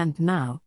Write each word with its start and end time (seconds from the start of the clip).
And 0.00 0.18
now, 0.18 0.62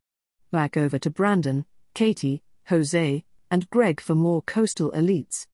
back 0.51 0.77
over 0.77 0.99
to 0.99 1.09
Brandon, 1.09 1.65
Katie, 1.95 2.43
Jose, 2.67 3.23
and 3.49 3.67
Greg 3.71 3.99
for 3.99 4.13
more 4.13 4.43
coastal 4.43 4.91
elites. 4.91 5.47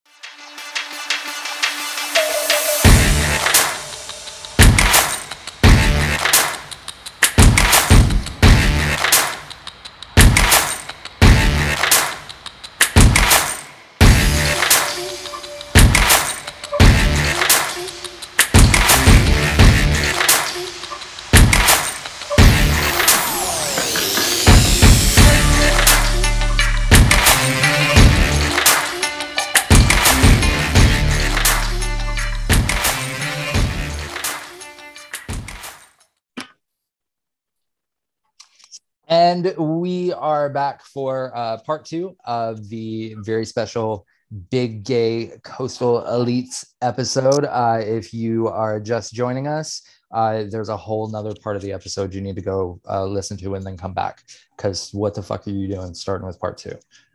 And 39.40 39.56
we 39.80 40.12
are 40.12 40.50
back 40.50 40.84
for 40.84 41.34
uh, 41.34 41.56
part 41.64 41.86
two 41.86 42.14
of 42.26 42.68
the 42.68 43.16
very 43.20 43.46
special 43.46 44.06
Big 44.50 44.84
Gay 44.84 45.32
Coastal 45.42 46.02
Elites 46.02 46.74
episode. 46.82 47.46
Uh, 47.46 47.80
if 47.82 48.12
you 48.12 48.48
are 48.48 48.78
just 48.78 49.14
joining 49.14 49.48
us, 49.48 49.80
uh, 50.12 50.44
there's 50.50 50.68
a 50.68 50.76
whole 50.76 51.08
nother 51.10 51.32
part 51.42 51.56
of 51.56 51.62
the 51.62 51.72
episode 51.72 52.12
you 52.12 52.20
need 52.20 52.36
to 52.36 52.42
go 52.42 52.82
uh, 52.86 53.06
listen 53.06 53.38
to 53.38 53.54
and 53.54 53.64
then 53.64 53.78
come 53.78 53.94
back 53.94 54.24
because 54.58 54.90
what 54.92 55.14
the 55.14 55.22
fuck 55.22 55.46
are 55.46 55.50
you 55.50 55.68
doing 55.68 55.94
starting 55.94 56.26
with 56.26 56.38
part 56.38 56.58
two? 56.58 56.74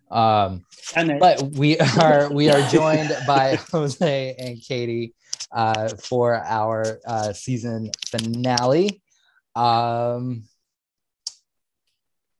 Um, 0.09 0.65
but 0.95 1.43
we 1.51 1.77
are 2.01 2.34
we 2.34 2.49
are 2.49 2.67
joined 2.70 3.15
by 3.27 3.60
Jose 3.71 4.35
and 4.39 4.60
Katie 4.60 5.13
uh, 5.51 5.89
for 5.89 6.43
our 6.43 6.99
uh, 7.05 7.34
season 7.34 7.91
finale. 8.10 9.04
Um, 9.55 10.45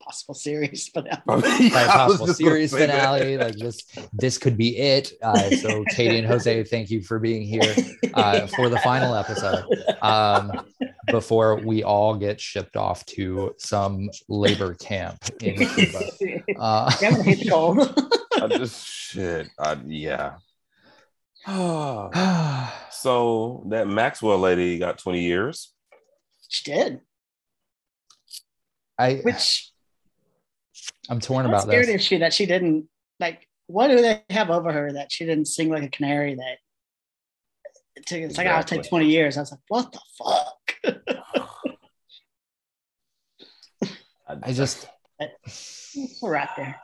possible 0.06 0.34
series 0.34 0.88
finale. 0.94 1.22
by 1.26 1.82
a 1.82 1.88
possible 1.88 2.28
series 2.28 2.72
finale. 2.72 3.38
Like 3.38 3.56
this, 3.56 3.84
this 4.14 4.38
could 4.38 4.58
be 4.58 4.78
it. 4.78 5.14
Uh, 5.22 5.50
so, 5.52 5.84
Katie 5.90 6.18
and 6.18 6.28
Jose, 6.28 6.64
thank 6.66 6.90
you 6.90 7.02
for 7.02 7.20
being 7.20 7.42
here 7.44 7.76
uh, 8.14 8.48
for 8.48 8.70
the 8.70 8.78
final 8.80 9.16
episode. 9.16 9.66
Um, 10.02 10.52
before 11.08 11.62
we 11.64 11.84
all 11.84 12.16
get 12.16 12.40
shipped 12.40 12.76
off 12.76 13.06
to 13.06 13.54
some 13.58 14.10
labor 14.28 14.74
camp 14.76 15.18
in 15.42 15.56
Cuba. 15.68 16.00
Uh, 16.58 16.92
I'm 16.92 17.12
gonna 17.12 17.24
hate 17.24 17.40
the 17.40 17.50
cold. 17.50 17.80
I 18.42 18.48
just 18.58 18.88
shit. 18.88 19.48
I, 19.60 19.78
yeah. 19.86 20.36
so 22.92 23.64
that 23.70 23.88
Maxwell 23.88 24.40
lady 24.40 24.80
got 24.80 24.98
20 24.98 25.22
years. 25.22 25.74
she 26.50 26.72
did. 26.72 27.02
I, 28.98 29.16
Which 29.16 29.72
I'm 31.10 31.20
torn 31.20 31.46
how 31.46 31.52
about 31.52 31.64
scared 31.64 31.88
this. 31.88 31.96
is 31.96 32.04
she 32.04 32.18
that 32.18 32.34
she 32.34 32.46
didn't 32.46 32.88
like? 33.20 33.48
What 33.68 33.88
do 33.88 34.02
they 34.02 34.24
have 34.30 34.50
over 34.50 34.72
her 34.72 34.94
that 34.94 35.12
she 35.12 35.26
didn't 35.26 35.46
sing 35.46 35.70
like 35.70 35.84
a 35.84 35.90
canary? 35.90 36.36
That 36.36 36.58
it 37.96 38.06
took, 38.06 38.20
it's 38.20 38.38
like 38.38 38.48
I'll 38.48 38.64
take 38.64 38.88
20 38.88 39.08
years. 39.08 39.38
I 39.38 39.42
was 39.42 39.52
like, 39.52 39.62
what 39.68 39.92
the 39.92 40.00
fuck? 40.18 40.76
I 44.44 44.52
just, 44.52 44.88
We're 46.22 46.32
right 46.32 46.50
there. 46.58 46.82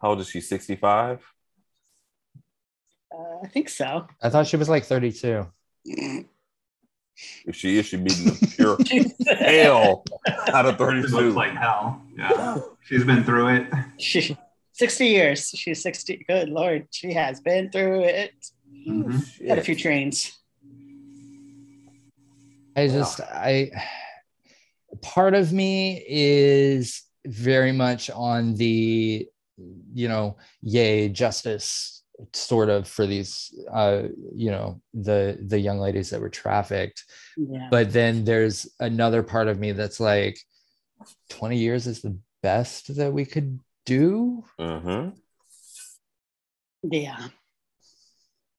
How 0.00 0.10
old 0.10 0.20
is 0.20 0.28
she? 0.28 0.40
65? 0.40 1.20
Uh, 3.14 3.18
I 3.44 3.46
think 3.48 3.68
so. 3.68 4.06
I 4.20 4.30
thought 4.30 4.46
she 4.46 4.56
was 4.56 4.68
like 4.68 4.84
32. 4.84 5.46
If 7.46 7.56
she 7.56 7.78
is, 7.78 7.86
she 7.90 7.96
beating 7.96 8.24
the 8.26 8.54
pure 8.56 9.36
hell 9.38 10.04
out 10.52 10.66
of 10.66 10.80
It 10.80 10.82
looks 10.82 11.10
32. 11.12 11.32
like 11.32 11.52
hell. 11.52 12.02
Yeah. 12.16 12.58
She's 12.84 13.04
been 13.04 13.22
through 13.24 13.48
it. 13.48 13.66
She, 13.98 14.36
60 14.72 15.06
years. 15.06 15.48
She's 15.54 15.82
60. 15.82 16.24
Good 16.28 16.48
Lord. 16.48 16.88
She 16.90 17.12
has 17.12 17.40
been 17.40 17.70
through 17.70 18.04
it. 18.04 18.32
Mhm. 18.88 19.46
Had 19.48 19.58
a 19.58 19.62
few 19.62 19.76
trains. 19.76 20.32
I 22.74 22.88
just, 22.88 23.20
I, 23.20 23.70
part 25.02 25.34
of 25.34 25.52
me 25.52 26.02
is 26.08 27.02
very 27.26 27.70
much 27.72 28.10
on 28.10 28.54
the, 28.54 29.28
you 29.94 30.08
know, 30.08 30.36
yay, 30.62 31.08
justice 31.10 32.01
sort 32.32 32.68
of 32.68 32.88
for 32.88 33.06
these, 33.06 33.54
uh, 33.72 34.04
you 34.34 34.50
know, 34.50 34.80
the, 34.94 35.38
the 35.46 35.58
young 35.58 35.78
ladies 35.78 36.10
that 36.10 36.20
were 36.20 36.28
trafficked. 36.28 37.04
Yeah. 37.36 37.68
But 37.70 37.92
then 37.92 38.24
there's 38.24 38.66
another 38.80 39.22
part 39.22 39.48
of 39.48 39.58
me 39.58 39.72
that's 39.72 40.00
like, 40.00 40.38
20 41.30 41.56
years 41.56 41.86
is 41.86 42.02
the 42.02 42.16
best 42.42 42.94
that 42.96 43.12
we 43.12 43.24
could 43.24 43.58
do. 43.84 44.44
Mm-hmm. 44.58 45.10
Yeah. 46.84 47.28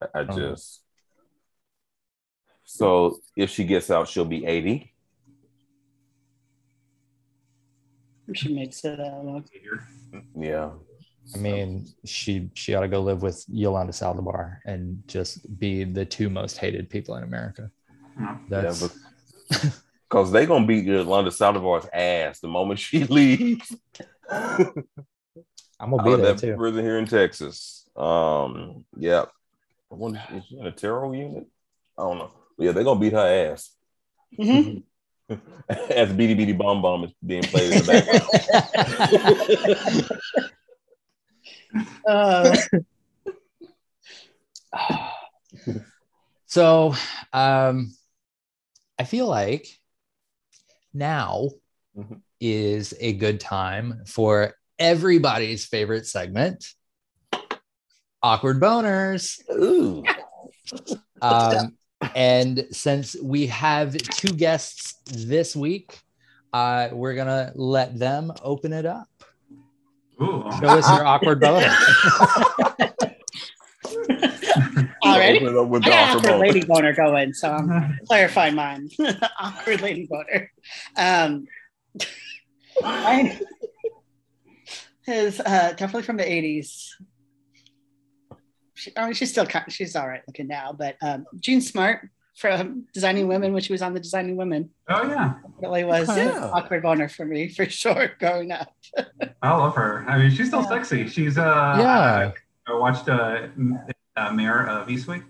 I 0.02 0.20
I 0.20 0.24
just. 0.24 0.82
So 2.66 3.20
if 3.38 3.50
she 3.50 3.66
gets 3.66 3.92
out, 3.92 4.08
she'll 4.08 4.26
be 4.26 4.46
80. 4.46 4.92
She 8.34 8.54
makes 8.54 8.84
it 8.84 9.00
uh, 9.00 9.22
look. 9.22 9.46
Yeah. 10.36 10.72
I 11.36 11.38
mean, 11.38 11.88
she 12.06 12.50
she 12.54 12.76
ought 12.76 12.82
to 12.82 12.88
go 12.88 13.02
live 13.02 13.22
with 13.24 13.44
Yolanda 13.48 13.92
Saldivar 13.94 14.58
and 14.66 15.02
just 15.08 15.58
be 15.60 15.84
the 15.84 16.06
two 16.06 16.30
most 16.30 16.58
hated 16.58 16.90
people 16.90 17.16
in 17.16 17.24
America. 17.24 17.72
That's 18.50 18.82
Yeah, 18.82 19.58
Because 20.10 20.32
they're 20.32 20.46
going 20.46 20.64
to 20.64 20.68
beat 20.68 20.86
Yolanda 20.86 21.32
Saldivar's 21.32 21.88
ass 21.94 22.40
the 22.40 22.48
moment 22.48 22.80
she 22.80 23.04
leaves. 23.06 23.76
I'm 24.30 25.90
gonna 25.90 26.02
out 26.02 26.06
be 26.06 26.14
of 26.14 26.22
there 26.22 26.34
that 26.34 26.40
too. 26.40 26.56
prison 26.56 26.84
here 26.84 26.98
in 27.00 27.06
Texas. 27.06 27.88
Um, 27.96 28.86
yeah. 28.98 29.26
I 29.92 29.96
wonder 29.96 30.22
is 30.34 30.44
she 30.48 30.58
in 30.58 30.66
a 30.68 30.72
terror 30.72 31.14
unit? 31.14 31.46
I 31.98 32.04
don't 32.04 32.18
know. 32.20 32.32
Yeah, 32.58 32.72
they're 32.72 32.84
gonna 32.84 33.00
beat 33.00 33.14
her 33.14 33.52
ass. 33.52 33.72
Mhm. 34.40 34.84
As 35.70 36.10
Bidi 36.10 36.36
Bidi 36.38 36.58
Bom 36.58 36.82
Bom 36.82 37.04
is 37.06 37.12
being 37.26 37.44
played 37.44 37.72
in 37.72 37.78
the 37.80 37.86
background. 37.86 38.22
Uh, 42.08 42.56
So, 46.46 46.94
um, 47.32 47.92
I 49.00 49.06
feel 49.06 49.28
like 49.28 49.66
now 50.94 51.50
Mhm. 51.98 52.22
is 52.40 52.94
a 53.00 53.14
good 53.14 53.40
time 53.40 54.04
for 54.06 54.54
everybody's 54.78 55.66
favorite 55.66 56.06
segment, 56.06 56.64
awkward 58.22 58.60
boners. 58.62 59.40
Ooh. 59.52 60.06
Um, 61.22 61.78
and 62.16 62.68
since 62.72 63.16
we 63.22 63.48
have 63.48 63.94
two 63.94 64.34
guests 64.34 64.96
this 65.06 65.56
week, 65.56 66.02
uh, 66.52 66.90
we're 66.92 67.16
gonna 67.16 67.54
let 67.56 67.98
them 67.98 68.34
open 68.44 68.74
it 68.74 68.86
up. 68.86 69.08
Ooh. 70.24 70.44
Show 70.60 70.68
us 70.68 70.90
your 70.90 71.06
awkward 71.06 71.40
boner. 71.42 71.68
already? 75.04 75.38
Open 75.40 75.56
it 75.56 75.58
up 75.58 75.68
with 75.68 75.84
I 75.84 75.86
the 75.86 75.92
got 75.92 76.10
awkward 76.18 76.32
awkward 76.32 76.48
lady 76.48 76.66
boner 76.66 76.94
going, 76.94 77.34
so 77.34 77.52
I'm 77.52 78.00
clarifying 78.08 78.56
mine. 78.56 78.90
awkward 79.40 79.82
lady 79.82 80.08
boner. 80.10 80.52
Um, 80.98 81.46
mine 82.82 83.40
is 85.08 85.40
uh, 85.40 85.74
definitely 85.78 86.04
from 86.04 86.18
the 86.18 86.24
80s. 86.24 86.90
She, 88.76 88.92
I 88.98 89.06
mean, 89.06 89.14
she's 89.14 89.30
still 89.30 89.46
kind 89.46 89.72
she's 89.72 89.96
all 89.96 90.08
right 90.08 90.22
looking 90.28 90.48
now, 90.48 90.74
but 90.74 90.96
um, 91.02 91.26
Jean 91.40 91.62
Smart 91.62 92.10
from 92.36 92.86
Designing 92.94 93.28
Women 93.28 93.54
when 93.54 93.62
she 93.62 93.72
was 93.74 93.82
on 93.82 93.94
the 93.94 94.00
Designing 94.00 94.36
Women 94.36 94.70
Oh 94.90 95.08
yeah, 95.08 95.36
really 95.62 95.84
was 95.84 96.10
Oh, 96.10 96.16
yeah. 96.16 96.50
awkward 96.54 96.82
boner 96.84 97.08
for 97.08 97.26
me 97.26 97.48
for 97.48 97.66
sure 97.70 98.12
growing 98.20 98.52
up. 98.52 98.70
I 99.42 99.56
love 99.56 99.76
her. 99.76 100.04
I 100.08 100.18
mean, 100.18 100.32
she's 100.32 100.48
still 100.48 100.64
sexy. 100.64 101.08
She's 101.08 101.38
uh 101.38 101.76
Yeah. 101.80 102.32
I, 102.68 102.72
I 102.72 102.78
watched 102.80 103.08
uh, 103.10 103.48
uh 104.18 104.32
Mayor 104.34 104.68
of 104.68 104.88
Eastwick, 104.88 105.24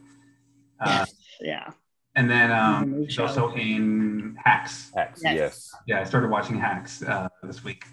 uh, 0.79 1.05
Yeah. 1.41 1.71
and 2.15 2.29
then 2.29 2.51
um 2.51 3.05
she's 3.09 3.19
also 3.19 3.53
in 3.53 4.37
Hacks. 4.43 4.91
Hacks, 4.95 5.21
Yes. 5.23 5.35
yes. 5.37 5.75
Yeah, 5.87 5.99
I 6.01 6.03
started 6.05 6.29
watching 6.29 6.57
Hacks 6.59 7.03
uh, 7.03 7.27
this 7.43 7.63
week. 7.63 7.83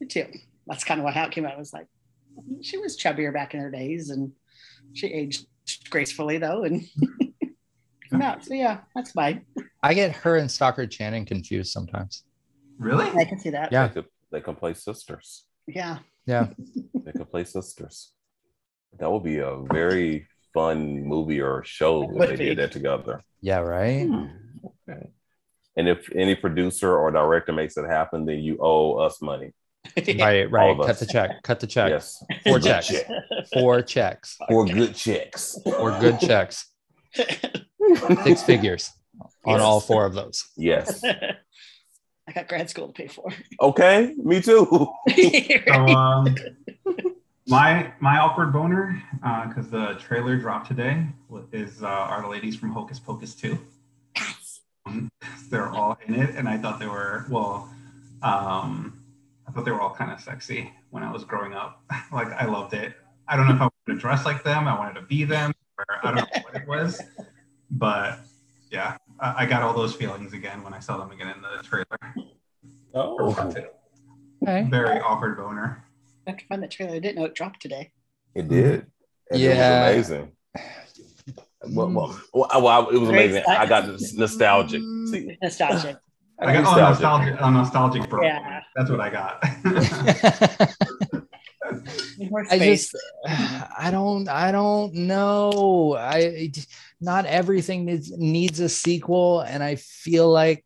Me 0.00 0.06
too. 0.06 0.26
That's 0.66 0.84
kind 0.84 1.00
of 1.00 1.04
what 1.04 1.14
how 1.14 1.24
it 1.24 1.30
came 1.32 1.46
out. 1.46 1.52
It 1.52 1.58
was 1.58 1.72
like 1.72 1.86
she 2.62 2.76
was 2.78 2.98
chubbier 2.98 3.32
back 3.32 3.54
in 3.54 3.60
her 3.60 3.70
days, 3.70 4.10
and 4.10 4.32
she 4.94 5.06
aged 5.08 5.46
gracefully 5.90 6.38
though. 6.38 6.64
And 6.64 6.82
no, 8.12 8.36
so 8.40 8.54
yeah, 8.54 8.78
that's 8.94 9.12
fine. 9.12 9.44
I 9.82 9.94
get 9.94 10.12
her 10.16 10.36
and 10.36 10.50
Stockard 10.50 10.90
Channing 10.90 11.24
confused 11.24 11.72
sometimes. 11.72 12.24
Really? 12.78 13.06
I 13.18 13.24
can 13.24 13.38
see 13.38 13.50
that. 13.50 13.70
Yeah. 13.72 13.86
They 13.88 13.94
could 13.94 14.06
they 14.32 14.40
can 14.40 14.54
play 14.56 14.74
sisters. 14.74 15.44
Yeah. 15.66 15.98
Yeah. 16.26 16.48
They 17.04 17.12
could 17.12 17.30
play 17.30 17.44
sisters. 17.44 18.12
That 18.98 19.10
would 19.10 19.24
be 19.24 19.38
a 19.38 19.56
very 19.72 20.28
fun 20.52 21.02
movie 21.02 21.40
or 21.40 21.64
show 21.64 22.02
if 22.20 22.28
they 22.28 22.36
be. 22.36 22.44
did 22.50 22.58
that 22.58 22.72
together. 22.72 23.22
Yeah, 23.40 23.58
right? 23.60 24.06
Hmm. 24.06 24.26
Okay. 24.88 25.08
And 25.76 25.88
if 25.88 26.08
any 26.14 26.34
producer 26.34 26.94
or 26.96 27.10
director 27.10 27.52
makes 27.52 27.76
it 27.78 27.86
happen, 27.86 28.26
then 28.26 28.40
you 28.40 28.58
owe 28.60 28.98
us 28.98 29.22
money. 29.22 29.52
Right, 29.96 30.48
right. 30.50 30.70
of 30.70 30.80
us. 30.80 30.86
Cut 30.86 30.98
the 30.98 31.06
check. 31.06 31.30
Cut 31.42 31.60
the 31.60 31.66
check. 31.66 31.88
Yes. 31.90 32.22
Four 32.44 32.60
checks. 32.60 32.88
check. 32.88 33.06
Four 33.52 33.82
checks. 33.82 34.36
Or 34.50 34.66
good 34.66 34.94
checks. 34.94 35.58
Four 35.64 35.98
good 35.98 36.20
checks. 36.20 36.68
Six 38.24 38.42
figures 38.50 38.90
on 39.44 39.54
Yes. 39.54 39.60
all 39.60 39.80
four 39.80 40.04
of 40.06 40.14
those. 40.14 40.44
Yes. 40.56 41.02
I 42.28 42.32
got 42.32 42.48
grad 42.48 42.70
school 42.70 42.86
to 42.88 42.92
pay 42.92 43.08
for. 43.08 43.32
Okay. 43.60 44.14
Me 44.16 44.40
too. 44.40 44.88
So 45.66 45.72
um, 45.86 46.34
my 47.48 47.92
my 48.00 48.18
awkward 48.18 48.52
boner, 48.52 49.02
because 49.48 49.68
the 49.70 49.94
trailer 50.00 50.36
dropped 50.36 50.68
today, 50.68 51.06
is 51.52 51.82
uh, 51.82 51.86
are 51.86 52.22
the 52.22 52.28
ladies 52.28 52.54
from 52.56 52.70
Hocus 52.70 53.00
Pocus 53.00 53.34
2. 53.34 53.58
Um, 54.86 55.08
They're 55.50 55.68
all 55.68 55.98
in 56.06 56.14
it, 56.14 56.36
and 56.36 56.48
I 56.48 56.56
thought 56.58 56.78
they 56.78 56.86
were 56.86 57.26
well. 57.28 57.68
Um, 58.22 59.02
I 59.48 59.52
thought 59.52 59.64
they 59.64 59.72
were 59.72 59.80
all 59.80 59.94
kind 59.94 60.12
of 60.12 60.20
sexy 60.20 60.72
when 60.90 61.02
I 61.02 61.10
was 61.10 61.24
growing 61.24 61.54
up. 61.54 61.82
like 62.12 62.28
I 62.28 62.44
loved 62.46 62.72
it. 62.74 62.94
I 63.26 63.36
don't 63.36 63.46
know 63.48 63.54
if 63.54 63.60
I 63.60 63.64
wanted 63.64 63.94
to 63.94 63.94
dress 63.96 64.24
like 64.24 64.44
them. 64.44 64.68
I 64.68 64.78
wanted 64.78 64.94
to 65.00 65.02
be 65.06 65.24
them, 65.24 65.52
or 65.78 65.84
I 66.02 66.06
don't 66.14 66.16
know 66.16 66.42
what 66.42 66.54
it 66.54 66.68
was, 66.68 67.00
but 67.70 68.20
yeah, 68.70 68.96
I, 69.18 69.44
I 69.44 69.46
got 69.46 69.62
all 69.62 69.74
those 69.74 69.94
feelings 69.94 70.32
again 70.32 70.62
when 70.62 70.74
I 70.74 70.80
saw 70.80 70.98
them 70.98 71.10
again 71.10 71.28
in 71.28 71.42
the 71.42 71.62
trailer. 71.62 71.86
Oh. 72.94 73.34
Okay. 73.38 73.66
Very 74.42 75.00
awkward 75.00 75.36
boner. 75.36 75.84
I 76.26 76.30
have 76.30 76.38
to 76.38 76.46
find 76.46 76.62
that 76.62 76.70
trailer. 76.70 76.94
I 76.94 76.98
didn't 76.98 77.16
know 77.16 77.24
it 77.24 77.34
dropped 77.34 77.60
today. 77.60 77.92
It 78.34 78.48
did. 78.48 78.86
And 79.30 79.40
Yeah. 79.40 79.90
It 79.90 79.98
was 79.98 80.10
amazing. 80.10 80.32
Well, 81.72 81.90
well, 81.90 82.20
well, 82.32 82.62
well, 82.62 82.88
it 82.88 82.98
was 82.98 83.10
Very 83.10 83.24
amazing. 83.26 83.44
I 83.46 83.66
got 83.66 83.86
nostalgic. 84.14 84.80
See, 85.10 85.36
Nostalgic. 85.42 85.96
I 86.38 86.54
got 86.54 86.74
oh, 86.74 86.80
nostalgic, 86.80 87.36
a 87.38 87.50
nostalgic 87.50 88.08
bro. 88.08 88.22
Yeah. 88.22 88.62
That's 88.74 88.88
what 88.88 89.00
I 89.00 89.10
got. 89.10 89.44
More 92.30 92.44
I 92.50 92.58
just 92.58 92.96
I 93.26 93.88
don't 93.90 94.28
I 94.28 94.52
don't 94.52 94.94
know. 94.94 95.96
I 95.98 96.52
not 97.00 97.24
everything 97.26 97.84
needs 97.86 98.10
needs 98.16 98.60
a 98.60 98.68
sequel 98.68 99.40
and 99.40 99.62
I 99.62 99.76
feel 99.76 100.30
like 100.30 100.64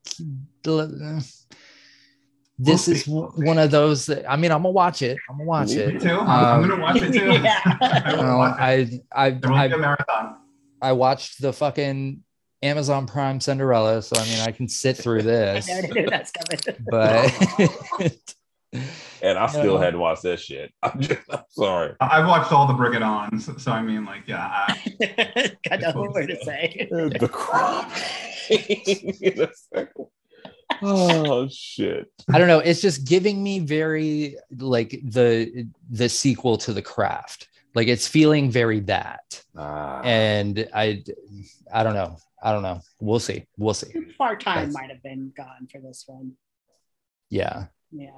this 2.56 2.86
We'll 2.86 2.94
is 2.96 3.04
see. 3.04 3.10
one 3.10 3.58
of 3.58 3.70
those 3.72 4.06
that 4.06 4.30
I 4.30 4.36
mean 4.36 4.52
I'm 4.52 4.58
gonna 4.62 4.70
watch 4.70 5.02
it. 5.02 5.18
I'm 5.28 5.38
gonna 5.38 5.48
watch 5.48 5.68
Me 5.70 5.74
it. 5.76 5.94
Me 5.94 6.00
too. 6.00 6.18
I'm, 6.20 6.28
I'm 6.28 6.62
Um, 6.64 6.68
gonna 6.70 6.82
watch 6.82 7.02
it 7.02 7.12
too. 7.12 7.32
Yeah. 7.42 7.60
I 7.64 8.16
know, 8.16 8.38
watch 8.38 8.58
it. 8.60 9.02
I 9.12 9.26
I 9.26 9.30
There 9.30 9.50
won't 9.50 9.68
be 9.70 9.74
a 9.74 9.78
I, 9.78 9.80
marathon. 9.80 10.36
I 10.80 10.92
watched 10.92 11.40
the 11.42 11.52
fucking 11.52 12.22
Amazon 12.62 13.06
Prime 13.06 13.40
Cinderella, 13.40 14.00
so 14.02 14.16
I 14.16 14.24
mean 14.24 14.38
I 14.40 14.52
can 14.52 14.68
sit 14.68 14.96
through 14.96 15.18
I 15.20 15.22
this, 15.22 15.68
never 15.68 15.88
knew 15.94 16.06
that's 16.08 16.30
coming. 16.30 16.78
but 16.90 17.32
and 19.24 19.38
I 19.38 19.46
still 19.46 19.74
Yeah. 19.78 19.84
had 19.84 19.90
to 19.92 19.98
watch 19.98 20.20
that 20.22 20.38
shit. 20.40 20.72
I'm, 20.82 21.00
just, 21.00 21.20
I'm 21.30 21.42
sorry. 21.48 21.94
I- 22.00 22.20
I've 22.20 22.26
watched 22.28 22.52
all 22.52 22.66
the 22.66 22.74
Brigadons, 22.74 23.58
so 23.60 23.72
I 23.72 23.82
mean, 23.82 24.04
like, 24.04 24.22
yeah, 24.26 24.46
I, 24.46 25.52
Got 25.68 25.80
nothing 25.80 26.00
more 26.00 26.26
to 26.26 26.44
say. 26.44 26.88
the 27.20 27.28
crop. 27.30 27.90
In 28.50 29.40
a 29.42 29.48
second. 29.72 30.06
oh 30.82 31.48
shit. 31.50 32.10
I 32.32 32.38
don't 32.38 32.48
know. 32.48 32.58
It's 32.58 32.80
just 32.82 33.06
giving 33.06 33.42
me 33.42 33.58
very 33.60 34.36
like 34.58 34.90
the 35.02 35.66
the 35.90 36.08
sequel 36.08 36.58
to 36.58 36.72
the 36.72 36.82
craft. 36.82 37.48
Like 37.74 37.88
it's 37.88 38.06
feeling 38.06 38.50
very 38.50 38.80
that. 38.80 39.42
Ah. 39.56 40.00
And 40.02 40.68
I 40.74 41.02
I 41.72 41.82
don't 41.82 41.94
know. 41.94 42.16
I 42.42 42.52
don't 42.52 42.62
know. 42.62 42.80
We'll 43.00 43.18
see. 43.20 43.46
We'll 43.56 43.72
see. 43.74 43.92
Far 44.18 44.36
time 44.36 44.72
might 44.72 44.90
have 44.90 45.02
been 45.02 45.32
gone 45.36 45.66
for 45.72 45.80
this 45.80 46.04
one. 46.06 46.32
Yeah. 47.30 47.66
Yeah. 47.90 48.10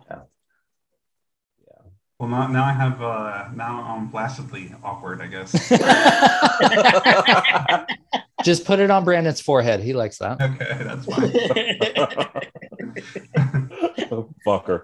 Well, 2.18 2.28
now, 2.28 2.48
now 2.48 2.64
I 2.64 2.72
have, 2.72 3.00
uh, 3.02 3.48
now 3.54 3.82
I'm 3.82 4.08
blastedly 4.08 4.74
awkward, 4.82 5.20
I 5.20 5.26
guess. 5.26 5.52
Just 8.44 8.64
put 8.64 8.80
it 8.80 8.90
on 8.90 9.04
Brandon's 9.04 9.40
forehead. 9.40 9.80
He 9.80 9.92
likes 9.92 10.18
that. 10.18 10.40
okay, 10.40 10.82
that's 10.84 11.04
fine. 11.06 11.32
Fucker. 14.46 14.82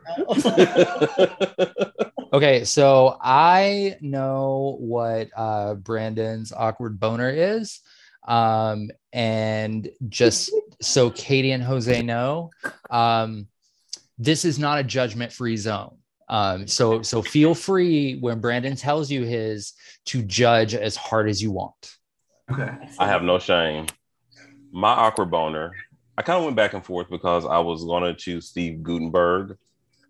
Okay, 2.33 2.65
so 2.65 3.19
I 3.21 3.99
know 4.01 4.79
what 4.81 5.29
uh 5.37 5.75
Brandon's 5.75 6.51
awkward 6.51 6.99
boner 6.99 7.29
is. 7.29 7.81
Um, 8.27 8.89
and 9.13 9.91
just 10.09 10.51
so 10.81 11.11
Katie 11.11 11.53
and 11.53 11.63
Jose 11.63 12.01
know, 12.01 12.51
um, 12.89 13.49
this 14.17 14.47
is 14.47 14.59
not 14.59 14.79
a 14.79 14.85
judgment-free 14.85 15.59
zone. 15.59 15.99
Um, 16.33 16.67
so 16.67 17.03
so 17.03 17.21
feel 17.21 17.55
free 17.55 18.19
when 18.19 18.41
Brandon 18.41 18.75
tells 18.75 19.11
you 19.11 19.23
his 19.23 19.75
to 20.07 20.23
judge 20.23 20.75
as 20.75 20.97
hard 20.97 21.29
as 21.29 21.43
you 21.43 21.53
want. 21.53 21.95
okay. 22.51 22.71
I 22.99 23.07
have 23.07 23.23
no 23.23 23.39
shame. 23.39 23.85
My 24.73 24.93
awkward 24.93 25.31
boner. 25.31 25.73
I 26.17 26.23
kind 26.23 26.39
of 26.39 26.45
went 26.45 26.57
back 26.57 26.73
and 26.73 26.83
forth 26.83 27.11
because 27.11 27.45
I 27.45 27.59
was 27.59 27.85
gonna 27.85 28.15
choose 28.15 28.49
Steve 28.49 28.83
Guttenberg, 28.83 29.59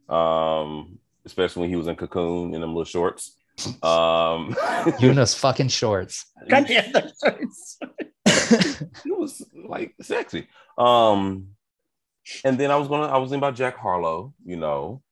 um, 0.09 1.01
especially 1.25 1.63
when 1.63 1.71
he 1.71 1.77
was 1.77 1.89
in 1.89 1.97
Cocoon 1.97 2.55
in 2.55 2.61
them 2.61 2.71
little 2.71 2.85
shorts. 2.85 3.37
Um, 3.83 4.57
You 5.01 5.11
in 5.11 5.17
those 5.17 5.35
fucking 5.35 5.69
shorts. 5.69 6.27
God 6.49 6.69
damn 6.69 6.93
those 6.93 7.19
words. 7.25 7.79
it 8.27 9.19
was 9.19 9.45
like 9.69 9.97
sexy. 10.01 10.47
Um, 10.79 11.49
and 12.45 12.59
then 12.59 12.71
I 12.71 12.77
was 12.77 12.87
gonna 12.87 13.09
I 13.09 13.19
was 13.19 13.31
thinking 13.31 13.41
about 13.41 13.57
Jack 13.57 13.77
Harlow, 13.77 14.35
you 14.45 14.57
know, 14.57 15.03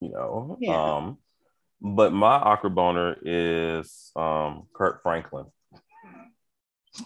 you 0.00 0.10
know. 0.10 0.56
Yeah. 0.60 0.96
Um, 0.96 1.18
but 1.80 2.12
my 2.12 2.34
awkward 2.34 2.74
boner 2.74 3.16
is 3.22 4.12
um 4.16 4.66
Kirk 4.74 5.02
Franklin. 5.02 5.46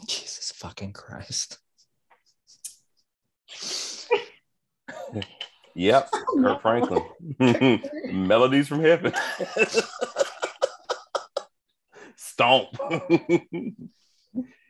Jesus 0.06 0.52
fucking 0.52 0.92
Christ. 0.92 1.58
Yep, 5.74 6.08
Kirk 6.40 6.62
Franklin. 6.62 7.02
Melodies 8.12 8.68
from 8.68 8.80
Heaven. 8.80 9.12
Stomp. 12.16 12.68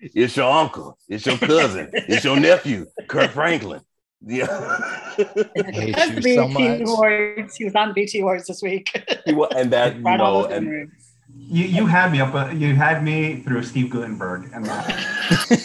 it's 0.00 0.36
your 0.36 0.50
uncle. 0.50 0.98
It's 1.08 1.26
your 1.26 1.38
cousin. 1.38 1.90
It's 1.92 2.24
your 2.24 2.40
nephew, 2.40 2.86
Kirk 3.06 3.32
Franklin. 3.32 3.82
Yeah. 4.22 4.46
hate 5.16 5.94
That's 5.94 6.10
you 6.10 6.20
BET 6.22 6.34
so 6.34 6.48
much. 6.48 6.80
Awards. 6.80 7.56
He 7.56 7.64
was 7.64 7.74
on 7.74 7.92
BET 7.94 8.14
Awards 8.14 8.46
this 8.46 8.62
week. 8.62 8.88
He 9.26 9.32
wa- 9.34 9.48
and 9.56 9.70
that, 9.72 9.96
you 9.96 10.02
Brought 10.02 10.20
all 10.20 10.42
know, 10.42 10.48
and. 10.48 10.90
You, 11.36 11.64
you 11.66 11.86
had 11.86 12.12
me 12.12 12.20
up, 12.20 12.34
uh, 12.34 12.50
you 12.50 12.74
had 12.74 13.02
me 13.04 13.42
through 13.42 13.62
Steve 13.64 13.90
Guttenberg, 13.90 14.50
and 14.54 14.64
that, 14.64 15.60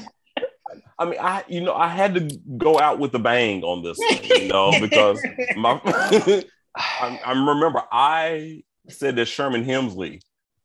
I 0.99 1.05
mean, 1.05 1.19
I 1.21 1.45
you 1.49 1.61
know, 1.61 1.75
I 1.75 1.89
had 1.89 2.15
to 2.15 2.29
go 2.57 2.79
out 2.81 2.99
with 2.99 3.15
a 3.15 3.19
bang 3.19 3.63
on 3.63 3.83
this 3.85 3.97
one, 3.99 4.25
you 4.25 4.49
know, 4.49 4.73
because 4.81 5.23
my 5.57 5.81
I, 6.77 7.21
I 7.25 7.31
remember 7.33 7.83
I 7.93 8.63
said 8.89 9.17
that 9.17 9.27
Sherman 9.27 9.65
Hemsley 9.65 10.21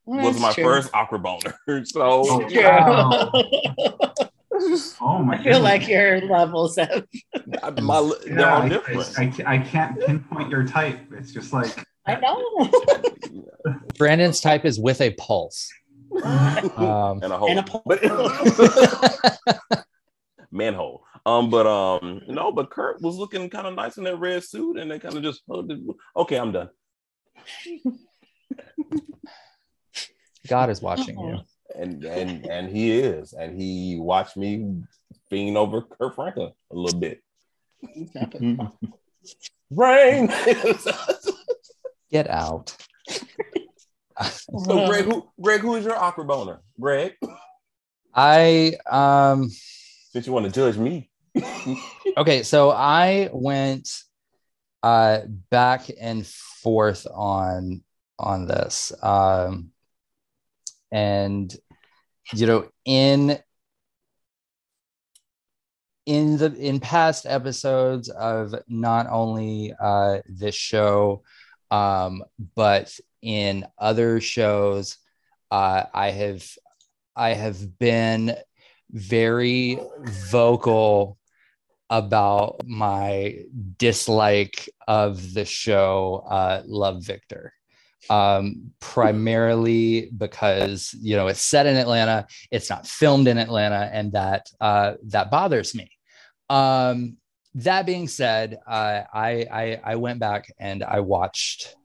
was 0.06 0.34
That's 0.36 0.42
my 0.42 0.51
true. 0.53 0.63
first 0.63 0.89
awkward 0.94 1.24
boner. 1.24 1.53
So 1.86 2.01
Oh, 2.01 2.50
True. 2.50 2.63
Wow. 2.63 3.32
oh 5.01 5.20
my 5.24 5.34
I 5.34 5.38
feel 5.38 5.43
goodness. 5.43 5.62
like 5.62 5.88
your 5.88 6.22
levels 6.22 6.77
of 6.77 6.89
I- 7.62 7.70
my, 7.82 8.12
they're 8.25 8.50
all 8.50 8.62
I- 8.63 8.70
different. 8.70 9.20
I, 9.20 9.24
I, 9.46 9.53
I 9.55 9.58
can't 9.60 10.00
pinpoint 10.05 10.50
your 10.50 10.65
type. 10.65 11.00
It's 11.13 11.32
just 11.32 11.51
like, 11.53 11.84
I 12.05 12.15
know. 12.15 12.70
Brandon's 13.98 14.41
type 14.41 14.65
is 14.65 14.79
with 14.79 15.01
a 15.01 15.12
pulse. 15.13 15.70
Um, 16.24 17.22
and 17.24 17.34
a 17.34 17.38
hole. 17.38 17.50
And 17.50 17.60
a 17.60 17.63
pole. 17.63 17.82
But 17.88 18.03
manhole. 20.51 21.03
Um, 21.25 21.50
but 21.50 21.65
um, 21.65 22.22
no, 22.27 22.51
but 22.51 22.70
Kirk 22.70 22.98
was 23.01 23.15
looking 23.15 23.50
kind 23.50 23.65
of 23.65 23.74
nice 23.74 23.98
in 23.98 24.03
that 24.03 24.17
red 24.17 24.43
suit, 24.43 24.77
and 24.77 24.91
they 24.91 25.00
kind 25.00 25.15
of 25.15 25.24
just 25.24 25.41
hugged. 25.50 25.72
Okay, 26.15 26.38
I'm 26.38 26.51
done. 26.51 26.70
God 30.48 30.70
is 30.70 30.82
watching 30.82 31.17
you. 31.17 31.39
And 31.75 32.03
and 32.03 32.46
and 32.46 32.70
he 32.70 32.92
is, 32.92 33.34
and 33.34 33.60
he 33.60 33.98
watched 34.00 34.38
me 34.38 34.84
fiend 35.30 35.58
over 35.58 35.82
Kirk 35.82 36.15
Franklin 36.15 36.51
a 36.72 36.75
little 36.75 37.00
bit. 37.00 37.24
Rain. 39.72 40.32
Get 42.12 42.30
out. 42.30 42.75
so 44.22 44.86
Greg, 44.86 45.06
who 45.06 45.27
Greg, 45.42 45.62
who 45.62 45.75
is 45.75 45.86
your 45.86 45.98
awkward 45.98 46.27
boner? 46.27 46.62
Greg, 46.80 47.13
I 48.13 48.75
um 48.89 49.50
since 50.12 50.27
you 50.27 50.34
want 50.34 50.46
to 50.46 50.51
judge 50.51 50.77
me. 50.77 51.10
okay, 52.18 52.44
so 52.44 52.70
I 52.70 53.30
went 53.34 53.89
uh 54.84 55.22
back 55.50 55.89
and 56.00 56.25
forth 56.25 57.08
on 57.12 57.84
on 58.20 58.46
this. 58.46 58.94
Um 59.01 59.73
and 60.93 61.53
you 62.33 62.47
know, 62.47 62.69
in 62.85 63.38
in 66.05 66.38
the 66.38 66.53
in 66.55 66.79
past 66.79 67.25
episodes 67.25 68.09
of 68.09 68.55
not 68.67 69.07
only 69.09 69.73
uh 69.79 70.19
this 70.27 70.55
show 70.55 71.23
um 71.71 72.23
but 72.55 73.00
in 73.21 73.65
other 73.77 74.19
shows 74.19 74.97
uh 75.51 75.83
I 75.93 76.12
have 76.12 76.45
I 77.15 77.33
have 77.33 77.79
been 77.79 78.35
very 78.91 79.79
vocal 80.01 81.17
about 81.89 82.62
my 82.65 83.38
dislike 83.77 84.69
of 84.88 85.33
the 85.33 85.45
show 85.45 86.25
uh, 86.27 86.63
Love 86.65 87.03
Victor. 87.03 87.53
Um, 88.10 88.72
primarily 88.79 90.10
because 90.17 90.93
you 91.00 91.15
know 91.15 91.27
it's 91.27 91.41
set 91.41 91.65
in 91.65 91.77
Atlanta, 91.77 92.27
it's 92.51 92.69
not 92.69 92.86
filmed 92.86 93.27
in 93.27 93.38
Atlanta, 93.38 93.89
and 93.91 94.12
that 94.13 94.48
uh, 94.60 94.93
that 95.07 95.31
bothers 95.31 95.74
me. 95.74 95.89
Um, 96.50 97.17
that 97.55 97.86
being 97.86 98.07
said, 98.07 98.60
uh, 98.67 99.03
I, 99.13 99.45
I 99.51 99.81
I 99.83 99.95
went 99.95 100.19
back 100.19 100.51
and 100.60 100.83
I 100.83 101.00
watched 101.00 101.75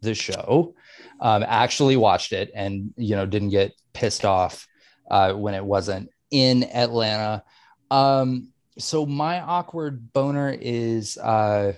the 0.00 0.14
show, 0.14 0.74
um, 1.20 1.44
actually 1.46 1.96
watched 1.96 2.32
it, 2.32 2.50
and 2.54 2.92
you 2.96 3.16
know 3.16 3.26
didn't 3.26 3.50
get 3.50 3.72
pissed 3.92 4.24
off 4.24 4.66
uh, 5.10 5.32
when 5.32 5.54
it 5.54 5.64
wasn't 5.64 6.10
in 6.30 6.64
Atlanta. 6.64 7.42
Um, 7.90 8.52
so 8.78 9.06
my 9.06 9.40
awkward 9.40 10.12
boner 10.12 10.56
is 10.60 11.18
uh, 11.18 11.72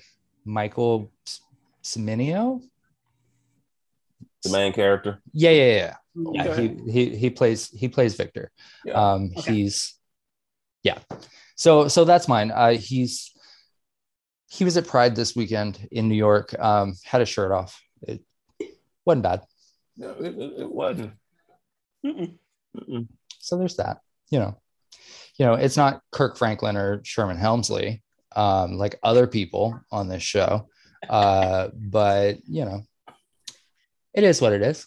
Michael 0.44 1.11
Cimino. 1.82 2.62
The 4.44 4.50
main 4.50 4.73
character. 4.73 5.20
Yeah, 5.32 5.50
yeah, 5.50 5.64
yeah. 5.64 5.94
yeah 6.32 6.49
Okay. 6.49 6.68
he, 6.87 6.90
he 6.92 7.16
he 7.16 7.30
plays 7.30 7.68
he 7.68 7.88
plays 7.88 8.14
Victor. 8.14 8.50
Yeah. 8.85 8.94
Um, 8.94 9.30
Okay. 9.37 9.54
he's 9.54 9.94
yeah. 10.82 10.99
So 11.56 11.88
so 11.88 12.04
that's 12.04 12.28
mine. 12.28 12.50
Uh, 12.50 12.73
he's 12.73 13.32
he 14.49 14.64
was 14.64 14.76
at 14.76 14.87
Pride 14.87 15.14
this 15.14 15.37
weekend 15.37 15.87
in 15.92 16.09
New 16.09 16.14
York. 16.16 16.59
Um, 16.59 16.94
had 17.04 17.20
a 17.20 17.26
shirt 17.26 17.52
off. 17.52 17.80
It 18.02 18.23
wasn't 19.04 19.23
bad. 19.25 19.42
No, 19.97 20.11
it, 20.12 20.35
it, 20.38 20.52
it 20.62 20.73
wasn't. 20.73 21.12
Mm-mm. 22.04 22.35
Mm-mm. 22.76 23.09
So 23.38 23.59
there's 23.59 23.76
that. 23.76 23.99
You 24.30 24.38
know, 24.38 24.61
you 25.37 25.44
know, 25.44 25.54
it's 25.54 25.76
not 25.76 26.02
Kirk 26.11 26.37
Franklin 26.38 26.76
or 26.76 27.00
Sherman 27.04 27.37
Hemsley, 27.37 28.00
um, 28.35 28.78
like 28.78 28.99
other 29.02 29.26
people 29.26 29.78
on 29.92 30.09
this 30.09 30.23
show. 30.23 30.68
Uh, 31.09 31.68
but 31.75 32.38
you 32.47 32.64
know, 32.64 32.82
it 34.14 34.25
is 34.25 34.40
what 34.40 34.52
it 34.52 34.62
is. 34.62 34.87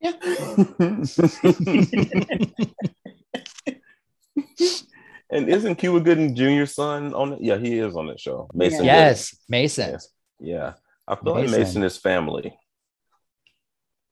Yeah. 0.00 0.12
and 5.30 5.48
isn't 5.48 5.76
Cuba 5.76 6.00
Gooding 6.00 6.34
Jr. 6.34 6.66
son 6.66 7.14
on 7.14 7.34
it? 7.34 7.38
Yeah, 7.42 7.58
he 7.58 7.78
is 7.78 7.96
on 7.96 8.06
that 8.08 8.20
show. 8.20 8.48
Mason. 8.54 8.84
Yeah. 8.84 8.96
Yes, 9.08 9.36
Mason. 9.48 9.90
Yes. 9.92 10.08
Yeah. 10.40 10.72
I 11.08 11.16
feel 11.16 11.34
like 11.34 11.44
Mason. 11.44 11.60
Mason 11.60 11.82
is 11.84 11.96
family. 11.96 12.56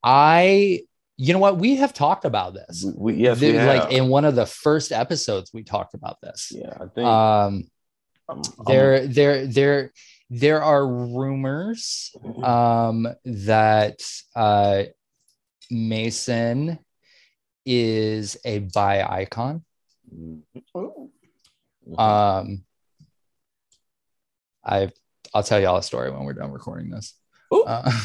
I, 0.03 0.81
you 1.17 1.33
know 1.33 1.39
what? 1.39 1.57
We 1.57 1.75
have 1.77 1.93
talked 1.93 2.25
about 2.25 2.53
this. 2.53 2.83
We, 2.85 3.13
we- 3.13 3.23
yes, 3.23 3.39
The- 3.39 3.51
we 3.51 3.57
have. 3.57 3.83
like 3.83 3.91
in 3.91 4.07
one 4.07 4.25
of 4.25 4.35
the 4.35 4.45
first 4.45 4.91
episodes, 4.91 5.51
we 5.53 5.63
talked 5.63 5.93
about 5.93 6.17
this. 6.21 6.51
yeah, 6.53 6.73
I 6.75 6.85
think 6.93 7.07
Um, 7.07 7.63
I'm- 8.29 8.29
I'm- 8.29 8.41
there, 8.65 9.07
there, 9.07 9.47
there, 9.47 9.91
there 10.39 10.61
are 10.61 10.85
rumors 10.85 12.13
um, 12.43 13.07
that 13.23 14.01
uh, 14.35 14.83
Mason 15.71 16.77
is 17.65 18.37
a 18.43 18.59
bi 18.59 19.01
icon. 19.01 19.63
Oh. 20.75 21.09
Um, 21.97 22.65
I, 24.65 24.91
I'll 25.33 25.43
tell 25.43 25.61
y'all 25.61 25.77
a 25.77 25.83
story 25.83 26.11
when 26.11 26.25
we're 26.25 26.33
done 26.33 26.51
recording 26.51 26.89
this. 26.89 27.13
Uh, 27.49 27.89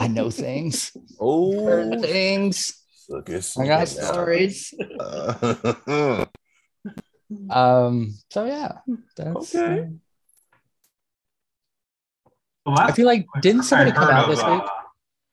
I 0.00 0.08
know 0.08 0.30
things. 0.30 0.90
oh, 1.20 2.00
things. 2.00 2.82
look, 3.08 3.30
I 3.30 3.66
got 3.68 3.86
stories. 3.86 4.74
Uh, 7.50 7.86
Um. 7.86 8.14
So 8.30 8.44
yeah, 8.44 8.78
that's. 9.16 9.54
Okay. 9.54 9.88
uh, 12.66 12.70
last 12.70 12.90
I 12.90 12.92
feel 12.92 13.06
like 13.06 13.26
didn't 13.40 13.64
somebody 13.64 13.92
come 13.92 14.08
out 14.08 14.24
of, 14.24 14.30
this 14.30 14.44
week? 14.44 14.62
uh, 14.62 14.68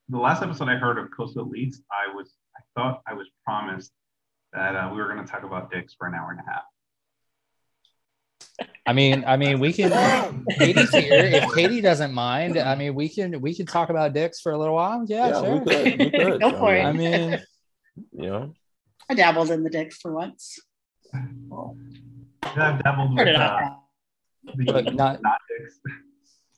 the 0.10 0.18
last 0.18 0.42
episode 0.42 0.70
I 0.70 0.76
heard 0.76 0.98
of 0.98 1.10
Coastal 1.16 1.46
Elites, 1.46 1.78
I 1.92 2.14
was 2.16 2.34
I 2.58 2.62
thought 2.76 3.02
I 3.08 3.14
was 3.14 3.28
promised 3.46 3.92
that 4.54 4.76
uh, 4.76 4.90
we 4.92 4.98
were 4.98 5.08
going 5.14 5.24
to 5.24 5.32
talk 5.32 5.44
about 5.44 5.72
dicks 5.72 5.94
for 5.94 6.08
an 6.08 6.16
hour 6.16 6.32
and 6.32 6.40
a 6.40 6.52
half. 6.52 6.64
I 8.86 8.94
mean, 8.94 9.24
I 9.28 9.38
mean, 9.38 9.60
we 9.60 9.72
can. 9.72 9.92
Katie's 10.58 10.90
here. 10.94 11.12
If 11.12 11.54
Katie 11.54 11.82
doesn't 11.82 12.14
mind, 12.14 12.58
I 12.58 12.76
mean, 12.76 12.96
we 12.96 13.08
can 13.08 13.40
we 13.40 13.56
can 13.56 13.66
talk 13.66 13.90
about 13.90 14.14
dicks 14.14 14.40
for 14.42 14.52
a 14.52 14.58
little 14.58 14.76
while. 14.76 15.06
Yeah, 15.08 15.28
yeah, 15.28 15.42
sure. 15.42 15.58
we 15.58 15.60
could. 15.60 16.00
We 16.00 16.10
could. 16.12 16.42
Go 16.42 16.58
for 16.58 16.76
it. 16.76 16.84
I 16.84 16.92
mean, 16.92 17.40
you 18.12 18.30
know, 18.30 18.54
I 19.10 19.14
dabbled 19.14 19.52
in 19.52 19.64
the 19.64 19.70
dicks 19.70 19.98
for 19.98 20.12
once. 20.14 20.60
I've 21.14 22.84
dabbled 22.84 23.16
with 23.18 23.28
uh, 23.36 23.60
the 24.56 24.64
Look, 24.72 24.94
not- 24.94 25.22
not. 25.22 25.40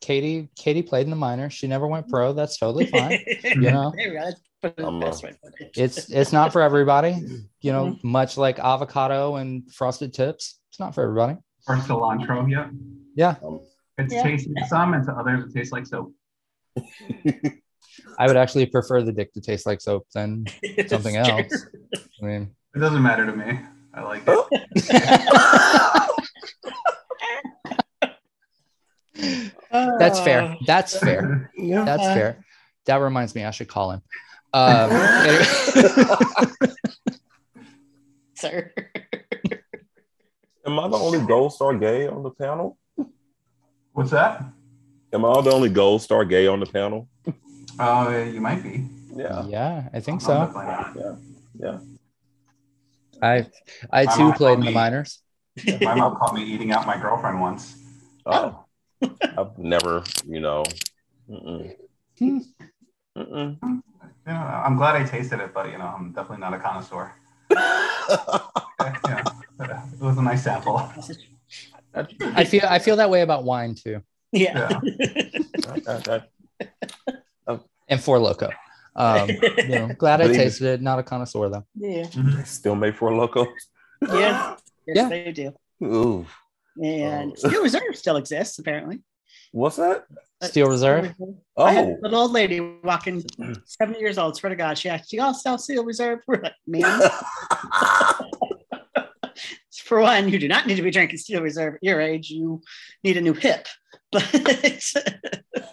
Katie 0.02 0.50
Katie 0.58 0.82
played 0.82 1.04
in 1.06 1.10
the 1.12 1.16
minor. 1.16 1.50
She 1.52 1.68
never 1.68 1.86
went 1.88 2.08
pro. 2.10 2.34
That's 2.34 2.58
totally 2.58 2.88
fine. 2.88 3.20
You 3.44 3.56
know, 3.72 3.94
There 3.96 4.10
we 4.10 4.16
go. 4.16 4.24
Let's 4.24 4.42
put 4.62 4.72
it 4.72 4.78
the 4.78 4.88
I'm, 4.88 5.00
best 5.00 5.24
way 5.24 5.30
to 5.32 5.36
put 5.44 5.54
it. 5.62 5.72
it's 5.76 6.10
it's 6.10 6.32
not 6.34 6.52
for 6.52 6.62
everybody. 6.62 7.24
You 7.62 7.72
know, 7.72 7.86
Mm-hmm. 7.86 8.08
much 8.08 8.36
like 8.38 8.58
avocado 8.58 9.36
and 9.36 9.72
frosted 9.72 10.12
tips, 10.14 10.60
it's 10.70 10.80
not 10.80 10.96
for 10.96 11.04
everybody. 11.04 11.38
or 11.68 11.76
cilantro. 11.78 12.50
Yeah, 12.50 12.70
Yeah, 13.16 13.36
it's 14.00 14.12
Yeah. 14.14 14.24
tasty 14.24 14.52
to 14.56 14.66
some, 14.68 14.96
and 14.96 15.06
to 15.06 15.12
others 15.12 15.46
it 15.46 15.54
tastes 15.54 15.72
like 15.72 15.86
soap. 15.86 16.14
I 18.18 18.26
would 18.26 18.38
actually 18.38 18.66
prefer 18.66 19.04
the 19.04 19.12
dick 19.12 19.34
to 19.34 19.42
taste 19.42 19.68
like 19.68 19.82
soap 19.82 20.08
than 20.16 20.46
something 20.88 21.16
else. 21.16 21.68
I 22.22 22.26
mean, 22.26 22.50
It 22.76 22.80
doesn't 22.80 23.02
matter 23.04 23.26
to 23.28 23.36
me. 23.36 23.60
I 23.94 24.02
like 24.04 24.24
it. 24.26 26.22
that's 30.00 30.20
fair. 30.20 30.56
That's 30.66 30.98
fair. 30.98 31.52
yeah. 31.58 31.84
That's 31.86 32.04
fair. 32.04 32.44
That 32.86 32.98
reminds 32.98 33.36
me, 33.36 33.44
I 33.46 33.52
should 33.52 33.68
call 33.68 33.92
him. 33.92 34.02
Um, 34.54 34.92
anyway- 34.92 35.46
Sir. 38.36 38.74
Am 40.66 40.80
I 40.80 40.88
the 40.88 40.98
only 40.98 41.20
gold 41.26 41.54
star 41.54 41.76
gay 41.78 42.08
on 42.08 42.24
the 42.24 42.32
panel? 42.32 42.78
What's 43.94 44.12
that? 44.12 44.44
Am 45.14 45.26
I 45.26 45.42
the 45.42 45.52
only 45.52 45.70
gold 45.70 46.02
star 46.02 46.26
gay 46.26 46.48
on 46.48 46.60
the 46.60 46.66
panel? 46.66 47.08
Uh, 47.80 48.26
you 48.32 48.42
might 48.42 48.64
be. 48.64 48.86
Yeah. 49.16 49.46
yeah, 49.46 49.90
I 49.94 50.00
think 50.00 50.22
I'm 50.28 50.52
so. 50.54 50.94
Yeah. 50.98 51.16
Yeah. 51.60 51.78
I 53.22 53.48
I 53.92 54.06
My 54.06 54.16
too 54.16 54.34
played 54.34 54.54
in 54.54 54.62
told 54.62 54.68
the 54.68 54.72
minors. 54.72 55.22
My 55.82 55.96
mom 55.96 56.16
caught 56.16 56.34
me 56.34 56.44
eating 56.44 56.72
out 56.72 56.88
my 56.88 56.98
girlfriend 56.98 57.42
once. 57.42 57.78
Oh, 58.26 58.64
I've 59.02 59.58
never, 59.58 60.04
you 60.26 60.40
know. 60.40 60.64
Mm-mm. 61.30 61.76
Mm-mm. 62.22 63.60
You 63.64 63.82
know, 64.28 64.34
I'm 64.34 64.78
glad 64.78 64.96
I 64.96 65.04
tasted 65.04 65.40
it, 65.40 65.54
but 65.54 65.72
you 65.72 65.78
know, 65.78 65.86
I'm 65.86 66.14
definitely 66.14 66.38
not 66.38 66.54
a 66.54 66.60
connoisseur. 66.60 67.14
yeah, 67.52 69.26
it 69.60 70.00
was 70.00 70.18
a 70.18 70.22
nice 70.22 70.44
sample. 70.44 70.90
I 72.36 72.46
feel 72.46 72.64
I 72.66 72.80
feel 72.80 72.96
that 72.98 73.10
way 73.10 73.22
about 73.22 73.44
wine 73.44 73.76
too, 73.76 74.02
Yeah. 74.32 74.80
and 77.88 78.02
Four 78.02 78.20
Loko. 78.20 78.52
Um, 78.96 79.30
you 79.30 79.68
know, 79.70 79.88
glad 79.98 80.22
I 80.22 80.28
tasted 80.28 80.66
it. 80.68 80.82
Not 80.82 81.00
a 81.00 81.04
connoisseur 81.04 81.50
though. 81.50 81.66
yeah. 81.76 82.10
Still 82.44 82.76
made 82.76 82.96
for 82.98 83.10
a 83.10 83.16
loco. 83.16 83.48
Yeah. 84.02 84.56
Yes, 84.88 84.96
Yeah. 84.96 85.10
they 85.10 85.32
do. 85.32 85.54
Ooh. 85.84 86.26
And 86.82 87.32
Oh. 87.32 87.36
Steel 87.50 87.62
Reserve 87.64 87.96
still 87.96 88.18
exists, 88.18 88.58
apparently. 88.60 89.00
What's 89.52 89.76
that? 89.76 90.06
Steel 90.44 90.68
Reserve. 90.70 91.14
I 91.58 91.72
had 91.74 91.86
a 91.86 91.88
Oh, 91.92 91.98
little 92.02 92.20
old 92.22 92.32
lady 92.32 92.60
walking, 92.84 93.24
70 93.66 94.00
years 94.00 94.18
old, 94.18 94.36
swear 94.38 94.50
to 94.50 94.56
God. 94.56 94.78
She 94.78 94.90
asked, 94.90 95.12
You 95.14 95.22
all 95.22 95.34
sell 95.34 95.58
Steel 95.58 95.84
Reserve? 95.86 96.20
We're 96.28 96.42
like, 96.42 96.54
Man, 96.68 96.84
for 99.84 100.00
one, 100.00 100.30
you 100.30 100.40
do 100.40 100.48
not 100.48 100.68
need 100.68 100.76
to 100.76 100.82
be 100.82 100.92
drinking 100.92 101.18
Steel 101.18 101.42
Reserve 101.42 101.76
at 101.76 101.84
your 101.84 102.00
age. 102.02 102.30
You 102.30 102.62
need 103.04 103.18
a 103.18 103.22
new 103.22 103.34
hip. 103.34 103.68
But 104.12 104.22
she 104.82 104.94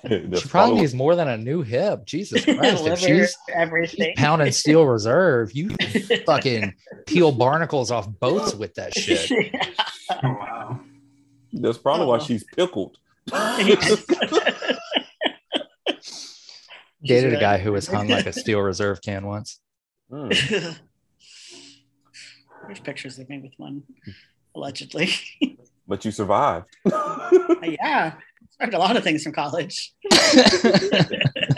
probably 0.09 0.41
probably- 0.49 0.81
needs 0.81 0.95
more 0.95 1.15
than 1.17 1.29
a 1.29 1.37
new 1.37 1.63
hip. 1.63 2.05
Jesus 2.07 2.45
Christ. 2.47 2.83
Liver, 2.83 2.93
if 2.95 2.99
she's, 3.01 3.09
she's 3.09 3.37
everything. 3.53 4.15
pounding 4.17 4.53
steel 4.53 4.85
reserve, 4.87 5.53
you 5.53 5.71
fucking 6.27 6.75
peel 7.07 7.33
barnacles 7.33 7.91
off 7.91 8.09
boats 8.21 8.55
with 8.55 8.75
that 8.75 8.95
shit. 8.97 9.31
Oh, 10.11 10.19
wow. 10.23 10.81
That's 11.53 11.79
probably 11.79 12.07
why 12.07 12.17
Oh. 12.17 12.21
she's 12.21 12.45
pickled. 12.45 12.99
Dated 17.05 17.35
a 17.35 17.41
guy 17.41 17.59
who 17.59 17.73
was 17.73 17.87
hung 17.87 18.09
like 18.09 18.27
a 18.27 18.33
steel 18.33 18.61
reserve 18.61 19.01
can 19.03 19.25
once. 19.27 19.61
Hmm. 20.11 20.29
There's 22.67 22.81
pictures 22.83 23.19
of 23.19 23.29
me 23.29 23.39
with 23.39 23.53
one, 23.57 23.83
allegedly. 24.55 25.11
But 25.87 26.05
you 26.05 26.11
survived. 26.11 26.67
yeah, 27.63 28.15
I 28.61 28.65
learned 28.65 28.75
a 28.75 28.79
lot 28.79 28.97
of 28.97 29.05
things 29.05 29.23
from 29.23 29.33
college. 29.33 29.93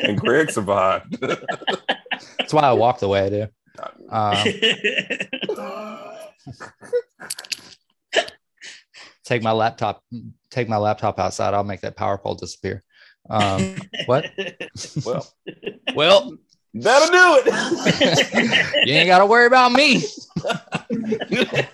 and 0.01 0.19
Greg 0.19 0.51
survived. 0.51 1.19
That's 1.21 2.53
why 2.53 2.63
I 2.63 2.73
walk 2.73 2.99
the 3.01 3.09
way 3.09 3.25
I 3.25 3.29
do. 3.31 3.47
Um, 4.11 4.37
take 9.25 9.43
my 9.43 9.53
laptop, 9.53 10.03
take 10.51 10.69
my 10.69 10.77
laptop 10.77 11.19
outside. 11.19 11.55
I'll 11.55 11.65
make 11.65 11.81
that 11.83 11.97
power 11.97 12.19
pole 12.19 12.35
disappear. 12.35 12.83
Um, 13.29 13.77
what? 14.07 14.27
well, 15.05 15.27
Well, 15.95 16.37
that'll 16.75 17.09
do 17.09 17.43
it. 17.47 18.87
you 18.87 18.95
ain't 18.95 19.07
got 19.09 19.19
to 19.19 19.27
worry 19.27 19.47
about 19.47 19.73
me. 19.73 20.03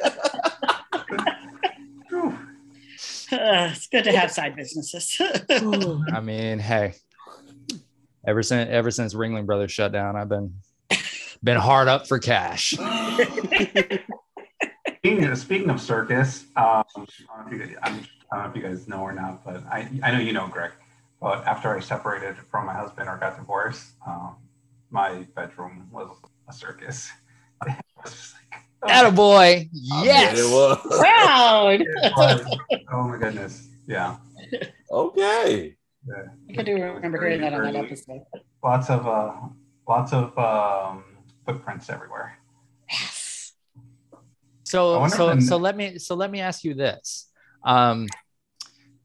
Whew. 3.28 3.38
Uh, 3.38 3.70
it's 3.72 3.86
good 3.88 4.04
to 4.04 4.12
have 4.16 4.30
side 4.30 4.56
businesses. 4.56 5.20
I 5.50 6.20
mean, 6.20 6.58
hey, 6.58 6.94
ever 8.26 8.42
since 8.42 8.70
ever 8.70 8.90
since 8.90 9.14
Ringling 9.14 9.46
Brothers 9.46 9.72
shut 9.72 9.92
down, 9.92 10.16
I've 10.16 10.28
been 10.28 10.54
been 11.42 11.56
hard 11.58 11.88
up 11.88 12.06
for 12.06 12.18
cash. 12.18 12.74
Speaking 14.98 15.24
of, 15.24 15.38
speaking 15.38 15.70
of 15.70 15.80
circus, 15.80 16.46
um, 16.56 16.82
I, 16.82 16.84
don't 16.96 17.06
know 17.06 17.46
if 17.46 17.52
you, 17.52 17.58
guys- 17.58 17.76
I 17.82 17.88
don't 18.36 18.44
know 18.44 18.50
if 18.50 18.56
you 18.56 18.62
guys 18.62 18.88
know 18.88 19.00
or 19.02 19.12
not, 19.12 19.44
but 19.44 19.64
I, 19.66 19.88
I 20.02 20.10
know 20.10 20.18
you 20.18 20.32
know 20.32 20.48
Greg. 20.48 20.72
But 21.20 21.46
after 21.46 21.74
I 21.74 21.80
separated 21.80 22.36
from 22.50 22.66
my 22.66 22.74
husband 22.74 23.08
or 23.08 23.16
got 23.16 23.36
divorced, 23.36 23.92
um, 24.06 24.34
my 24.90 25.26
bedroom 25.36 25.88
was 25.92 26.08
a 26.48 26.52
circus. 26.52 27.08
I 27.62 27.78
was 28.02 28.12
just 28.12 28.34
like, 28.52 28.62
oh, 28.82 28.88
Attaboy. 28.88 29.42
I 29.42 29.58
bet 29.62 29.68
Yes. 29.72 30.38
It 30.38 30.50
was. 30.50 30.78
Proud. 30.98 31.84
Oh 32.92 33.08
my 33.08 33.18
goodness. 33.18 33.68
Yeah. 33.86 34.16
Okay. 34.90 35.76
I 36.58 36.62
do 36.62 36.74
remember 36.74 37.18
hearing 37.20 37.40
that 37.40 37.52
on 37.52 37.62
that 37.62 37.74
episode. 37.76 38.22
Lots 38.62 38.90
of 38.90 39.06
uh, 39.06 39.32
lots 39.88 40.12
of 40.12 40.36
um, 40.38 41.04
footprints 41.44 41.90
everywhere. 41.90 42.38
Yes. 42.90 43.52
I 44.12 44.18
So 44.64 45.08
so 45.08 45.28
if 45.30 45.36
the- 45.40 45.44
so 45.44 45.56
let 45.56 45.76
me 45.76 45.98
so 45.98 46.14
let 46.14 46.30
me 46.30 46.40
ask 46.40 46.62
you 46.64 46.74
this. 46.74 47.28
Um 47.64 48.06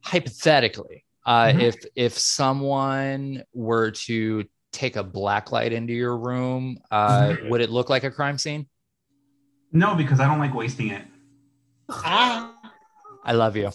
hypothetically, 0.03 1.05
uh 1.25 1.45
Mhm. 1.47 1.61
if 1.61 1.75
if 1.95 2.17
someone 2.17 3.43
were 3.53 3.91
to 3.91 4.45
take 4.71 4.95
a 4.95 5.03
black 5.03 5.51
light 5.51 5.73
into 5.73 5.93
your 5.93 6.17
room, 6.17 6.77
uh 6.91 7.29
Mhm. 7.29 7.49
would 7.49 7.61
it 7.61 7.69
look 7.69 7.89
like 7.89 8.03
a 8.03 8.11
crime 8.11 8.37
scene? 8.37 8.67
No, 9.71 9.95
because 9.95 10.19
I 10.19 10.27
don't 10.27 10.39
like 10.39 10.53
wasting 10.53 10.89
it. 10.89 11.03
Ah. 11.89 12.53
I 13.23 13.33
love 13.33 13.55
you. 13.55 13.69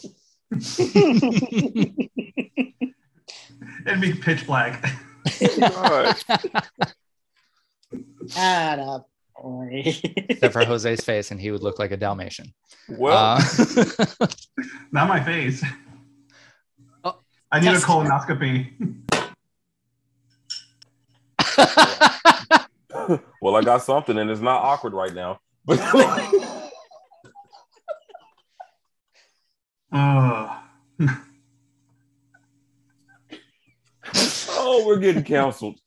It'd 3.87 4.01
be 4.01 4.15
pitch 4.15 4.47
black. 4.47 4.85
All 5.63 6.03
right. 6.03 6.25
Atta 8.37 9.05
boy. 9.41 9.83
Except 9.85 10.53
for 10.53 10.65
Jose's 10.65 11.05
face, 11.05 11.31
and 11.31 11.41
he 11.41 11.51
would 11.51 11.63
look 11.63 11.79
like 11.79 11.93
a 11.93 11.97
Dalmatian. 11.97 12.53
Well, 12.89 13.39
Uh, 13.39 13.43
Not 14.93 15.09
my 15.09 15.23
face. 15.23 15.65
Oh. 17.05 17.19
I 17.53 17.61
need 17.61 17.69
a 17.69 17.79
colonoscopy. 17.79 18.73
well, 23.41 23.57
I 23.57 23.63
got 23.63 23.83
something, 23.83 24.19
and 24.19 24.31
it's 24.31 24.41
not 24.41 24.63
awkward 24.63 24.93
right 24.93 25.15
now. 25.15 25.41
But 25.67 25.81
Oh. 29.93 30.63
oh, 34.51 34.85
we're 34.87 34.99
getting 34.99 35.23
canceled. 35.23 35.81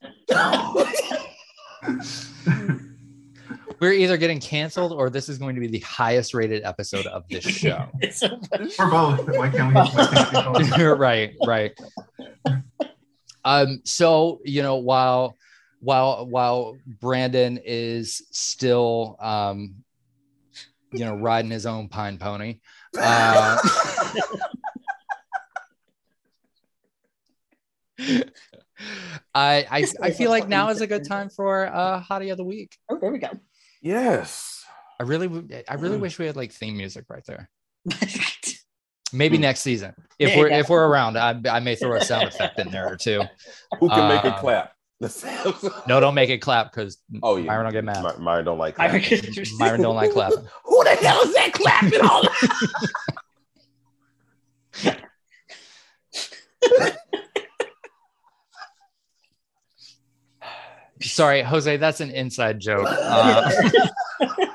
We're 3.79 3.93
either 3.93 4.17
getting 4.17 4.39
canceled 4.39 4.91
or 4.91 5.09
this 5.09 5.29
is 5.29 5.37
going 5.37 5.55
to 5.55 5.61
be 5.61 5.67
the 5.67 5.79
highest 5.79 6.33
rated 6.33 6.63
episode 6.65 7.05
of 7.05 7.23
this 7.29 7.45
show. 7.45 7.87
It's 8.01 8.19
so 8.19 8.39
funny. 8.49 8.71
We're 8.77 8.89
both. 8.89 9.37
Why 9.37 9.49
can't 9.49 9.67
we? 9.69 9.81
Why 9.81 10.25
can't 10.31 10.57
we 10.57 10.69
both? 10.69 10.99
right, 10.99 11.33
right. 11.45 11.71
Um, 13.45 13.81
so 13.85 14.41
you 14.43 14.61
know, 14.63 14.75
while 14.77 15.37
while 15.79 16.25
while 16.27 16.77
Brandon 16.85 17.59
is 17.63 18.21
still 18.31 19.15
um, 19.19 19.75
you 20.91 21.05
know, 21.05 21.15
riding 21.15 21.51
his 21.51 21.65
own 21.65 21.87
pine 21.89 22.17
pony. 22.17 22.59
Uh, 22.99 23.57
I, 29.35 29.65
I 29.69 29.85
I 30.01 30.11
feel 30.11 30.29
like 30.29 30.47
now 30.47 30.69
is 30.69 30.81
a 30.81 30.87
good 30.87 31.05
time 31.07 31.29
for 31.29 31.65
uh 31.67 32.01
hottie 32.01 32.31
of 32.31 32.37
the 32.37 32.45
week. 32.45 32.77
Oh, 32.89 32.97
there 32.99 33.11
we 33.11 33.19
go. 33.19 33.29
yes. 33.81 34.55
I 34.99 35.03
really 35.03 35.63
I 35.69 35.75
really 35.75 35.97
wish 35.97 36.19
we 36.19 36.25
had 36.25 36.35
like 36.35 36.51
theme 36.51 36.75
music 36.75 37.05
right 37.09 37.23
there. 37.25 37.49
right. 38.01 38.55
Maybe 39.13 39.37
Hmm. 39.37 39.41
next 39.43 39.61
season. 39.61 39.93
If 40.17 40.29
There 40.31 40.37
we're 40.39 40.49
go. 40.49 40.55
if 40.59 40.69
we're 40.69 40.85
around, 40.87 41.17
I, 41.17 41.39
I 41.49 41.59
may 41.61 41.75
throw 41.75 41.95
a 41.95 42.01
sound 42.01 42.27
effect 42.27 42.59
in 42.59 42.69
there 42.69 42.91
or 42.91 42.97
two. 42.97 43.23
Who 43.79 43.89
can 43.89 44.07
make 44.09 44.25
Uh, 44.25 44.41
it 45.01 45.11
clap? 45.11 45.87
No, 45.87 45.99
don't 45.99 46.13
make 46.15 46.29
it 46.29 46.39
clap 46.39 46.71
because 46.71 46.97
Oh 47.23 47.37
yeah. 47.37 47.45
Myron 47.45 47.65
will 47.65 47.71
get 47.71 47.85
mad. 47.85 48.03
My, 48.03 48.17
Myron 48.17 48.45
don't 48.45 48.57
like 48.57 48.79
I 48.79 48.99
clapping. 48.99 49.45
Myron 49.57 49.81
don't 49.81 49.95
like 49.95 50.11
clapping. 50.11 50.39
Who 50.65 50.83
the 50.83 50.89
hell 50.95 51.21
is 51.21 51.33
that 51.35 51.53
clapping 51.53 52.01
all? 52.01 52.23
Sorry, 61.01 61.41
Jose, 61.43 61.77
that's 61.77 62.01
an 62.01 62.11
inside 62.11 62.59
joke. 62.59 62.87
Uh, 62.89 63.51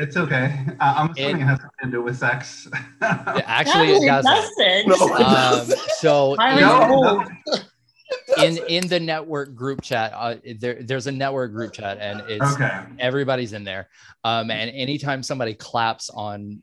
It's 0.00 0.16
okay. 0.16 0.54
Uh, 0.78 0.94
I'm 0.96 1.10
assuming 1.10 1.40
It- 1.40 1.42
it, 1.42 1.46
has 1.46 1.58
something 1.60 1.86
to 1.86 1.90
do 1.90 2.02
with 2.02 2.16
sex. 2.16 2.68
actually, 3.00 3.94
it 3.94 4.06
doesn't. 4.06 4.86
No. 4.86 4.94
Um, 5.16 5.66
so 5.98 6.36
Myron's 6.38 6.60
No, 6.60 7.18
old. 7.48 7.64
In 8.42 8.58
in 8.68 8.86
the 8.88 9.00
network 9.00 9.54
group 9.54 9.82
chat, 9.82 10.12
uh, 10.14 10.36
there 10.58 10.82
there's 10.82 11.06
a 11.06 11.12
network 11.12 11.52
group 11.52 11.72
chat, 11.72 11.98
and 12.00 12.22
it's 12.28 12.54
okay. 12.54 12.80
everybody's 12.98 13.52
in 13.52 13.64
there. 13.64 13.88
Um, 14.24 14.50
and 14.50 14.70
anytime 14.70 15.22
somebody 15.22 15.54
claps 15.54 16.10
on 16.10 16.62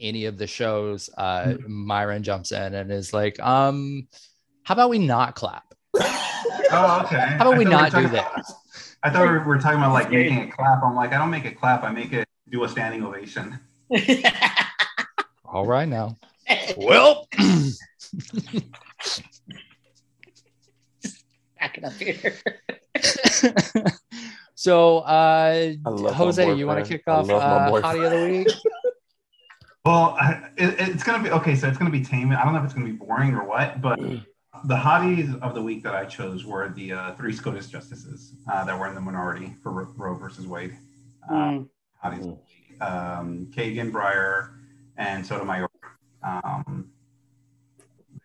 any 0.00 0.24
of 0.26 0.36
the 0.38 0.46
shows, 0.46 1.08
uh, 1.16 1.54
Myron 1.66 2.22
jumps 2.22 2.52
in 2.52 2.74
and 2.74 2.90
is 2.92 3.12
like, 3.12 3.38
um, 3.40 4.08
"How 4.64 4.74
about 4.74 4.90
we 4.90 4.98
not 4.98 5.34
clap? 5.34 5.64
Oh, 6.74 7.02
okay. 7.04 7.16
How 7.20 7.48
about 7.50 7.58
we 7.58 7.66
I 7.66 7.70
thought 7.70 7.92
not 7.92 8.02
were 8.02 8.08
do 8.08 8.16
talking- 8.16 8.34
that?" 8.36 8.44
I 9.04 9.10
thought 9.10 9.30
we 9.30 9.38
were 9.38 9.58
talking 9.58 9.78
about 9.78 9.92
like 9.92 10.10
making 10.10 10.38
a 10.38 10.50
clap. 10.50 10.82
I'm 10.82 10.94
like, 10.94 11.12
I 11.12 11.18
don't 11.18 11.30
make 11.30 11.44
a 11.44 11.50
clap. 11.52 11.82
I 11.82 11.90
make 11.90 12.12
it 12.12 12.26
do 12.50 12.64
a 12.64 12.68
standing 12.68 13.02
ovation. 13.04 13.58
All 15.44 15.66
right 15.66 15.88
now. 15.88 16.16
Well, 16.76 17.28
Back 21.62 21.78
it 21.78 21.84
up 21.84 21.92
here. 21.92 22.34
so 24.56 24.98
uh, 24.98 25.02
I 25.06 25.88
love 25.88 26.02
my 26.02 26.12
Jose, 26.12 26.54
you 26.56 26.66
want 26.66 26.84
to 26.84 26.88
kick 26.88 27.04
off 27.06 27.28
love 27.28 27.40
uh. 27.40 27.80
Hottie 27.80 28.04
of 28.04 28.10
the 28.10 28.38
week? 28.38 28.48
Well, 29.84 30.16
it, 30.56 30.74
it's 30.78 31.02
gonna 31.02 31.22
be 31.22 31.30
okay. 31.30 31.56
So 31.56 31.66
it's 31.68 31.76
gonna 31.78 31.90
be 31.90 32.04
tame. 32.04 32.30
I 32.30 32.44
don't 32.44 32.52
know 32.52 32.60
if 32.60 32.64
it's 32.64 32.72
gonna 32.74 32.86
be 32.86 32.92
boring 32.92 33.34
or 33.34 33.44
what, 33.44 33.80
but 33.80 33.98
the 33.98 34.76
hotties 34.76 35.40
of 35.40 35.54
the 35.54 35.62
week 35.62 35.82
that 35.82 35.92
I 35.94 36.04
chose 36.04 36.44
were 36.44 36.68
the 36.68 36.92
uh, 36.92 37.14
three 37.14 37.32
SCOTUS 37.32 37.66
justices 37.66 38.34
uh, 38.52 38.64
that 38.64 38.78
were 38.78 38.86
in 38.86 38.94
the 38.94 39.00
minority 39.00 39.54
for 39.60 39.72
Ro- 39.72 39.92
Roe 39.96 40.14
versus 40.14 40.46
Wade. 40.46 40.76
Uh, 41.28 41.34
Mm. 41.34 41.68
hotties 42.04 42.18
of 42.18 42.22
the 42.22 42.28
week. 42.28 42.80
Um, 42.80 43.48
Kagan, 43.50 43.90
Breyer, 43.90 44.50
and 44.98 45.26
Sotomayor. 45.26 45.68
Um, 46.22 46.91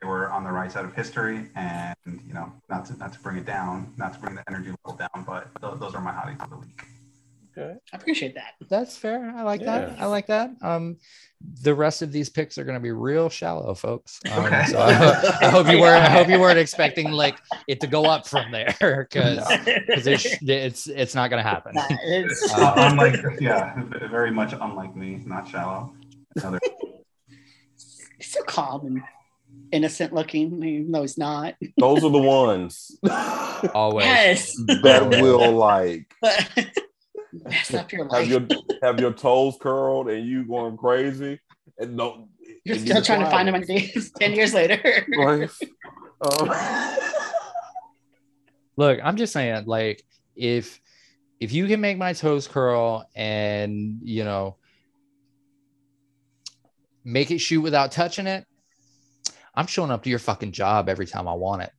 they 0.02 0.08
were 0.08 0.32
on 0.32 0.44
the 0.44 0.52
right 0.52 0.72
side 0.72 0.86
of 0.86 0.94
history, 0.94 1.50
and 1.56 1.96
you 2.06 2.34
know, 2.34 2.52
not 2.70 2.86
to 2.86 2.98
not 2.98 3.14
to 3.14 3.20
bring 3.20 3.38
it 3.38 3.46
down, 3.46 3.94
not 3.98 4.14
to 4.14 4.20
bring 4.20 4.36
the 4.36 4.44
energy 4.48 4.72
level 4.86 4.98
down, 4.98 5.24
but 5.26 5.48
th- 5.62 5.80
those 5.80 5.96
are 5.96 6.02
my 6.02 6.12
hotties 6.12 6.42
of 6.44 6.50
the 6.50 6.58
week. 6.58 6.82
Okay. 7.60 7.74
I 7.92 7.98
appreciate 7.98 8.36
that. 8.36 8.54
That's 8.70 8.96
fair. 8.96 9.34
I 9.36 9.42
like 9.42 9.62
that. 9.66 10.00
I 10.00 10.06
like 10.06 10.28
that. 10.28 10.52
Um, 10.62 10.98
the 11.64 11.74
rest 11.74 12.04
of 12.04 12.12
these 12.12 12.30
picks 12.30 12.60
are 12.60 12.64
going 12.64 12.76
to 12.76 12.80
be 12.80 12.92
real 12.92 13.30
shallow, 13.30 13.74
folks. 13.74 14.20
Um, 14.32 14.46
Okay. 14.46 14.64
So 14.66 14.78
I, 14.78 15.38
I 15.42 15.50
hope 15.50 15.68
you 15.68 15.80
weren't. 15.82 16.04
I 16.06 16.10
hope 16.10 16.28
you 16.30 16.40
weren't 16.40 16.60
expecting 16.60 17.10
like 17.12 17.40
it 17.68 17.82
to 17.82 17.88
go 17.88 18.06
up 18.06 18.28
from 18.28 18.52
there 18.52 18.76
because 19.10 19.40
it's 19.88 20.28
it's 20.44 20.86
it's 20.88 21.16
not 21.16 21.32
going 21.32 21.44
to 21.44 21.50
happen. 21.50 21.74
Nah, 21.74 21.88
it's- 22.06 22.54
Uh, 22.54 22.74
unlike, 22.78 23.16
yeah, 23.42 23.82
very 24.12 24.30
much 24.30 24.54
unlike 24.54 24.96
me, 24.96 25.24
not 25.26 25.48
shallow. 25.48 25.96
Another, 26.36 26.60
so 28.22 28.44
calm 28.44 28.86
and 28.86 29.02
innocent 29.72 30.14
looking. 30.14 30.64
even 30.64 30.92
though 30.92 31.02
he's 31.02 31.18
not. 31.18 31.56
Those 31.78 32.04
are 32.04 32.12
the 32.12 32.18
ones 32.22 32.98
Always. 33.74 34.06
Yes, 34.06 34.56
will 34.84 35.52
like 35.52 36.12
mess 37.34 37.74
up 37.74 37.92
your 37.92 38.04
have 38.04 38.12
life. 38.12 38.28
your 38.30 38.48
have 38.84 39.00
your 39.00 39.14
toes 39.14 39.56
curled 39.60 40.10
and 40.10 40.26
you 40.26 40.44
going 40.46 40.78
crazy 40.78 41.40
and 41.78 41.96
no 41.96 42.30
You're 42.64 42.76
and 42.76 42.86
still 42.86 42.98
you 42.98 43.04
trying 43.04 43.20
to 43.22 43.30
find 43.30 43.50
him 43.50 43.60
decline 43.60 43.78
on 43.80 43.82
dates 43.94 44.12
ten 44.20 44.34
years 44.34 44.54
later. 44.54 44.80
it, 44.84 45.06
right? 45.18 45.50
Um, 46.22 46.98
Look, 48.78 49.00
I'm 49.04 49.18
just 49.18 49.34
saying, 49.34 49.66
like, 49.66 50.04
if 50.36 50.80
if 51.40 51.52
you 51.52 51.66
can 51.68 51.82
make 51.82 51.98
my 51.98 52.14
toes 52.14 52.48
curl 52.48 53.06
and 53.16 54.00
you 54.04 54.24
know 54.24 54.58
make 57.04 57.32
it 57.32 57.40
shoot 57.40 57.62
without 57.62 57.92
touching 57.92 58.28
it, 58.28 58.46
I'm 59.58 59.65
showing 59.65 59.89
up 59.89 60.04
to 60.04 60.10
your 60.10 60.20
fucking 60.20 60.52
job 60.52 60.88
every 60.88 61.08
time 61.08 61.28
I 61.28 61.34
want 61.34 61.63
it. 61.63 61.72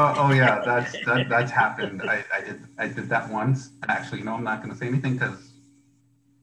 oh, 0.00 0.14
oh 0.18 0.32
yeah, 0.32 0.60
that's 0.64 0.92
that, 1.06 1.28
that's 1.28 1.52
happened. 1.52 2.02
I, 2.02 2.24
I 2.34 2.40
did 2.40 2.60
I 2.76 2.88
did 2.88 3.08
that 3.08 3.30
once. 3.30 3.70
Actually, 3.88 4.24
no, 4.24 4.34
I'm 4.34 4.42
not 4.42 4.62
going 4.62 4.72
to 4.72 4.76
say 4.76 4.88
anything 4.88 5.12
because 5.14 5.52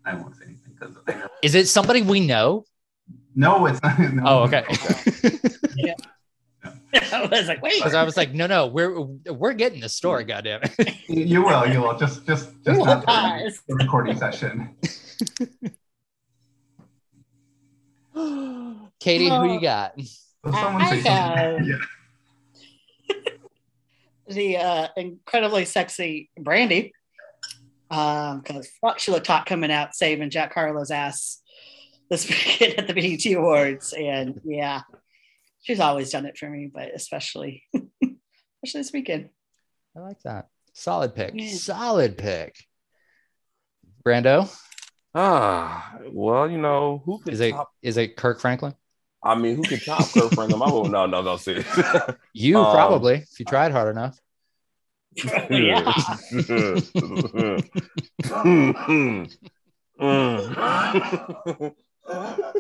I 0.06 0.16
won't 0.16 0.38
say 0.38 0.46
anything 0.46 0.74
because 0.80 0.96
I 1.06 1.12
know. 1.16 1.28
Is 1.44 1.56
it 1.56 1.68
somebody 1.68 2.02
we 2.04 2.22
know? 2.26 2.64
No, 3.36 3.66
it's 3.66 3.84
not. 3.84 4.00
No, 4.14 4.24
Oh, 4.26 4.44
okay. 4.44 4.64
Yeah. 5.76 5.94
I 7.12 7.26
was 7.30 7.50
like, 7.50 7.62
wait. 7.62 7.76
Because 7.76 7.94
I 7.94 8.04
was 8.04 8.16
like, 8.16 8.34
no, 8.34 8.48
no, 8.48 8.68
we're 8.68 8.98
we're 9.02 9.54
getting 9.54 9.82
the 9.82 9.90
story, 9.90 10.24
goddamn 10.24 10.62
it. 10.64 10.96
You 11.10 11.44
will, 11.44 11.68
you 11.68 11.82
will. 11.82 11.98
Just 11.98 12.26
just 12.26 12.50
just 12.64 12.80
not 12.80 13.06
the, 13.06 13.60
the 13.68 13.76
recording 13.76 14.18
session. 14.18 14.74
Katie, 19.02 19.30
who 19.30 19.54
you 19.54 19.62
got? 19.62 19.94
So 20.46 20.52
someone 20.52 20.82
I 20.82 20.90
say 20.90 21.10
have- 21.10 21.56
something. 21.58 21.80
Yeah. 23.10 23.22
the 24.28 24.58
uh, 24.58 24.88
incredibly 24.98 25.66
sexy 25.66 26.30
Brandy. 26.38 26.94
Because 27.90 28.68
fuck, 28.82 29.00
she 29.00 29.12
looked 29.12 29.28
hot 29.28 29.46
coming 29.46 29.72
out 29.72 29.96
saving 29.96 30.30
Jack 30.30 30.54
Harlow's 30.54 30.92
ass 30.92 31.42
this 32.10 32.28
weekend 32.30 32.78
at 32.80 32.88
the 32.88 32.94
BET 32.94 33.26
Awards. 33.34 33.94
And 33.94 34.42
yeah, 34.44 34.82
she's 35.64 35.80
always 35.80 36.10
done 36.12 36.26
it 36.26 36.38
for 36.38 36.50
me, 36.50 36.70
but 36.74 36.94
especially, 36.94 37.64
especially 37.74 38.82
this 38.82 38.92
weekend. 38.94 39.30
I 39.96 40.02
like 40.02 40.22
that. 40.24 40.48
Solid 40.74 41.16
pick. 41.16 41.32
Yeah. 41.34 41.50
Solid 41.54 42.18
pick. 42.18 42.56
Brando, 44.06 44.54
ah, 45.16 45.98
well, 46.12 46.50
you 46.50 46.58
know 46.58 47.02
who 47.06 47.20
could 47.20 47.34
is 47.34 47.40
it 47.40 47.52
top? 47.52 47.72
is 47.82 47.98
it 47.98 48.16
Kirk 48.18 48.40
Franklin? 48.40 48.74
I 49.28 49.36
mean, 49.36 49.58
who 49.58 49.64
could 49.64 49.84
top 49.84 50.10
Kirk 50.14 50.32
Franklin? 50.32 50.62
I 50.62 50.68
won't. 50.68 50.92
No, 50.92 51.06
no, 51.06 51.22
no. 51.22 51.36
Serious. 51.36 51.68
You 52.34 52.60
Um, 52.60 52.72
probably, 52.72 53.16
if 53.16 53.40
you 53.40 53.46
tried 53.46 53.74
hard 53.74 53.96
enough. 53.96 54.18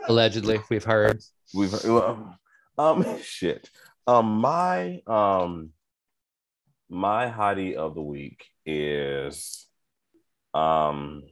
Allegedly, 0.10 0.60
we've 0.70 0.84
heard. 0.84 1.22
We've 1.54 1.72
well, 1.86 2.38
um 2.78 3.06
shit. 3.22 3.70
Um 4.06 4.42
my 4.42 5.02
um 5.08 5.72
my 6.90 7.30
hottie 7.30 7.76
of 7.76 7.96
the 7.96 8.02
week 8.02 8.46
is 8.66 9.66
um 10.54 11.24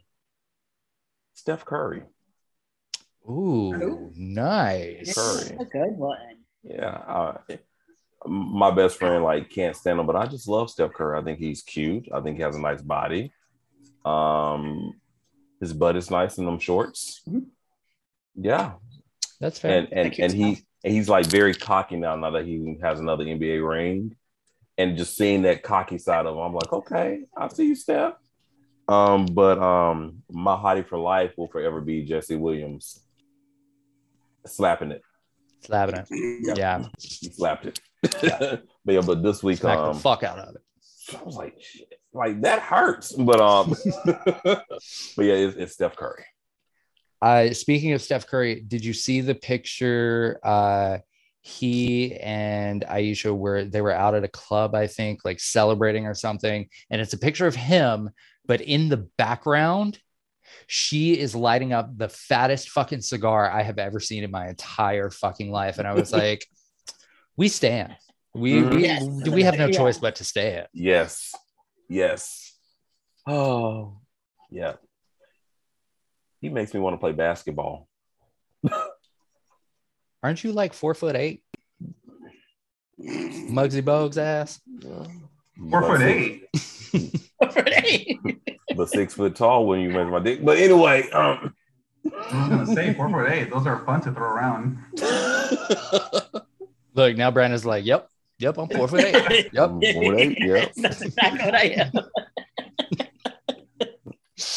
Steph 1.33 1.65
Curry. 1.65 2.03
Ooh, 3.29 3.73
Ooh. 3.73 4.11
nice. 4.15 5.13
Curry. 5.13 5.57
A 5.59 5.65
good 5.65 5.97
one. 5.97 6.17
Yeah. 6.63 6.89
Uh, 6.89 7.37
my 8.27 8.71
best 8.71 8.97
friend 8.97 9.23
like 9.23 9.49
can't 9.49 9.75
stand 9.75 9.99
him, 9.99 10.05
but 10.07 10.15
I 10.15 10.25
just 10.25 10.47
love 10.47 10.69
Steph 10.69 10.93
Curry. 10.93 11.19
I 11.19 11.23
think 11.23 11.39
he's 11.39 11.61
cute. 11.61 12.07
I 12.13 12.21
think 12.21 12.37
he 12.37 12.43
has 12.43 12.55
a 12.55 12.61
nice 12.61 12.81
body. 12.81 13.31
Um 14.03 14.93
his 15.59 15.73
butt 15.73 15.95
is 15.95 16.11
nice 16.11 16.37
in 16.37 16.45
them 16.45 16.59
shorts. 16.59 17.21
Mhm. 17.27 17.45
Yeah, 18.35 18.73
That's 19.39 19.59
fair. 19.59 19.77
and 19.79 19.93
and 19.93 20.19
and 20.19 20.33
he 20.33 20.65
and 20.83 20.93
he's 20.93 21.07
like 21.09 21.25
very 21.27 21.53
cocky 21.55 21.95
now. 21.95 22.15
Now 22.15 22.31
that 22.31 22.45
he 22.45 22.77
has 22.81 22.99
another 22.99 23.23
NBA 23.23 23.67
ring, 23.67 24.15
and 24.77 24.97
just 24.97 25.15
seeing 25.15 25.43
that 25.43 25.63
cocky 25.63 25.97
side 25.97 26.25
of 26.25 26.35
him, 26.35 26.41
I'm 26.41 26.53
like, 26.53 26.73
okay, 26.73 27.21
I 27.35 27.47
see 27.47 27.67
you, 27.67 27.75
Steph. 27.75 28.13
Um, 28.87 29.25
but 29.25 29.57
um, 29.59 30.21
my 30.29 30.55
hottie 30.55 30.85
for 30.87 30.99
life 30.99 31.31
will 31.37 31.47
forever 31.47 31.79
be 31.81 32.03
Jesse 32.03 32.35
Williams, 32.35 33.03
slapping 34.45 34.91
it. 34.91 35.01
Slapping 35.61 35.95
it. 36.09 36.57
Yeah. 36.57 36.83
He 36.99 37.29
slapped 37.29 37.65
it. 37.65 37.79
but 38.01 38.61
yeah, 38.85 39.01
but 39.01 39.23
this 39.23 39.41
week, 39.41 39.63
um, 39.63 39.93
the 39.95 39.99
fuck 39.99 40.23
out 40.23 40.39
of 40.39 40.55
it. 40.55 40.61
I 41.17 41.23
was 41.23 41.35
like, 41.35 41.55
shit, 41.61 41.93
like 42.13 42.41
that 42.41 42.59
hurts. 42.61 43.11
But 43.11 43.41
um, 43.41 43.75
but 44.05 44.65
yeah, 45.17 45.33
it's, 45.33 45.55
it's 45.55 45.73
Steph 45.73 45.95
Curry. 45.95 46.25
Uh, 47.21 47.53
speaking 47.53 47.93
of 47.93 48.01
Steph 48.01 48.27
Curry, 48.27 48.61
did 48.61 48.85
you 48.85 48.93
see 48.93 49.21
the 49.21 49.35
picture? 49.35 50.39
Uh, 50.43 50.99
he 51.41 52.15
and 52.15 52.83
Ayesha 52.85 53.33
were 53.33 53.65
they 53.65 53.81
were 53.81 53.91
out 53.91 54.15
at 54.15 54.23
a 54.23 54.27
club, 54.29 54.73
I 54.75 54.87
think, 54.87 55.23
like 55.23 55.39
celebrating 55.39 56.07
or 56.07 56.15
something, 56.15 56.67
and 56.89 57.01
it's 57.01 57.13
a 57.13 57.19
picture 57.19 57.47
of 57.47 57.55
him, 57.55 58.09
but 58.47 58.61
in 58.61 58.89
the 58.89 59.07
background, 59.17 59.99
she 60.67 61.17
is 61.19 61.35
lighting 61.35 61.73
up 61.73 61.97
the 61.97 62.09
fattest 62.09 62.69
fucking 62.69 63.01
cigar 63.01 63.49
I 63.49 63.63
have 63.63 63.77
ever 63.79 63.99
seen 63.99 64.23
in 64.23 64.31
my 64.31 64.47
entire 64.49 65.09
fucking 65.09 65.51
life, 65.51 65.77
and 65.79 65.87
I 65.87 65.93
was 65.93 66.11
like, 66.21 66.45
"We 67.37 67.47
stand. 67.49 67.95
We 68.33 68.53
mm-hmm. 68.61 68.75
we, 68.75 68.83
Yes. 68.83 69.03
we 69.29 69.43
have 69.43 69.57
no 69.57 69.67
Yeah. 69.67 69.77
choice 69.77 69.97
but 69.97 70.15
to 70.17 70.23
stay 70.23 70.55
it." 70.55 70.69
Yes. 70.73 71.33
Yes. 71.89 72.53
Oh, 73.27 73.99
yeah. 74.51 74.73
He 76.41 76.49
makes 76.49 76.73
me 76.73 76.79
want 76.79 76.93
to 76.93 76.99
play 76.99 77.11
basketball. 77.11 77.87
Aren't 80.23 80.43
you 80.43 80.51
like 80.51 80.73
four 80.73 80.93
foot 80.93 81.15
eight, 81.15 81.43
Muggsy 82.99 83.81
Bogues 83.81 84.17
ass? 84.17 84.59
Four 85.69 85.81
But 85.81 85.87
foot 85.87 85.99
six- 86.91 87.29
eight. 87.43 88.19
Right. 88.75 88.77
But 88.77 88.89
six 88.89 89.13
foot 89.13 89.35
tall 89.35 89.65
when 89.65 89.79
you 89.79 89.89
measure 89.89 90.11
my 90.11 90.19
dick. 90.19 90.43
But 90.43 90.57
anyway, 90.57 91.09
um, 91.11 91.53
I 92.05 92.39
was 92.39 92.49
gonna 92.49 92.65
say 92.67 92.93
four 92.93 93.09
foot 93.09 93.31
eight. 93.31 93.49
Those 93.49 93.65
are 93.65 93.79
fun 93.85 94.01
to 94.01 94.11
throw 94.11 94.27
around. 94.27 94.77
Look, 96.93 97.15
now 97.17 97.31
Brandon's 97.31 97.65
like, 97.65 97.85
"Yep, 97.85 98.09
yep, 98.39 98.57
I'm 98.57 98.67
four 98.69 98.87
foot 98.87 99.03
eight. 99.03 99.49
Yep." 99.53 99.69
I'm 99.69 99.81
four 99.81 100.03
foot 100.03 100.19
eight, 100.19 100.37
yeah. 100.39 100.65
That's 100.75 101.01
exactly 101.01 101.45
what 101.45 101.55
I 101.55 101.63
am. 101.63 101.91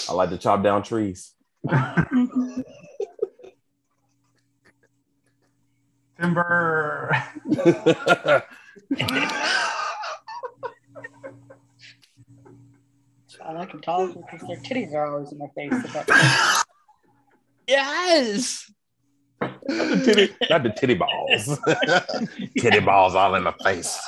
I 0.09 0.12
like 0.12 0.31
to 0.31 0.38
chop 0.38 0.62
down 0.62 0.83
trees. 0.83 1.35
Timber. 6.20 7.22
I 13.49 13.53
like 13.53 13.73
them 13.73 13.81
tall 13.81 14.09
because 14.09 14.47
their 14.47 14.59
titties 14.59 14.93
are 14.93 15.07
always 15.07 15.33
in 15.33 15.39
my 15.39 15.47
face. 15.57 15.73
Yes. 17.67 18.71
not, 19.41 19.61
the 19.69 20.03
titty, 20.05 20.35
not 20.51 20.63
the 20.63 20.71
titty 20.71 20.95
balls. 20.95 21.59
titty 22.59 22.81
balls 22.81 23.15
all 23.15 23.35
in 23.37 23.45
my 23.45 23.55
face. 23.65 23.99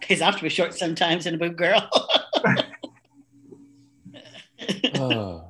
Pays 0.00 0.22
off 0.22 0.36
to 0.36 0.42
be 0.42 0.48
short 0.48 0.72
sometimes 0.72 1.26
in 1.26 1.34
a 1.34 1.38
boob 1.38 1.56
girl. 1.56 1.88
Uh, 4.94 5.42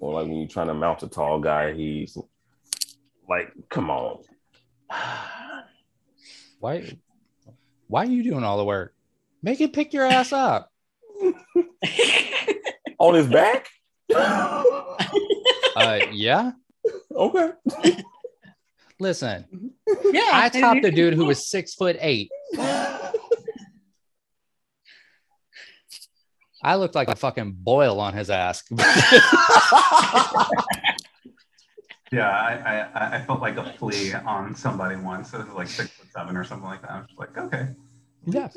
or 0.00 0.14
like 0.14 0.28
when 0.28 0.36
you're 0.36 0.48
trying 0.48 0.68
to 0.68 0.74
mount 0.74 1.02
a 1.02 1.08
tall 1.08 1.40
guy, 1.40 1.74
he's 1.74 2.16
like, 3.28 3.52
come 3.68 3.90
on. 3.90 4.22
Why? 6.60 6.96
Why 7.88 8.04
are 8.04 8.08
you 8.08 8.22
doing 8.22 8.44
all 8.44 8.56
the 8.56 8.64
work? 8.64 8.94
Make 9.42 9.60
it 9.60 9.72
pick 9.72 9.92
your 9.92 10.04
ass 10.04 10.32
up. 10.32 10.70
On 12.98 13.14
his 13.14 13.26
back? 13.26 13.68
Uh, 15.76 16.00
yeah. 16.10 16.50
okay. 17.14 17.52
Listen, 18.98 19.44
yeah, 20.10 20.30
I 20.32 20.48
topped 20.48 20.84
a 20.84 20.90
dude 20.90 21.14
who 21.14 21.26
was 21.26 21.48
six 21.48 21.74
foot 21.74 21.96
eight. 22.00 22.32
I 26.60 26.74
looked 26.74 26.96
like 26.96 27.06
a 27.06 27.14
fucking 27.14 27.58
boil 27.60 28.00
on 28.00 28.12
his 28.12 28.28
ass. 28.28 28.64
Yeah, 32.10 32.30
I, 32.30 32.88
I 32.94 33.16
I 33.16 33.20
felt 33.22 33.40
like 33.40 33.56
a 33.58 33.72
flea 33.74 34.14
on 34.14 34.54
somebody 34.54 34.96
once. 34.96 35.34
It 35.34 35.38
was 35.38 35.48
like 35.48 35.68
six 35.68 35.90
foot 35.90 36.08
seven 36.10 36.36
or 36.36 36.44
something 36.44 36.68
like 36.68 36.80
that. 36.82 36.90
I 36.90 36.98
was 37.00 37.06
just 37.08 37.18
like, 37.18 37.36
okay. 37.36 37.68
yeah. 38.24 38.48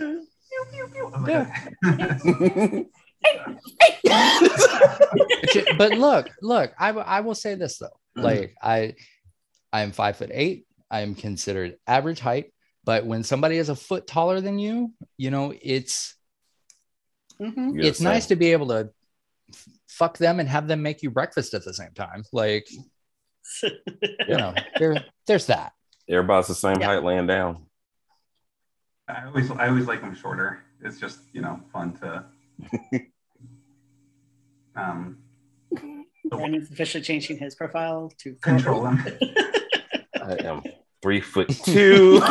Pew, 0.52 0.66
pew, 0.72 0.86
pew. 0.94 1.06
Yeah. 1.28 1.46
but 5.78 5.92
look, 5.94 6.30
look, 6.42 6.74
I, 6.78 6.88
w- 6.88 7.06
I 7.08 7.22
will 7.22 7.36
say 7.36 7.56
this 7.56 7.78
though. 7.78 7.88
Mm. 8.18 8.24
Like 8.24 8.56
I 8.62 8.96
I'm 9.72 9.92
five 9.92 10.18
foot 10.18 10.32
eight. 10.34 10.66
I 10.90 11.02
am 11.02 11.16
considered 11.16 11.78
average 11.88 12.20
height. 12.20 12.54
But 12.84 13.06
when 13.06 13.24
somebody 13.24 13.58
is 13.58 13.70
a 13.70 13.76
foot 13.76 14.08
taller 14.08 14.42
than 14.42 14.60
you, 14.60 14.94
you 15.18 15.32
know, 15.32 15.54
it's 15.62 16.16
Mhm. 17.40 17.76
Yes, 17.76 17.86
it's 17.86 17.98
sir. 18.00 18.04
nice 18.04 18.26
to 18.28 18.36
be 18.36 18.52
able 18.52 18.68
to 18.70 18.90
f- 19.52 19.68
fuck 19.88 20.18
them 20.18 20.40
and 20.40 20.50
have 20.50 20.68
them 20.68 20.82
make 20.84 21.02
you 21.02 21.10
breakfast 21.10 21.54
at 21.54 21.64
the 21.64 21.74
same 21.74 21.94
time. 21.96 22.24
Like, 22.34 22.68
you 23.64 23.72
know, 24.28 24.54
there, 24.78 25.06
there's 25.28 25.46
that. 25.48 25.72
Everybody's 26.10 26.48
the 26.48 26.56
same 26.56 26.80
Yeah. 26.80 26.88
height 26.88 27.04
laying 27.04 27.28
down. 27.28 27.66
I 29.12 29.26
always 29.26 29.52
I 29.52 29.68
always 29.68 29.88
like 29.88 30.02
them 30.02 30.16
shorter. 30.16 30.64
It's 30.84 31.00
just 31.00 31.20
you 31.34 31.42
know 31.42 31.60
fun 31.72 31.94
to. 32.00 32.26
Um, 34.74 35.18
Brandon's 36.30 36.72
officially 36.72 37.04
changing 37.04 37.38
his 37.38 37.56
profile 37.56 38.10
to 38.20 38.36
control 38.36 38.84
them. 38.84 39.04
I 40.16 40.38
am 40.46 40.64
three 41.02 41.20
foot 41.20 41.50
two. 41.66 42.22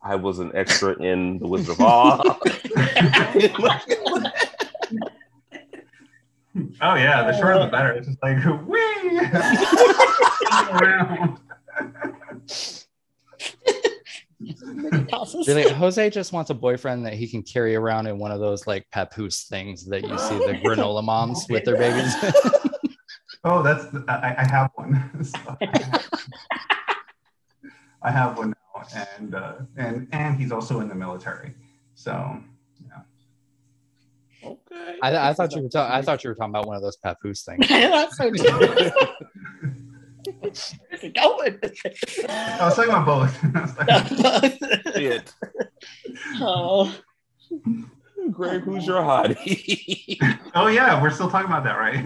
I 0.00 0.14
was 0.14 0.38
an 0.38 0.52
extra 0.54 0.92
in 1.02 1.40
The 1.40 1.48
Wizard 1.48 1.70
of 1.70 1.80
Oz. 1.80 2.20
Oh 6.80 6.94
yeah, 6.94 7.30
the 7.30 7.36
shorter 7.38 7.58
the 7.58 7.66
better. 7.66 7.92
It's 7.92 8.06
just 8.06 8.18
like 8.22 8.38
wee 8.66 9.20
around. 10.72 11.38
Tosses. 15.08 15.48
Really, 15.48 15.70
Jose 15.70 16.10
just 16.10 16.32
wants 16.32 16.50
a 16.50 16.54
boyfriend 16.54 17.04
that 17.06 17.14
he 17.14 17.26
can 17.28 17.42
carry 17.42 17.74
around 17.74 18.06
in 18.06 18.18
one 18.18 18.30
of 18.30 18.40
those 18.40 18.66
like 18.66 18.86
papoose 18.90 19.44
things 19.44 19.84
that 19.86 20.02
you 20.02 20.18
see 20.18 20.38
the 20.38 20.58
granola 20.62 21.02
moms 21.02 21.46
with 21.48 21.64
their 21.64 21.76
babies. 21.76 22.14
Oh, 23.48 23.62
that's 23.62 23.86
I, 24.08 24.34
I 24.38 24.44
have 24.50 24.72
one. 24.74 25.08
So, 25.22 25.56
I 28.02 28.10
have 28.10 28.36
one 28.36 28.50
now, 28.50 28.82
and 29.18 29.34
uh, 29.36 29.54
and 29.76 30.08
and 30.10 30.36
he's 30.36 30.50
also 30.50 30.80
in 30.80 30.88
the 30.88 30.96
military. 30.96 31.54
So 31.94 32.42
okay. 34.46 34.98
I, 35.02 35.30
I 35.30 35.32
thought 35.32 35.52
you 35.54 35.62
were 35.62 35.68
ta- 35.68 35.88
I 35.92 36.02
thought 36.02 36.22
you 36.24 36.30
were 36.30 36.34
talking 36.34 36.50
about 36.50 36.66
one 36.66 36.76
of 36.76 36.82
those 36.82 36.96
papoose 36.96 37.42
things. 37.42 37.66
That's 37.68 38.16
so 38.16 38.30
too. 38.30 39.00
Where's 40.40 40.74
it 41.02 41.14
going? 41.14 41.58
I 42.28 42.64
was 42.64 42.74
talking 42.76 42.90
about 42.90 43.06
both. 43.06 43.38
I 43.54 43.62
was 43.62 44.20
like, 44.20 44.94
Shit. 44.96 45.34
oh, 46.40 46.94
Greg, 48.32 48.62
who's 48.62 48.86
your 48.86 49.02
hottie? 49.02 50.18
oh 50.54 50.66
yeah, 50.68 51.00
we're 51.00 51.10
still 51.10 51.30
talking 51.30 51.46
about 51.46 51.64
that, 51.64 51.78
right? 51.78 52.04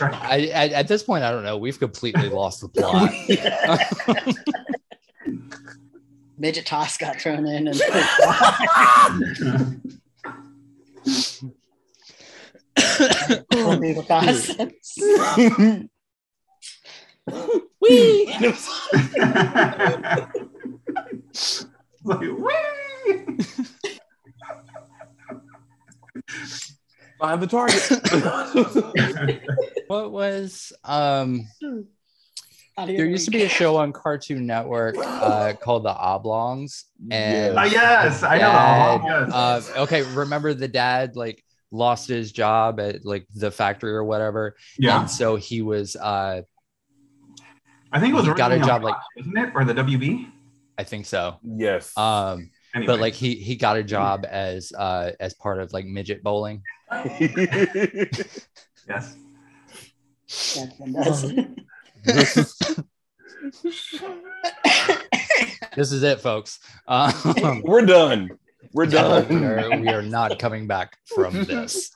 Right. 0.00 0.14
I, 0.14 0.36
I 0.54 0.68
at 0.68 0.88
this 0.88 1.02
point 1.02 1.24
I 1.24 1.30
don't 1.30 1.42
know. 1.42 1.58
We've 1.58 1.78
completely 1.78 2.30
lost 2.30 2.62
the 2.62 2.68
plot. 2.68 3.12
midget 6.38 6.64
toss 6.66 6.96
got 6.96 7.20
thrown 7.20 7.46
in, 7.46 7.68
and 7.68 7.80
illegal 13.52 14.02
toss. 14.04 14.50
Wee. 17.80 18.34
like, 22.04 22.20
whee! 22.20 23.36
Find 27.18 27.42
the 27.42 27.46
target. 27.46 27.82
what 29.86 30.10
was 30.10 30.72
um 30.84 31.40
How 31.40 31.68
do 31.68 31.76
you 31.76 31.86
there 32.76 33.06
used 33.06 33.24
to 33.26 33.30
be 33.30 33.42
a 33.42 33.48
show 33.48 33.76
on 33.76 33.92
Cartoon 33.92 34.46
Network 34.46 34.96
uh 34.98 35.52
called 35.60 35.84
The 35.84 35.94
Oblongs 35.94 36.84
and 37.10 37.56
Ah, 37.56 37.64
yes, 37.64 38.22
I 38.22 38.38
know. 38.38 38.42
Dad, 38.42 39.00
Yes. 39.28 39.70
uh, 39.76 39.82
okay, 39.82 40.02
remember 40.14 40.54
the 40.54 40.68
dad 40.68 41.16
like 41.16 41.44
lost 41.70 42.08
his 42.08 42.32
job 42.32 42.80
at 42.80 43.04
like 43.04 43.26
the 43.34 43.50
factory 43.50 43.92
or 43.92 44.04
whatever, 44.04 44.56
yeah, 44.78 45.00
and 45.00 45.10
so 45.10 45.36
he 45.36 45.62
was 45.62 45.96
uh 45.96 46.42
I 47.92 48.00
think 48.00 48.12
it 48.12 48.16
was 48.16 48.26
got 48.36 48.50
a 48.52 48.58
job, 48.58 48.82
like- 48.82 48.94
Fox, 48.94 49.06
wasn't 49.16 49.38
it, 49.38 49.52
or 49.54 49.64
the 49.64 49.74
WB? 49.74 50.28
I 50.76 50.82
think 50.82 51.06
so. 51.06 51.36
yes. 51.42 51.96
Um, 51.96 52.50
Anyway. 52.74 52.86
but 52.88 52.98
like 53.00 53.14
he 53.14 53.36
he 53.36 53.54
got 53.54 53.76
a 53.76 53.84
job 53.84 54.26
as 54.28 54.72
uh 54.76 55.12
as 55.20 55.32
part 55.34 55.60
of 55.60 55.72
like 55.72 55.84
midget 55.86 56.24
bowling. 56.24 56.60
yes. 58.88 59.14
This 65.76 65.90
is 65.90 66.02
it, 66.04 66.20
folks. 66.20 66.60
Um, 66.86 67.62
We're 67.64 67.84
done. 67.84 68.30
We're 68.72 68.84
we, 68.86 68.92
done. 68.92 69.44
are, 69.44 69.80
we 69.80 69.88
are 69.88 70.02
not 70.02 70.38
coming 70.38 70.66
back 70.68 70.96
from 71.14 71.44
this. 71.44 71.90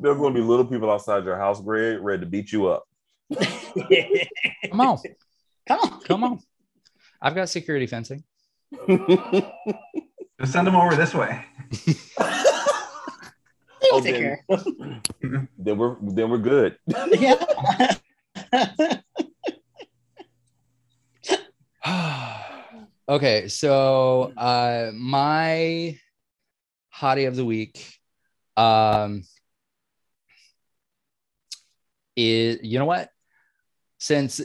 There's 0.00 0.16
going 0.16 0.34
to 0.34 0.40
be 0.40 0.46
little 0.46 0.64
people 0.64 0.88
outside 0.90 1.24
your 1.24 1.36
house, 1.36 1.60
Greg, 1.60 1.98
ready 2.00 2.20
to 2.20 2.26
beat 2.26 2.52
you 2.52 2.68
up. 2.68 2.84
Come 3.36 4.80
on, 4.80 4.98
Come 5.66 5.80
on. 5.80 6.00
come 6.02 6.24
on. 6.24 6.38
I've 7.20 7.34
got 7.34 7.48
security 7.48 7.86
fencing. 7.88 8.22
Just 8.88 10.52
send 10.52 10.66
them 10.66 10.76
over 10.76 10.94
this 10.94 11.12
way. 11.14 11.44
Oh, 13.90 14.00
then- 14.00 14.38
then 15.58 15.78
we're 15.78 15.96
then 16.02 16.30
we're 16.30 16.38
good. 16.38 16.76
Yeah. 16.86 17.94
okay, 23.08 23.48
so 23.48 24.32
uh 24.36 24.90
my 24.94 25.98
hottie 26.94 27.28
of 27.28 27.36
the 27.36 27.44
week 27.44 27.98
um 28.56 29.22
is 32.16 32.58
you 32.62 32.78
know 32.78 32.84
what? 32.84 33.10
Since 33.98 34.40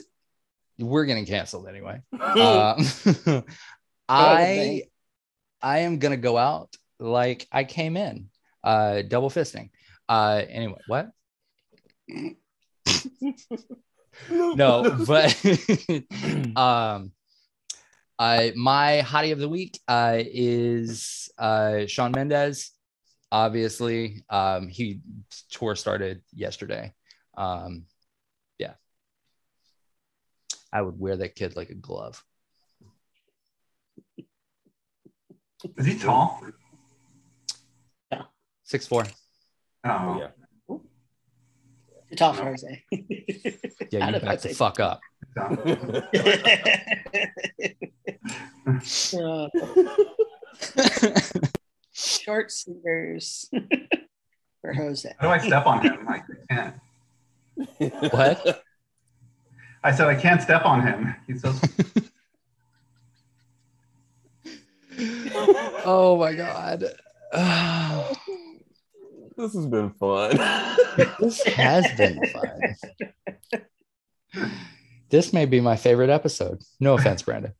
we're 0.79 1.05
getting 1.05 1.25
canceled 1.25 1.67
anyway. 1.67 2.01
Uh, 2.19 2.81
I 4.09 4.83
I 5.61 5.79
am 5.79 5.99
gonna 5.99 6.17
go 6.17 6.37
out 6.37 6.75
like 6.99 7.47
I 7.51 7.63
came 7.63 7.97
in. 7.97 8.29
Uh 8.63 9.01
double 9.01 9.29
fisting. 9.29 9.69
Uh 10.07 10.43
anyway, 10.47 10.79
what? 10.87 11.09
no, 14.29 14.97
but 15.05 15.35
um 16.55 17.11
uh 18.23 18.51
my 18.55 19.03
hottie 19.05 19.33
of 19.33 19.39
the 19.39 19.49
week 19.49 19.77
uh 19.89 20.15
is 20.17 21.29
uh 21.37 21.85
Shawn 21.87 22.13
Mendes. 22.13 22.71
Obviously, 23.31 24.23
um 24.29 24.69
he 24.69 25.01
tour 25.51 25.75
started 25.75 26.21
yesterday. 26.33 26.93
Um 27.35 27.83
yeah. 28.57 28.75
I 30.71 30.81
would 30.81 30.97
wear 30.97 31.17
that 31.17 31.35
kid 31.35 31.57
like 31.57 31.69
a 31.69 31.75
glove. 31.75 32.23
Is 35.77 35.85
he 35.85 35.99
tall? 35.99 36.41
Yeah, 38.11 38.23
Six 38.63 38.87
four. 38.87 39.03
Oh, 39.85 40.19
yeah. 40.19 40.29
Too 42.09 42.15
tall 42.15 42.33
for 42.33 42.45
Jose. 42.45 42.83
Yeah, 43.91 44.07
you 44.09 44.15
of 44.15 44.21
back 44.21 44.39
the 44.39 44.49
fuck 44.49 44.79
up. 44.79 45.01
Uh, 49.15 49.47
short 51.91 52.51
sleevers 52.51 53.49
for 54.61 54.73
Jose. 54.73 55.13
How 55.19 55.27
do 55.27 55.33
I 55.33 55.37
step 55.39 55.65
on 55.65 55.81
him? 55.81 56.07
I 56.07 56.21
can't. 56.49 56.75
What? 58.13 58.63
I 59.83 59.91
said 59.91 60.07
I 60.07 60.15
can't 60.15 60.41
step 60.41 60.65
on 60.65 60.81
him. 60.85 61.15
He's 61.27 61.41
so. 61.41 61.53
Oh 65.85 66.17
my 66.17 66.33
god. 66.33 66.81
this 69.35 69.53
has 69.53 69.65
been 69.65 69.89
fun. 69.91 70.37
this 71.19 71.43
has 71.43 71.91
been 71.97 72.21
fun. 72.27 72.75
This 75.13 75.31
may 75.31 75.45
be 75.45 75.61
my 75.61 75.75
favorite 75.75 76.09
episode. 76.09 76.63
No 76.79 76.95
offense, 76.95 77.21
Brandon. 77.27 77.53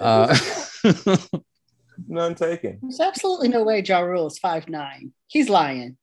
Uh, 0.00 0.34
None 2.08 2.34
taken. 2.34 2.78
There's 2.80 2.98
absolutely 2.98 3.48
no 3.48 3.62
way 3.62 3.82
Ja 3.82 4.00
Rule 4.00 4.26
is 4.26 4.38
five 4.38 4.70
nine. 4.70 5.12
He's 5.26 5.50
lying. 5.50 5.98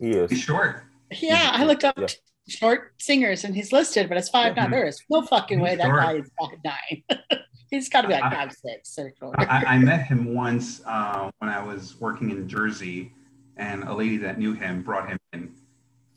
He 0.00 0.10
is. 0.10 0.32
He's 0.32 0.40
short. 0.40 0.82
Yeah, 1.12 1.50
I 1.54 1.62
looked 1.64 1.84
up 1.84 1.94
Yeah. 1.96 2.08
short 2.48 2.92
singers 2.98 3.44
and 3.44 3.54
he's 3.54 3.70
listed, 3.70 4.08
but 4.08 4.18
it's 4.18 4.30
five 4.30 4.56
nine. 4.56 4.72
There 4.72 4.84
is 4.84 5.00
no 5.08 5.22
fucking 5.22 5.60
way 5.60 5.76
that 5.76 5.86
guy 5.86 6.14
is 6.16 6.28
five 6.40 6.58
nine. 6.64 7.20
he's 7.70 7.88
got 7.88 8.00
to 8.00 8.08
be 8.08 8.14
like 8.14 8.24
I- 8.24 8.34
five 8.34 8.52
six 8.52 8.98
or. 8.98 9.12
I, 9.40 9.64
I 9.64 9.78
met 9.78 10.02
him 10.08 10.34
once 10.34 10.82
uh, 10.86 11.30
when 11.38 11.50
I 11.50 11.62
was 11.62 12.00
working 12.00 12.30
in 12.32 12.48
Jersey, 12.48 13.12
and 13.58 13.84
a 13.84 13.94
lady 13.94 14.16
that 14.16 14.40
knew 14.40 14.54
him 14.54 14.82
brought 14.82 15.08
him 15.08 15.18
in, 15.34 15.54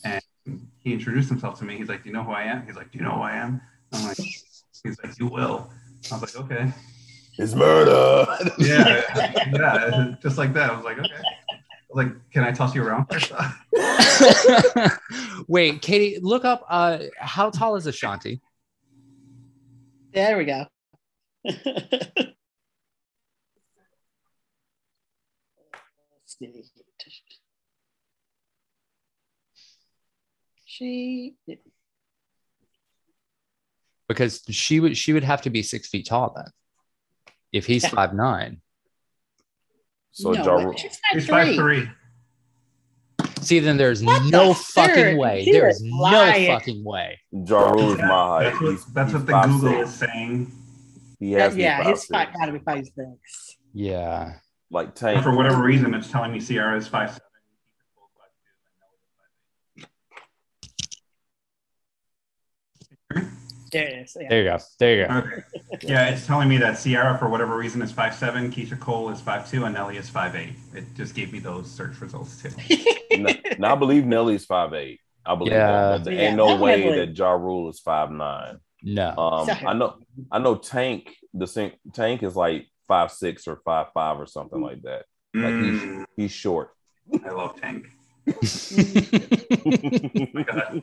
and 0.03 0.67
he 0.79 0.93
introduced 0.93 1.29
himself 1.29 1.59
to 1.59 1.63
me. 1.65 1.77
He's 1.77 1.89
like, 1.89 2.01
"Do 2.01 2.09
you 2.09 2.15
know 2.15 2.23
who 2.23 2.31
I 2.31 2.45
am?" 2.45 2.65
He's 2.65 2.75
like, 2.75 2.91
"Do 2.91 2.97
you 2.97 3.03
know 3.03 3.11
who 3.11 3.21
I 3.21 3.35
am?" 3.35 3.61
I'm 3.93 4.05
like, 4.05 4.17
"He's 4.17 4.97
like, 5.03 5.17
you 5.19 5.27
will." 5.27 5.69
I 6.11 6.17
was 6.17 6.35
like, 6.35 6.45
"Okay." 6.45 6.71
It's 7.37 7.53
murder. 7.53 8.25
Yeah, 8.57 9.01
yeah, 9.53 10.15
just 10.21 10.37
like 10.37 10.53
that. 10.53 10.69
I 10.69 10.75
was 10.75 10.85
like, 10.85 10.97
"Okay." 10.99 11.09
Was 11.89 12.05
like, 12.05 12.13
"Can 12.31 12.43
I 12.43 12.51
toss 12.51 12.75
you 12.75 12.83
around?" 12.83 13.07
Wait, 15.47 15.81
Katie, 15.81 16.19
look 16.21 16.45
up 16.45 16.65
uh 16.69 16.99
how 17.19 17.49
tall 17.49 17.75
is 17.75 17.87
Ashanti? 17.87 18.41
there 20.13 20.37
we 20.37 20.45
go. 20.45 20.65
She 30.67 31.35
Because 34.07 34.43
she 34.49 34.79
would 34.79 34.97
she 34.97 35.13
would 35.13 35.23
have 35.23 35.41
to 35.43 35.49
be 35.49 35.63
six 35.63 35.87
feet 35.89 36.05
tall 36.07 36.33
then. 36.35 36.45
If 37.51 37.65
he's 37.65 37.83
Yeah. 37.83 37.89
five 37.89 38.13
nine. 38.13 38.61
So 40.11 40.31
no, 40.31 40.43
Ja 40.43 40.55
way. 40.57 40.63
Rule- 40.65 40.77
she's 40.77 40.99
He's 41.11 41.27
five 41.27 41.47
five 41.47 41.55
three. 41.55 41.81
three. 41.81 41.89
See, 43.41 43.59
then 43.59 43.77
there's 43.77 44.03
What 44.03 44.23
the 44.23 44.29
no 44.31 44.53
third? 44.53 44.89
fucking 44.89 45.17
way. 45.17 45.43
He 45.43 45.51
There's 45.51 45.81
no 45.81 45.97
lying. 45.97 46.47
fucking 46.47 46.83
way. 46.83 47.19
Ja 47.31 47.69
Rule 47.69 47.91
is 47.93 47.97
my 47.99 48.05
height. 48.07 48.43
That's 48.43 48.61
what, 48.61 48.69
He's- 48.71 48.85
that's 48.93 49.11
he's 49.11 49.17
what 49.19 49.25
the 49.27 49.31
five 49.31 49.49
Google 49.49 49.69
six. 49.79 49.89
is 49.89 49.95
saying. 49.99 50.51
He 51.19 51.31
has 51.33 51.53
to 51.53 51.59
yeah, 51.59 51.77
five 51.77 51.87
he's 51.87 51.99
six. 52.01 52.09
five, 52.11 52.33
gotta 52.33 52.51
be 52.53 52.59
five 52.59 52.85
six. 52.85 53.57
Yeah. 53.73 54.35
Like 54.71 54.95
Tank. 54.95 55.23
For 55.23 55.35
whatever 55.35 55.61
reason, 55.63 55.93
it's 55.93 56.09
telling 56.11 56.31
me 56.31 56.39
Ciara 56.39 56.77
is 56.77 56.87
five 56.87 57.09
seven. 57.09 57.21
There 63.71 63.87
it 63.87 63.93
is. 64.03 64.17
Yeah. 64.19 64.27
There 64.29 64.43
you 64.43 64.49
go. 64.49 64.57
There 64.79 64.95
you 64.95 65.07
go. 65.07 65.13
Okay. 65.17 65.41
Yeah, 65.81 66.07
it's 66.07 66.25
telling 66.25 66.47
me 66.47 66.57
that 66.57 66.79
Ciara, 66.81 67.17
for 67.17 67.27
whatever 67.29 67.57
reason, 67.57 67.81
is 67.81 67.91
five 67.91 68.15
seven. 68.15 68.49
Keyshia 68.49 68.79
Cole 68.79 69.09
is 69.09 69.19
five 69.19 69.49
two, 69.49 69.65
and 69.65 69.75
Nelly 69.75 69.97
is 69.97 70.09
five 70.09 70.35
eight. 70.35 70.53
It 70.73 70.85
just 70.95 71.13
gave 71.13 71.31
me 71.33 71.39
those 71.39 71.69
search 71.69 71.99
results 72.01 72.41
too. 72.41 72.49
now, 73.17 73.29
now 73.59 73.73
I 73.73 73.75
believe 73.75 74.05
Nelly's 74.05 74.45
five 74.45 74.73
eight. 74.73 75.01
I 75.25 75.35
believe 75.35 75.53
Yeah. 75.53 75.71
that. 75.71 75.89
But 75.97 76.03
there 76.05 76.13
Yeah, 76.13 76.21
ain't 76.29 76.37
no 76.37 76.55
way 76.55 76.77
definitely. 76.77 77.05
that 77.05 77.17
Ja 77.17 77.31
Rule 77.31 77.69
is 77.69 77.79
five 77.81 78.09
nine. 78.09 78.57
No. 78.83 79.09
Um, 79.17 79.45
Sorry. 79.45 79.65
I 79.65 79.73
know, 79.73 79.97
I 80.31 80.39
know. 80.39 80.55
Tank, 80.55 81.13
the 81.33 81.45
sing, 81.45 81.73
Tank 81.93 82.23
is 82.23 82.35
like 82.35 82.67
five 82.87 83.11
six 83.11 83.47
or 83.47 83.57
five 83.65 83.87
five 83.93 84.17
or 84.19 84.25
something 84.27 84.61
like 84.61 84.81
that. 84.83 85.05
Like 85.33 85.53
Mm, 85.55 86.05
he's 86.15 86.31
short. 86.31 86.69
I 87.25 87.29
love 87.31 87.59
Tank. 87.59 87.85
Oh 88.27 88.31
my 90.33 90.43
God. 90.43 90.81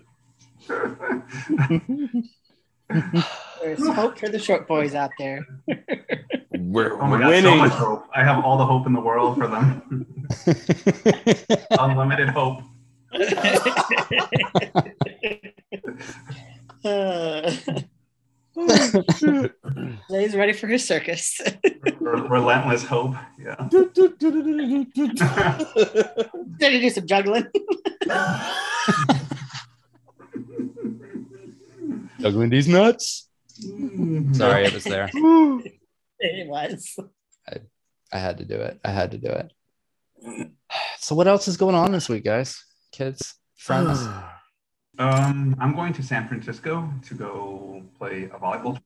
There's 3.62 3.86
hope 3.88 4.18
for 4.18 4.28
the 4.28 4.38
short 4.38 4.66
boys 4.66 4.94
out 4.94 5.10
there. 5.18 5.46
We're, 6.58 6.94
Oh 7.00 7.06
my 7.06 7.10
we're 7.10 7.18
God, 7.18 7.26
so 7.26 7.28
winning. 7.28 7.58
much 7.58 7.72
hope. 7.72 8.04
I 8.14 8.24
have 8.24 8.44
all 8.44 8.56
the 8.58 8.66
hope 8.66 8.86
in 8.86 8.92
the 8.92 9.00
world 9.00 9.36
for 9.38 9.46
them. 9.46 10.26
Unlimited 11.78 12.28
hope. 12.30 12.60
Uh, 16.84 17.52
He's 20.08 20.34
ready 20.34 20.52
for 20.52 20.66
his 20.66 20.86
circus. 20.86 21.40
Relentless 22.00 22.84
hope. 22.84 23.14
Yeah. 23.38 23.56
Ready 26.60 26.76
to 26.76 26.80
do 26.80 26.90
some 26.90 27.06
juggling. 27.06 27.46
Juggling 32.22 32.50
these 32.50 32.68
nuts. 32.68 33.28
Sorry, 34.32 34.64
it 34.64 34.72
was 34.74 34.84
there. 34.84 35.10
It 36.24 36.46
was. 36.46 36.96
I 37.48 37.56
I 38.12 38.18
had 38.18 38.38
to 38.38 38.44
do 38.44 38.54
it. 38.54 38.78
I 38.84 38.90
had 38.92 39.10
to 39.10 39.18
do 39.18 39.26
it. 39.28 39.52
So, 41.00 41.16
what 41.16 41.26
else 41.26 41.48
is 41.48 41.56
going 41.56 41.74
on 41.74 41.90
this 41.90 42.08
week, 42.08 42.24
guys? 42.24 42.64
Kids, 42.92 43.34
friends. 43.56 43.98
Um, 44.98 45.56
I'm 45.58 45.74
going 45.74 45.94
to 45.94 46.02
San 46.02 46.28
Francisco 46.28 46.86
to 47.08 47.14
go 47.14 47.82
play 47.98 48.24
a 48.24 48.38
volleyball, 48.38 48.78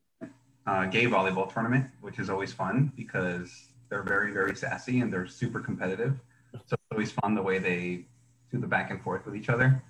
uh, 0.64 0.86
gay 0.86 1.06
volleyball 1.06 1.52
tournament, 1.52 1.88
which 2.00 2.20
is 2.20 2.30
always 2.30 2.52
fun 2.52 2.92
because 2.96 3.52
they're 3.90 4.04
very, 4.04 4.32
very 4.32 4.54
sassy 4.54 5.00
and 5.00 5.12
they're 5.12 5.26
super 5.26 5.58
competitive. 5.58 6.14
So 6.52 6.74
it's 6.74 6.82
always 6.92 7.10
fun 7.10 7.34
the 7.34 7.42
way 7.42 7.58
they 7.58 8.06
do 8.52 8.58
the 8.60 8.68
back 8.68 8.92
and 8.92 9.02
forth 9.02 9.26
with 9.26 9.34
each 9.34 9.48
other. 9.48 9.82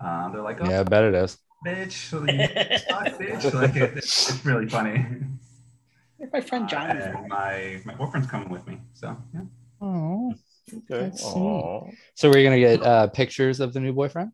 Uh, 0.00 0.30
they're 0.30 0.42
like, 0.42 0.58
"Oh, 0.60 0.68
Yeah, 0.68 0.80
I 0.80 0.82
bet 0.82 1.04
it 1.04 1.14
is. 1.14 1.38
Bitch, 1.64 2.12
like, 2.26 2.80
suck, 2.80 3.18
bitch!" 3.20 3.54
Like 3.54 3.76
it, 3.76 3.96
it's 3.96 4.44
really 4.44 4.68
funny. 4.68 5.04
My 6.32 6.40
friend 6.40 6.64
Uh, 6.64 6.68
John. 6.68 6.90
and 6.96 7.28
my 7.28 7.80
my 7.84 7.94
boyfriend's 7.94 8.28
coming 8.28 8.48
with 8.48 8.66
me, 8.66 8.78
so 8.94 9.16
yeah. 9.34 9.40
Oh. 9.80 10.32
Okay. 10.72 11.10
That's 11.10 11.22
So, 12.14 12.30
we're 12.30 12.44
gonna 12.44 12.58
get 12.60 12.82
uh, 12.82 13.08
pictures 13.08 13.60
of 13.60 13.72
the 13.74 13.80
new 13.80 13.92
boyfriend. 13.92 14.30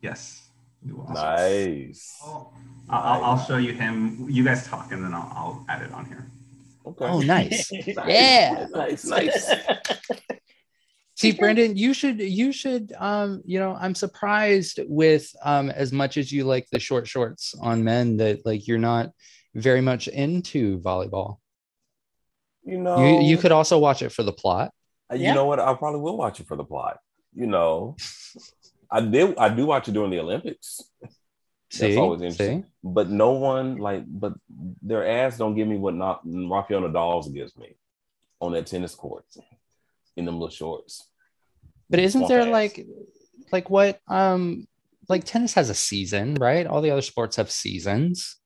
Yes. 0.00 0.40
Nice. 0.82 2.16
I'll, 2.22 2.52
I'll, 2.88 3.24
I'll 3.24 3.38
show 3.44 3.56
you 3.56 3.72
him. 3.72 4.26
You 4.30 4.44
guys 4.44 4.66
talk, 4.66 4.92
and 4.92 5.02
then 5.02 5.12
I'll, 5.14 5.32
I'll 5.34 5.66
add 5.68 5.82
it 5.82 5.92
on 5.92 6.04
here. 6.06 6.30
Okay. 6.86 7.04
Oh, 7.06 7.20
nice. 7.20 7.70
Yeah. 8.06 8.66
Nice. 8.70 9.04
Nice. 9.06 9.50
See, 11.16 11.32
Brandon, 11.32 11.76
you 11.76 11.94
should 11.94 12.20
you 12.20 12.52
should 12.52 12.92
um, 12.98 13.40
you 13.44 13.60
know, 13.60 13.76
I'm 13.80 13.94
surprised 13.94 14.80
with 14.88 15.30
um 15.42 15.70
as 15.70 15.92
much 15.92 16.16
as 16.16 16.32
you 16.32 16.44
like 16.44 16.66
the 16.70 16.80
short 16.80 17.06
shorts 17.06 17.54
on 17.60 17.84
men 17.84 18.16
that 18.16 18.44
like 18.44 18.66
you're 18.66 18.78
not 18.78 19.10
very 19.54 19.80
much 19.80 20.08
into 20.08 20.80
volleyball. 20.80 21.38
You 22.64 22.78
know, 22.78 22.96
You 22.98 23.20
you 23.20 23.38
could 23.38 23.52
also 23.52 23.78
watch 23.78 24.02
it 24.02 24.10
for 24.10 24.22
the 24.24 24.32
plot. 24.32 24.72
Uh, 25.10 25.14
You 25.14 25.24
Yeah. 25.24 25.34
know 25.34 25.46
what? 25.46 25.60
I 25.60 25.72
probably 25.74 26.00
will 26.00 26.16
watch 26.16 26.40
it 26.40 26.48
for 26.48 26.56
the 26.56 26.64
plot. 26.64 26.98
You 27.32 27.46
know, 27.46 27.96
I 28.90 29.00
did. 29.00 29.38
I 29.38 29.48
do 29.48 29.66
watch 29.66 29.88
it 29.88 29.92
during 29.92 30.10
the 30.10 30.20
Olympics, 30.20 30.80
See, 31.70 31.96
always 31.96 32.22
interesting. 32.22 32.62
see, 32.64 32.68
but 32.82 33.08
no 33.10 33.32
one 33.32 33.76
like. 33.76 34.04
But 34.06 34.34
their 34.82 35.06
ass 35.06 35.38
don't 35.38 35.54
give 35.54 35.68
me 35.68 35.76
what 35.76 35.94
not 35.94 36.22
Rafael 36.24 36.80
Nadal's 36.82 37.28
gives 37.28 37.56
me 37.56 37.76
on 38.40 38.52
that 38.52 38.66
tennis 38.66 38.94
court 38.94 39.24
in 40.16 40.24
them 40.24 40.36
little 40.38 40.50
shorts. 40.54 41.08
but 41.90 41.98
isn't 42.00 42.20
Swamp 42.20 42.28
there 42.28 42.40
ass. 42.42 42.48
like 42.48 42.86
like 43.52 43.70
what 43.70 44.00
um 44.08 44.66
like 45.08 45.24
tennis 45.24 45.54
has 45.54 45.70
a 45.70 45.74
season, 45.74 46.34
right? 46.36 46.66
All 46.66 46.80
the 46.80 46.90
other 46.90 47.02
sports 47.02 47.36
have 47.36 47.50
seasons. 47.50 48.36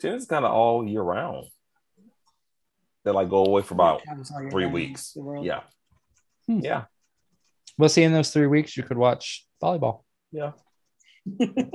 tennis 0.00 0.26
kind 0.26 0.44
of 0.44 0.52
all 0.52 0.86
year 0.86 1.02
round? 1.02 1.46
They 3.04 3.10
like 3.12 3.28
go 3.30 3.44
away 3.46 3.62
for 3.62 3.74
about 3.74 4.02
three 4.50 4.66
weeks. 4.66 5.12
The 5.12 5.22
world. 5.22 5.46
Yeah, 5.46 5.60
Hmm. 6.46 6.60
yeah, 6.62 6.84
Well, 7.78 7.88
see, 7.88 8.02
in 8.02 8.12
those 8.12 8.30
three 8.30 8.46
weeks, 8.46 8.76
you 8.76 8.82
could 8.82 8.98
watch 8.98 9.46
volleyball. 9.62 10.02
yeah, 10.32 10.52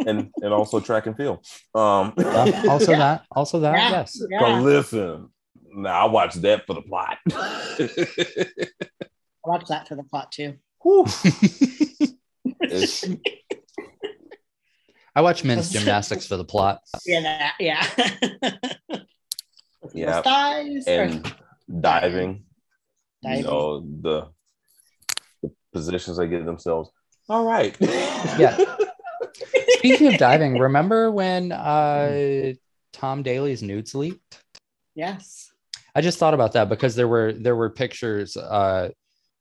and 0.06 0.32
and 0.42 0.54
also 0.54 0.80
track 0.80 1.08
and 1.08 1.16
field. 1.18 1.40
Um, 1.74 2.14
Yeah, 2.18 2.64
also 2.70 2.92
Yeah. 2.92 2.98
that, 2.98 3.26
also 3.32 3.60
that, 3.62 3.74
Yeah. 3.78 3.90
yes. 3.90 4.14
So 4.20 4.28
Yeah. 4.30 4.60
listen, 4.60 5.30
now 5.74 6.08
I 6.08 6.12
watch 6.12 6.36
that 6.36 6.66
for 6.68 6.74
the 6.74 6.82
plot. 6.82 7.18
I 9.46 9.50
watched 9.50 9.68
that 9.68 9.88
for 9.88 9.96
the 9.96 10.04
plot 10.04 10.32
too. 10.32 10.56
I 15.16 15.22
watch 15.22 15.44
men's 15.44 15.70
gymnastics 15.72 16.26
for 16.28 16.36
the 16.38 16.44
plot. 16.46 16.82
Yeah, 17.06 17.22
that, 17.22 17.54
yeah. 17.60 19.00
Yeah. 19.94 20.22
Thighs 20.24 20.88
or- 20.88 21.02
and 21.04 21.36
diving, 21.80 22.44
Diving. 23.22 23.38
you 23.38 23.44
know, 23.44 23.82
the, 24.02 24.30
the 25.44 25.52
positions 25.74 26.18
they 26.18 26.28
give 26.28 26.44
themselves. 26.46 26.90
All 27.30 27.46
right. 27.46 27.78
Yeah. 28.40 28.58
Speaking 29.78 30.08
of 30.08 30.18
diving, 30.18 30.58
remember 30.58 31.12
when 31.12 31.52
uh, 31.52 32.54
Tom 32.92 33.22
Daley's 33.22 33.62
nudes 33.62 33.94
leaked? 33.94 34.42
yes. 34.96 35.52
I 35.94 36.02
just 36.02 36.18
thought 36.18 36.34
about 36.34 36.54
that 36.54 36.68
because 36.68 36.96
there 36.96 37.08
were 37.08 37.32
there 37.32 37.56
were 37.56 37.70
pictures. 37.70 38.36
Uh, 38.36 38.90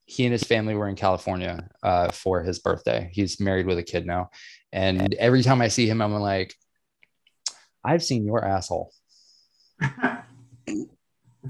he 0.07 0.25
and 0.25 0.33
his 0.33 0.45
family 0.45 0.75
were 0.75 0.89
in 0.89 0.97
California 0.97 1.69
uh, 1.83 2.11
for 2.11 2.43
his 2.43 2.59
birthday. 2.59 3.11
He's 3.13 3.41
married 3.41 3.67
with 3.67 3.79
a 3.79 3.83
kid 3.83 4.07
now, 4.07 4.31
and 4.73 5.15
every 5.15 5.43
time 5.43 5.61
I 5.61 5.69
see 5.69 5.89
him, 5.89 6.03
I'm 6.03 6.13
like, 6.15 6.55
I've 7.85 8.03
seen 8.03 8.27
your 8.27 8.45
asshole. 8.45 8.93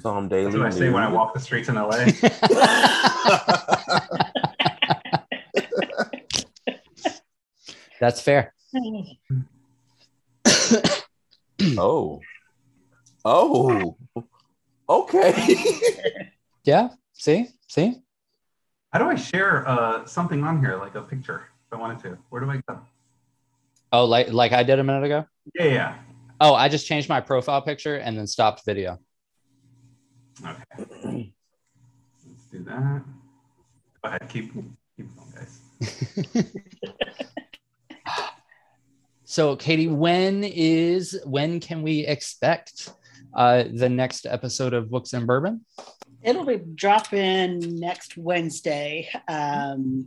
Some 0.00 0.28
daily. 0.28 0.44
That's 0.44 0.56
what 0.56 0.66
I 0.66 0.70
say 0.70 0.90
when 0.90 1.02
I 1.02 1.12
walk 1.12 1.34
the 1.34 1.40
streets 1.40 1.68
in 1.68 1.76
LA. 1.76 1.90
That's 8.00 8.20
fair. 8.20 8.52
Oh. 11.78 12.20
Oh. 13.24 13.96
Okay. 14.88 15.56
Yeah. 16.64 16.88
See? 17.12 17.48
See? 17.68 18.00
How 18.94 19.00
do 19.00 19.08
I 19.08 19.16
share 19.16 19.66
uh, 19.68 20.06
something 20.06 20.44
on 20.44 20.60
here, 20.60 20.76
like 20.76 20.94
a 20.94 21.02
picture, 21.02 21.48
if 21.66 21.72
I 21.72 21.80
wanted 21.80 21.98
to? 22.04 22.16
Where 22.30 22.40
do 22.40 22.48
I 22.48 22.62
go? 22.68 22.78
Oh, 23.90 24.04
like 24.04 24.32
like 24.32 24.52
I 24.52 24.62
did 24.62 24.78
a 24.78 24.84
minute 24.84 25.02
ago? 25.02 25.26
Yeah, 25.52 25.64
yeah. 25.64 25.98
Oh, 26.40 26.54
I 26.54 26.68
just 26.68 26.86
changed 26.86 27.08
my 27.08 27.20
profile 27.20 27.60
picture 27.60 27.96
and 27.96 28.16
then 28.16 28.28
stopped 28.28 28.64
video. 28.64 29.00
Okay. 30.46 31.34
Let's 32.24 32.44
do 32.52 32.62
that. 32.62 33.02
Go 34.00 34.08
ahead, 34.10 34.28
keep 34.28 34.52
keep 34.96 35.08
going, 35.16 35.32
guys. 35.34 36.44
So, 39.26 39.56
Katie, 39.56 39.88
when 39.88 40.44
is 40.44 41.20
when 41.24 41.58
can 41.58 41.82
we 41.82 42.06
expect 42.06 42.90
uh, 43.34 43.64
the 43.72 43.88
next 43.88 44.26
episode 44.26 44.72
of 44.74 44.92
Books 44.92 45.12
and 45.12 45.26
Bourbon? 45.26 45.64
It'll 46.24 46.44
be 46.44 46.56
dropping 46.74 47.78
next 47.78 48.16
Wednesday. 48.16 49.08
Um, 49.28 50.06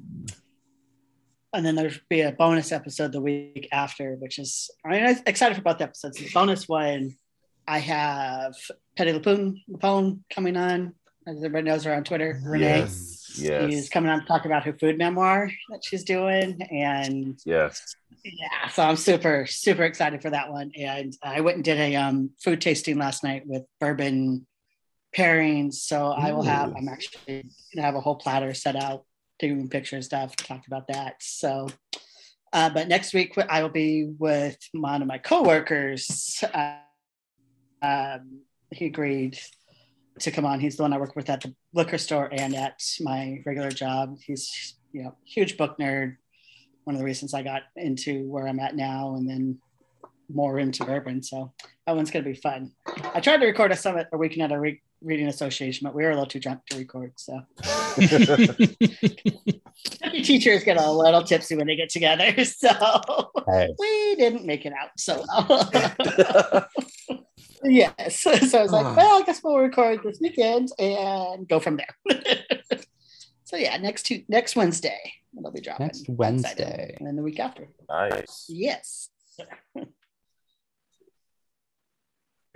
and 1.53 1.65
then 1.65 1.76
there'll 1.76 1.93
be 2.09 2.22
a 2.22 2.32
bonus 2.32 2.72
episode 2.72 3.11
the 3.11 3.22
week 3.22 3.68
after, 3.72 4.15
which 4.15 4.39
is 4.39 4.70
I 4.86 4.89
mean, 4.89 5.05
I'm 5.05 5.18
excited 5.26 5.55
for 5.55 5.61
both 5.63 5.82
episodes. 5.82 6.18
The 6.18 6.30
bonus 6.34 6.68
one, 6.68 7.15
I 7.68 7.80
have 7.80 8.55
Petty 8.95 9.13
Lapone, 9.13 9.61
Lapone 9.70 10.20
coming 10.30 10.57
on, 10.57 10.93
as 11.26 11.38
everybody 11.38 11.63
knows 11.65 11.84
her 11.86 11.93
on 11.95 12.03
Twitter. 12.03 12.39
Renee 12.43 12.80
Yes. 12.80 13.13
Yes. 13.39 13.74
is 13.74 13.89
coming 13.89 14.09
on 14.09 14.22
to 14.22 14.26
talk 14.26 14.45
about 14.45 14.63
her 14.65 14.74
food 14.74 14.97
memoir 14.97 15.51
that 15.70 15.84
she's 15.84 16.03
doing. 16.03 16.59
And 16.72 17.39
Yes. 17.45 17.95
yeah, 18.24 18.68
so 18.70 18.84
I'm 18.84 18.95
super, 18.97 19.45
super 19.47 19.84
excited 19.84 20.22
for 20.22 20.32
that 20.32 20.51
one. 20.51 20.72
And 20.76 21.15
I 21.22 21.41
went 21.41 21.55
and 21.57 21.63
did 21.63 21.78
a 21.80 21.95
um, 21.95 22.32
food 22.43 22.61
tasting 22.61 22.97
last 22.97 23.24
night 23.24 23.43
with 23.45 23.63
bourbon 23.80 24.45
pairings. 25.16 25.76
So 25.76 26.12
I 26.12 26.32
will 26.32 26.43
have, 26.43 26.74
I'm 26.76 26.88
actually 26.88 27.43
gonna 27.74 27.86
have 27.86 27.95
a 27.95 28.01
whole 28.01 28.16
platter 28.16 28.53
set 28.53 28.76
out, 28.76 29.03
taking 29.39 29.68
picture 29.70 30.01
stuff, 30.01 30.36
talk 30.36 30.68
about 30.68 30.88
that. 30.88 31.16
So, 31.22 31.70
uh, 32.53 32.70
but 32.70 32.88
next 32.88 33.14
week 33.14 33.38
I 33.49 33.62
will 33.62 33.70
be 33.70 34.05
with 34.05 34.58
one 34.74 35.01
of 35.01 35.08
my 35.08 35.18
coworkers. 35.18 36.43
Uh, 36.53 36.78
um, 37.82 38.41
he 38.72 38.86
agreed 38.86 39.39
to 40.20 40.32
come 40.32 40.45
on. 40.45 40.60
He's 40.60 40.78
the 40.78 40.84
one 40.84 40.93
I 40.93 40.97
work 40.97 41.16
with 41.16 41.30
at 41.30 41.41
the 41.41 41.53
liquor 41.74 41.97
store 41.97 42.30
and 42.32 42.55
at 42.55 42.82
my 43.01 43.41
regular 43.45 43.70
job. 43.70 44.18
He's, 44.26 44.76
you 44.91 45.03
know, 45.03 45.16
huge 45.26 45.58
book 45.58 45.78
nerd 45.78 46.18
one 46.88 46.95
of 46.95 46.99
the 46.99 47.05
reasons 47.05 47.34
I 47.34 47.43
got 47.43 47.64
into 47.76 48.24
where 48.30 48.47
I'm 48.47 48.62
at 48.62 48.74
now 48.74 49.16
and 49.16 49.30
then 49.30 49.60
more 50.34 50.58
into 50.58 50.86
bourbon. 50.86 51.22
So 51.22 51.51
that 51.86 51.97
one's 51.97 52.12
going 52.12 52.24
to 52.24 52.32
be 52.32 52.39
fun. 52.39 52.72
I 53.14 53.20
tried 53.20 53.41
to 53.41 53.45
record 53.45 53.74
a 53.74 53.76
summit 53.76 54.08
a 54.14 54.18
weekend 54.18 54.43
at 54.43 54.55
a 54.55 54.60
re- 54.60 54.82
reading 55.02 55.28
association, 55.28 55.86
but 55.86 55.93
we 55.95 56.04
were 56.04 56.10
a 56.12 56.14
little 56.14 56.26
too 56.28 56.39
drunk 56.39 56.62
to 56.70 56.78
record. 56.78 57.14
So 57.18 57.41
Maybe 60.02 60.22
teachers 60.24 60.64
get 60.64 60.78
a 60.78 60.91
little 60.91 61.24
tipsy 61.24 61.56
when 61.56 61.68
they 61.68 61.76
get 61.76 61.89
together. 61.89 62.34
So 62.45 62.70
Hey. 63.48 63.70
we 63.78 64.16
didn't 64.16 64.45
make 64.45 64.66
it 64.66 64.74
out 64.74 64.89
so 64.98 65.24
well. 65.28 66.68
yes. 67.64 68.20
So 68.22 68.32
I 68.32 68.62
was 68.64 68.72
like, 68.72 68.86
ah. 68.86 68.93
well, 68.95 69.22
I 69.22 69.26
guess 69.26 69.41
we'll 69.43 69.58
record 69.58 70.02
this 70.04 70.20
weekend 70.22 70.70
and 70.80 71.48
go 71.48 71.60
from 71.60 71.78
there. 71.78 71.95
so 73.43 73.56
yeah, 73.58 73.78
next 73.78 74.04
two 74.04 74.24
next 74.28 74.56
Wednesday 74.56 75.00
it'll 75.38 75.52
be 75.52 75.62
dropping. 75.62 75.88
Next 75.88 76.00
I'm 76.10 76.14
excited. 76.16 76.18
Wednesday. 76.18 76.95
And 76.98 77.08
then 77.08 77.16
the 77.16 77.24
week 77.24 77.39
after. 77.39 77.68
nice. 77.89 78.45
Yes. 78.50 79.10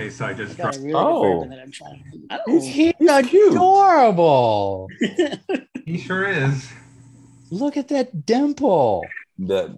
Okay, 0.01 0.09
so 0.09 0.25
I 0.25 0.29
I 0.29 0.33
just 0.33 0.57
got 0.57 0.75
a 0.75 0.79
dropped, 0.79 0.83
really 0.83 0.93
Oh. 0.95 1.47
that 1.47 1.59
I'm 1.59 1.71
trying. 1.71 2.03
Oh. 2.31 2.59
He's 2.59 3.51
adorable. 3.51 4.87
he 5.85 5.97
sure 5.99 6.27
is. 6.27 6.71
Look 7.51 7.77
at 7.77 7.87
that 7.89 8.25
dimple. 8.25 9.05
That 9.37 9.77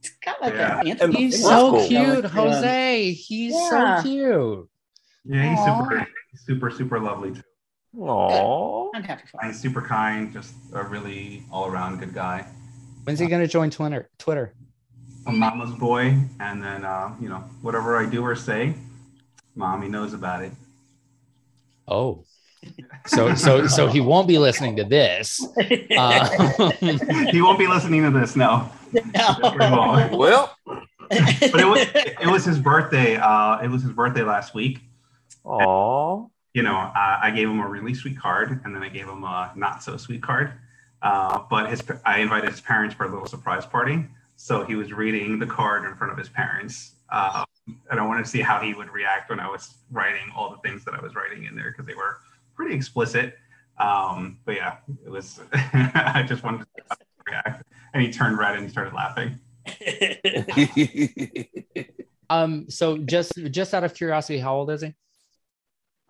It's 0.00 0.10
got 0.24 0.42
like 0.42 0.54
Yeah. 0.54 0.80
an 0.80 0.88
Anthony. 0.88 1.16
He's 1.16 1.40
so 1.42 1.70
cool. 1.72 1.86
cute, 1.86 2.24
Yeah. 2.24 2.28
Jose. 2.28 3.12
He's 3.12 3.52
Yeah. 3.52 3.96
so 3.98 4.02
cute. 4.02 4.68
Yeah, 5.26 5.50
he's 5.50 5.58
Aw. 5.60 5.84
super, 5.84 6.06
super, 6.34 6.70
super 6.72 6.98
lovely 7.00 7.34
too. 7.34 7.42
Aww. 7.96 8.90
I'm 8.96 9.04
happy 9.04 9.22
for 9.30 9.38
And 9.42 9.48
him. 9.50 9.52
He's 9.52 9.60
super 9.62 9.82
kind, 9.82 10.32
just 10.32 10.54
a 10.72 10.82
really 10.82 11.44
all-around 11.52 12.00
good 12.00 12.14
guy. 12.14 12.46
When's 13.04 13.20
he 13.20 13.26
gonna 13.28 13.46
join 13.46 13.70
Twitter? 13.70 14.10
Twitter. 14.18 14.54
A 15.26 15.32
mama's 15.32 15.72
boy, 15.72 16.16
and 16.40 16.62
then 16.62 16.84
uh, 16.84 17.14
you 17.20 17.28
know 17.28 17.44
whatever 17.62 17.96
I 17.96 18.06
do 18.08 18.24
or 18.24 18.34
say, 18.34 18.74
mommy 19.54 19.88
knows 19.88 20.14
about 20.14 20.42
it. 20.42 20.52
Oh. 21.86 22.24
So 23.06 23.34
so 23.34 23.66
so 23.66 23.88
he 23.88 24.00
won't 24.00 24.28
be 24.28 24.38
listening 24.38 24.76
to 24.76 24.84
this. 24.84 25.44
Uh, 25.96 26.70
he 27.32 27.42
won't 27.42 27.58
be 27.58 27.66
listening 27.66 28.02
to 28.02 28.10
this, 28.10 28.36
no. 28.36 28.68
Definitely 28.92 29.70
won't. 29.70 30.12
Well. 30.12 30.56
But 31.10 31.60
it 31.60 31.66
was, 31.66 31.86
it 31.94 32.26
was 32.26 32.44
his 32.44 32.58
birthday. 32.58 33.16
Uh, 33.16 33.58
it 33.58 33.68
was 33.68 33.82
his 33.82 33.92
birthday 33.92 34.22
last 34.22 34.54
week. 34.54 34.80
Aww. 35.44 36.30
you 36.54 36.62
know, 36.62 36.76
uh, 36.76 37.18
I 37.22 37.30
gave 37.30 37.48
him 37.48 37.60
a 37.60 37.68
really 37.68 37.94
sweet 37.94 38.18
card, 38.18 38.60
and 38.64 38.74
then 38.74 38.82
I 38.82 38.88
gave 38.88 39.08
him 39.08 39.24
a 39.24 39.52
not 39.56 39.82
so 39.82 39.96
sweet 39.96 40.22
card. 40.22 40.52
Uh, 41.00 41.40
but 41.50 41.70
his, 41.70 41.82
I 42.04 42.18
invited 42.20 42.50
his 42.50 42.60
parents 42.60 42.94
for 42.94 43.04
a 43.04 43.08
little 43.08 43.26
surprise 43.26 43.66
party, 43.66 44.04
so 44.42 44.64
he 44.64 44.74
was 44.74 44.92
reading 44.92 45.38
the 45.38 45.46
card 45.46 45.84
in 45.84 45.94
front 45.94 46.12
of 46.12 46.18
his 46.18 46.28
parents, 46.28 46.96
uh, 47.10 47.44
and 47.92 48.00
I 48.00 48.04
wanted 48.04 48.24
to 48.24 48.28
see 48.28 48.40
how 48.40 48.58
he 48.58 48.74
would 48.74 48.90
react 48.90 49.30
when 49.30 49.38
I 49.38 49.48
was 49.48 49.72
writing 49.92 50.32
all 50.34 50.50
the 50.50 50.56
things 50.68 50.84
that 50.84 50.94
I 50.94 51.00
was 51.00 51.14
writing 51.14 51.44
in 51.44 51.54
there 51.54 51.70
because 51.70 51.86
they 51.86 51.94
were 51.94 52.16
pretty 52.56 52.74
explicit. 52.74 53.38
Um, 53.78 54.40
but 54.44 54.56
yeah, 54.56 54.78
it 55.06 55.10
was. 55.10 55.38
I 55.52 56.24
just 56.26 56.42
wanted 56.42 56.58
to 56.58 56.66
see 56.74 56.82
how 56.90 56.96
he 56.98 57.04
would 57.18 57.32
react, 57.32 57.62
and 57.94 58.02
he 58.02 58.10
turned 58.10 58.36
red 58.36 58.56
and 58.56 58.64
he 58.64 58.68
started 58.68 58.92
laughing. 58.94 59.38
um, 62.30 62.68
so 62.68 62.98
just 62.98 63.34
just 63.52 63.74
out 63.74 63.84
of 63.84 63.94
curiosity, 63.94 64.40
how 64.40 64.56
old 64.56 64.72
is 64.72 64.82
he? 64.82 64.92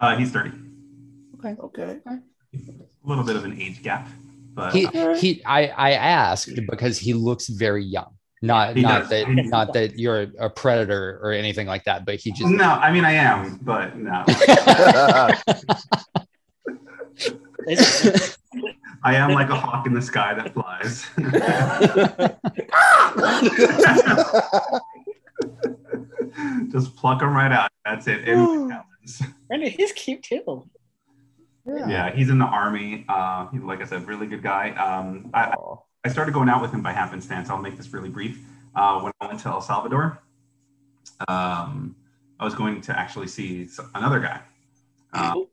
Uh, 0.01 0.17
he's 0.17 0.31
thirty, 0.31 0.53
Okay. 1.35 1.55
okay. 1.61 1.99
a 2.07 2.19
little 3.05 3.25
bit 3.25 3.37
of 3.37 3.45
an 3.45 3.61
age 3.61 3.83
gap, 3.83 4.09
but 4.55 4.73
He 4.73 4.87
he 5.19 5.45
I, 5.45 5.67
I 5.67 5.91
asked 5.93 6.59
because 6.67 6.99
he 6.99 7.13
looks 7.13 7.49
very 7.49 7.85
young. 7.85 8.15
Not 8.43 8.75
He 8.77 8.83
not 8.83 9.03
does. 9.03 9.11
that 9.11 9.29
not 9.29 9.73
that 9.75 9.97
you're 9.99 10.27
a 10.39 10.51
predator 10.51 11.21
or 11.23 11.31
anything 11.33 11.67
like 11.69 11.85
that, 11.85 12.05
but 12.05 12.17
he 12.17 12.33
just 12.33 12.51
no, 12.51 12.65
I 12.65 12.91
mean 12.93 13.05
I 13.05 13.13
am, 13.13 13.59
but 13.63 13.97
no. 13.97 14.25
I 19.05 19.17
am 19.17 19.33
like 19.33 19.51
a 19.51 19.57
hawk 19.57 19.87
in 19.87 19.95
the 19.95 20.03
sky 20.03 20.35
that 20.35 20.55
flies. 20.55 21.07
Just 26.73 26.97
pluck 26.97 27.21
them 27.21 27.35
right 27.35 27.53
out. 27.53 27.71
That's 27.85 28.07
it. 28.07 28.27
Anything 28.27 28.71
happens. 28.71 29.23
He's 29.77 29.93
cute 29.93 30.23
too. 30.23 30.69
Yeah, 31.67 32.13
he's 32.15 32.31
in 32.31 32.39
the 32.39 32.45
army. 32.47 33.05
Uh, 33.09 33.49
he, 33.49 33.59
like 33.59 33.81
I 33.81 33.85
said, 33.85 34.07
really 34.07 34.27
good 34.27 34.43
guy. 34.43 34.71
Um, 34.71 35.31
I, 35.35 35.55
I 36.05 36.09
started 36.09 36.35
going 36.35 36.49
out 36.49 36.61
with 36.61 36.73
him 36.73 36.83
by 36.83 36.93
happenstance. 36.93 37.49
I'll 37.49 37.59
make 37.59 37.77
this 37.77 37.93
really 37.93 38.09
brief. 38.09 38.45
Uh, 38.75 39.01
when 39.01 39.13
I 39.21 39.27
went 39.27 39.41
to 39.41 39.49
El 39.49 39.61
Salvador, 39.61 40.19
um, 41.29 41.95
I 42.41 42.45
was 42.45 42.55
going 42.55 42.81
to 42.83 42.99
actually 42.99 43.29
see 43.29 43.69
another 43.95 44.19
guy. 44.21 44.41
Um, 45.13 45.47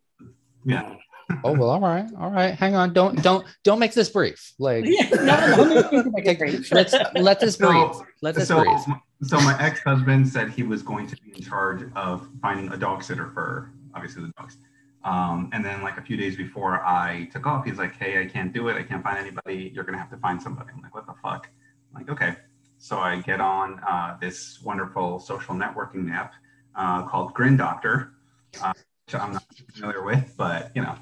yeah. 0.65 0.95
Oh 1.43 1.51
well, 1.53 1.69
all 1.69 1.79
right, 1.79 2.07
all 2.19 2.31
right. 2.31 2.55
Hang 2.55 2.73
on, 2.73 2.91
don't 2.91 3.21
don't 3.21 3.45
don't 3.63 3.77
make 3.77 3.93
this 3.93 4.09
brief. 4.09 4.51
Like 4.57 4.83
Yeah, 4.87 5.09
no, 5.11 5.63
no, 5.63 6.11
brief. 6.11 6.71
let's 6.71 6.95
let 7.13 7.39
this 7.39 7.55
breathe. 7.55 7.93
So, 7.93 8.05
Let 8.23 8.33
this 8.33 8.47
so, 8.47 8.63
breathe. 8.63 8.79
so 9.21 9.39
my 9.41 9.55
ex-husband 9.61 10.27
said 10.27 10.49
he 10.49 10.63
was 10.63 10.81
going 10.81 11.05
to 11.05 11.15
be 11.17 11.31
in 11.35 11.43
charge 11.43 11.83
of 11.95 12.27
finding 12.41 12.71
a 12.73 12.77
dog 12.77 13.03
sitter 13.03 13.27
for 13.27 13.69
obviously 13.93 14.23
the 14.23 14.33
dogs. 14.39 14.57
Um, 15.03 15.49
and 15.53 15.63
then 15.63 15.81
like 15.81 15.97
a 15.97 16.01
few 16.01 16.17
days 16.17 16.35
before 16.35 16.83
I 16.83 17.29
took 17.31 17.45
off, 17.47 17.65
he's 17.65 17.77
like, 17.77 17.95
"Hey, 17.95 18.21
I 18.21 18.25
can't 18.25 18.51
do 18.53 18.67
it. 18.67 18.75
I 18.75 18.83
can't 18.83 19.03
find 19.03 19.17
anybody. 19.17 19.71
You're 19.73 19.85
gonna 19.85 19.97
have 19.97 20.09
to 20.11 20.17
find 20.17 20.41
somebody." 20.41 20.71
I'm 20.75 20.81
like, 20.81 20.93
"What 20.93 21.05
the 21.07 21.13
fuck?" 21.23 21.49
I'm 21.93 22.01
like, 22.01 22.09
"Okay." 22.09 22.35
So 22.77 22.99
I 22.99 23.21
get 23.21 23.39
on 23.41 23.79
uh, 23.79 24.17
this 24.19 24.61
wonderful 24.61 25.19
social 25.19 25.55
networking 25.55 26.11
app 26.11 26.33
uh, 26.75 27.03
called 27.03 27.33
Grin 27.33 27.57
Doctor, 27.57 28.13
uh, 28.61 28.73
which 29.05 29.15
I'm 29.15 29.33
not 29.33 29.43
familiar 29.73 30.03
with, 30.03 30.33
but 30.37 30.71
you 30.75 30.81
know, 30.81 30.95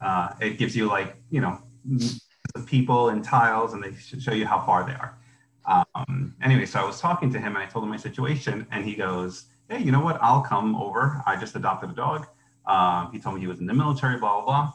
uh, 0.00 0.30
it 0.40 0.58
gives 0.58 0.76
you 0.76 0.86
like 0.86 1.16
you 1.30 1.40
know 1.40 1.62
the 1.86 2.60
people 2.66 3.08
and 3.10 3.24
tiles, 3.24 3.72
and 3.72 3.82
they 3.82 3.92
sh- 3.94 4.22
show 4.22 4.32
you 4.32 4.46
how 4.46 4.60
far 4.60 4.84
they 4.84 4.92
are. 4.92 5.18
Um, 5.66 6.34
anyway, 6.42 6.66
so 6.66 6.80
I 6.80 6.84
was 6.84 7.00
talking 7.00 7.30
to 7.32 7.38
him 7.38 7.56
and 7.56 7.58
I 7.58 7.66
told 7.66 7.84
him 7.84 7.90
my 7.90 7.96
situation, 7.96 8.66
and 8.70 8.84
he 8.84 8.94
goes, 8.94 9.46
"Hey, 9.68 9.80
you 9.80 9.92
know 9.92 10.00
what? 10.00 10.18
I'll 10.22 10.42
come 10.42 10.76
over. 10.76 11.22
I 11.26 11.36
just 11.36 11.56
adopted 11.56 11.90
a 11.90 11.94
dog. 11.94 12.26
Uh, 12.68 13.10
he 13.10 13.18
told 13.18 13.34
me 13.34 13.40
he 13.40 13.46
was 13.46 13.60
in 13.60 13.66
the 13.66 13.74
military, 13.74 14.18
blah, 14.18 14.42
blah, 14.42 14.44
blah. 14.44 14.72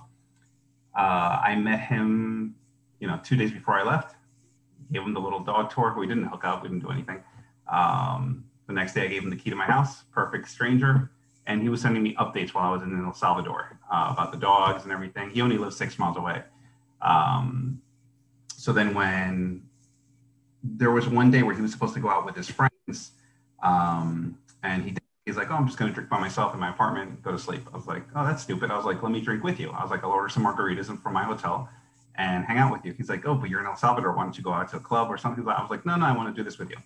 Uh, 0.98 1.39
I 1.44 1.56
met 1.56 1.80
him, 1.80 2.56
you 3.00 3.08
know, 3.08 3.20
two 3.24 3.38
days 3.38 3.52
before 3.52 3.76
I 3.76 3.84
left. 3.84 4.16
Gave 4.91 5.04
him 5.04 5.14
the 5.14 5.20
little 5.20 5.39
dog 5.39 5.72
tour. 5.72 5.96
We 5.98 6.08
didn't 6.08 6.26
hook 6.26 6.44
up, 6.44 6.64
we 6.64 6.70
didn't 6.70 6.84
do 6.84 6.91
anything. 6.91 7.24
Um, 7.72 8.46
the 8.68 8.74
next 8.74 8.94
day, 8.94 9.04
I 9.04 9.08
gave 9.08 9.24
him 9.24 9.30
the 9.30 9.36
key 9.36 9.52
to 9.52 9.56
my 9.56 9.66
house. 9.66 10.04
Perfect 10.12 10.50
stranger. 10.50 11.12
And 11.46 11.62
he 11.62 11.70
was 11.70 11.82
sending 11.82 12.02
me 12.02 12.16
updates 12.16 12.54
while 12.54 12.70
I 12.70 12.72
was 12.72 12.82
in 12.82 13.06
El 13.06 13.14
Salvador 13.14 13.80
uh, 13.91 14.10
about 14.12 14.32
the 14.32 14.38
dogs 14.38 14.84
and 14.84 14.91
everything. 14.91 15.30
He 15.30 15.41
only 15.41 15.58
lives 15.58 15.76
six 15.76 16.00
miles 16.00 16.18
away. 16.18 16.41
Um, 17.02 17.82
so 18.56 18.72
then, 18.72 18.94
when 18.94 19.64
there 20.64 20.91
was 20.91 21.08
one 21.08 21.30
day 21.30 21.44
where 21.44 21.54
he 21.54 21.62
was 21.62 21.72
supposed 21.72 21.94
to 21.96 22.00
go 22.00 22.10
out 22.10 22.26
with 22.26 22.36
his 22.36 22.50
friends, 22.50 23.12
um, 23.62 24.38
and 24.64 24.84
he 24.84 24.96
he's 25.26 25.38
like, 25.38 25.49
"Oh, 25.51 25.55
I'm 25.55 25.65
just 25.67 25.78
going 25.78 25.89
to 25.89 25.95
drink 25.95 26.09
by 26.09 26.19
myself 26.19 26.53
in 26.53 26.59
my 26.59 26.69
apartment, 26.69 27.21
go 27.21 27.32
to 27.32 27.39
sleep." 27.39 27.67
I 27.74 27.76
was 27.76 27.88
like, 27.88 28.03
"Oh, 28.15 28.26
that's 28.26 28.43
stupid." 28.43 28.71
I 28.71 28.78
was 28.78 28.86
like, 28.86 29.01
"Let 29.01 29.11
me 29.11 29.21
drink 29.21 29.43
with 29.43 29.59
you." 29.59 29.71
I 29.71 29.82
was 29.82 29.91
like, 29.91 30.03
"I'll 30.03 30.11
order 30.11 30.30
some 30.30 30.45
margaritas 30.45 30.86
from 31.01 31.13
my 31.13 31.24
hotel 31.24 31.69
and 32.15 32.45
hang 32.45 32.57
out 32.57 32.71
with 32.71 32.86
you." 32.86 32.93
He's 32.93 33.09
like, 33.09 33.26
"Oh, 33.26 33.36
but 33.36 33.49
you're 33.49 33.59
in 33.59 33.65
El 33.65 33.76
Salvador. 33.76 34.13
Why 34.15 34.24
don't 34.24 34.38
you 34.38 34.43
go 34.43 34.53
out 34.53 34.69
to 34.69 34.78
a 34.78 34.80
club 34.80 35.09
or 35.09 35.17
something?" 35.17 35.47
I 35.47 35.61
was 35.61 35.71
like, 35.71 35.86
"No, 35.86 35.95
no, 35.95 36.05
I 36.05 36.15
want 36.15 36.34
to 36.34 36.39
do 36.39 36.43
this 36.43 36.57
with 36.57 36.69
you." 36.69 36.78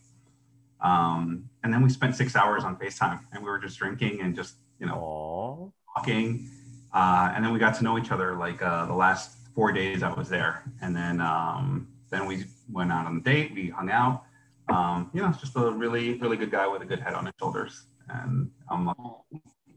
Um, 0.81 1.49
and 1.63 1.73
then 1.73 1.81
we 1.81 1.89
spent 1.89 2.15
six 2.15 2.35
hours 2.35 2.63
on 2.63 2.75
FaceTime, 2.77 3.19
and 3.31 3.43
we 3.43 3.49
were 3.49 3.59
just 3.59 3.77
drinking 3.77 4.21
and 4.21 4.35
just 4.35 4.55
you 4.79 4.85
know 4.85 4.95
Aw. 4.95 5.69
talking. 5.95 6.49
Uh, 6.93 7.31
and 7.35 7.43
then 7.43 7.51
we 7.51 7.59
got 7.59 7.75
to 7.75 7.83
know 7.83 7.97
each 7.97 8.11
other 8.11 8.35
like 8.35 8.61
uh, 8.61 8.85
the 8.85 8.93
last 8.93 9.37
four 9.53 9.71
days 9.71 10.03
I 10.03 10.13
was 10.13 10.29
there, 10.29 10.63
and 10.81 10.95
then 10.95 11.19
um, 11.21 11.87
then 12.09 12.25
we 12.25 12.45
went 12.71 12.91
out 12.91 13.05
on 13.07 13.17
a 13.17 13.21
date. 13.21 13.53
We 13.53 13.69
hung 13.69 13.89
out. 13.89 14.23
Um, 14.69 15.09
you 15.13 15.21
know, 15.21 15.31
just 15.39 15.55
a 15.55 15.71
really 15.71 16.13
really 16.15 16.37
good 16.37 16.51
guy 16.51 16.67
with 16.67 16.81
a 16.81 16.85
good 16.85 16.99
head 16.99 17.13
on 17.13 17.25
his 17.25 17.33
shoulders, 17.39 17.85
and 18.09 18.51
I'm 18.69 18.85
like, 18.85 18.97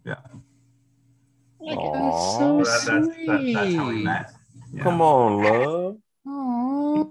yeah. 0.05 0.17
Like, 1.61 1.79
Aw. 1.79 2.39
So 2.39 2.59
that, 2.59 2.65
that's, 2.65 2.87
that, 3.27 3.53
that's 3.55 3.75
how 3.75 3.89
we 3.89 4.03
met. 4.03 4.33
Yeah. 4.73 4.83
Come 4.83 5.01
on, 5.01 5.43
love. 5.43 5.97
Aw. 6.27 7.05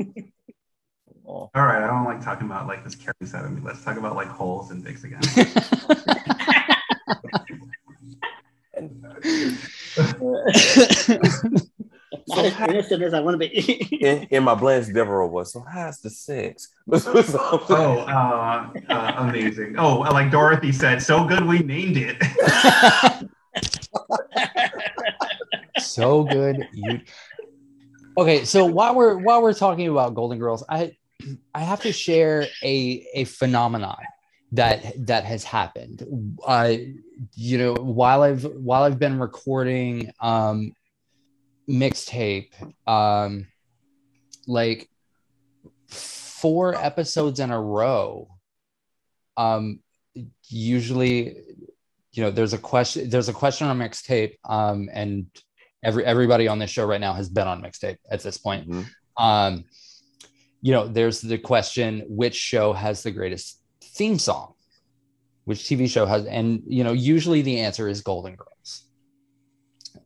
All 1.25 1.49
right, 1.53 1.83
I 1.83 1.87
don't 1.87 2.05
like 2.05 2.23
talking 2.23 2.47
about 2.47 2.67
like 2.67 2.83
this 2.83 2.95
caring 2.95 3.25
side 3.25 3.45
of 3.45 3.51
me. 3.51 3.61
Let's 3.63 3.83
talk 3.83 3.97
about 3.97 4.15
like 4.15 4.27
holes 4.27 4.71
and 4.71 4.83
dicks 4.83 5.03
again. 5.03 5.21
not 12.27 12.45
as 12.45 12.69
innocent 12.69 13.03
as 13.03 13.13
I 13.13 13.19
want 13.19 13.39
to 13.39 13.49
be. 13.49 13.97
in, 14.01 14.23
in 14.31 14.43
my 14.43 14.55
Blanche 14.55 14.87
Devereaux 14.87 15.27
was 15.27 15.53
so 15.53 15.63
how's 15.71 15.99
the 15.99 16.09
sex? 16.09 16.69
oh, 16.91 18.05
uh, 18.07 18.69
uh, 18.89 19.13
amazing. 19.17 19.75
Oh, 19.77 19.99
like 19.99 20.31
Dorothy 20.31 20.71
said, 20.71 21.01
so 21.01 21.25
good 21.25 21.45
we 21.45 21.59
named 21.59 21.97
it. 21.97 22.17
so 25.79 26.23
good 26.23 26.67
you 26.73 26.99
okay 28.17 28.43
so 28.45 28.65
while 28.65 28.95
we're 28.95 29.17
while 29.17 29.41
we're 29.41 29.53
talking 29.53 29.87
about 29.87 30.13
golden 30.13 30.37
girls 30.37 30.63
i 30.69 30.91
i 31.55 31.61
have 31.61 31.81
to 31.81 31.91
share 31.91 32.45
a 32.63 33.07
a 33.13 33.23
phenomenon 33.25 33.97
that 34.51 34.93
that 35.07 35.23
has 35.25 35.43
happened 35.43 36.05
uh 36.45 36.73
you 37.35 37.57
know 37.57 37.73
while 37.75 38.23
i've 38.23 38.43
while 38.43 38.83
i've 38.83 38.99
been 38.99 39.19
recording 39.19 40.11
um 40.19 40.73
mixtape 41.69 42.49
um 42.87 43.45
like 44.47 44.89
four 45.87 46.73
episodes 46.75 47.39
in 47.39 47.51
a 47.51 47.61
row 47.61 48.27
um 49.37 49.79
usually 50.47 51.37
you 52.11 52.23
know 52.23 52.31
there's 52.31 52.53
a 52.53 52.57
question 52.57 53.09
there's 53.09 53.29
a 53.29 53.33
question 53.33 53.67
on 53.67 53.77
mixtape 53.77 54.33
um 54.45 54.89
and 54.91 55.27
every 55.83 56.03
everybody 56.05 56.47
on 56.47 56.59
this 56.59 56.69
show 56.69 56.85
right 56.85 57.01
now 57.01 57.13
has 57.13 57.29
been 57.29 57.47
on 57.47 57.61
mixtape 57.61 57.97
at 58.11 58.21
this 58.21 58.37
point. 58.37 58.67
Mhm. 58.69 58.85
um 59.17 59.63
you 60.61 60.73
know 60.73 60.87
there's 60.87 61.21
the 61.21 61.37
question 61.37 62.03
which 62.07 62.35
show 62.35 62.73
has 62.73 63.03
the 63.03 63.11
greatest 63.11 63.61
theme 63.81 64.17
song? 64.17 64.53
Which 65.45 65.59
tv 65.59 65.89
show 65.89 66.05
has 66.05 66.25
and 66.25 66.63
you 66.65 66.83
know 66.83 66.93
usually 66.93 67.41
the 67.41 67.59
answer 67.59 67.87
is 67.87 68.01
golden 68.01 68.35
girls. 68.35 68.85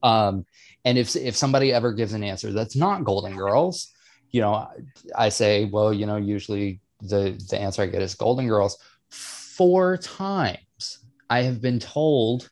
Um 0.03 0.45
and 0.85 0.97
if 0.97 1.15
if 1.15 1.35
somebody 1.35 1.71
ever 1.71 1.93
gives 1.93 2.13
an 2.13 2.23
answer 2.23 2.51
that's 2.51 2.75
not 2.75 3.03
golden 3.03 3.35
girls 3.35 3.93
you 4.31 4.41
know 4.41 4.67
i 5.15 5.29
say 5.29 5.65
well 5.65 5.93
you 5.93 6.05
know 6.05 6.17
usually 6.17 6.81
the 7.01 7.39
the 7.49 7.57
answer 7.59 7.81
i 7.81 7.85
get 7.85 8.01
is 8.01 8.15
golden 8.15 8.47
girls 8.47 8.77
four 9.09 9.97
times 9.97 10.99
i 11.29 11.41
have 11.41 11.61
been 11.61 11.79
told 11.79 12.49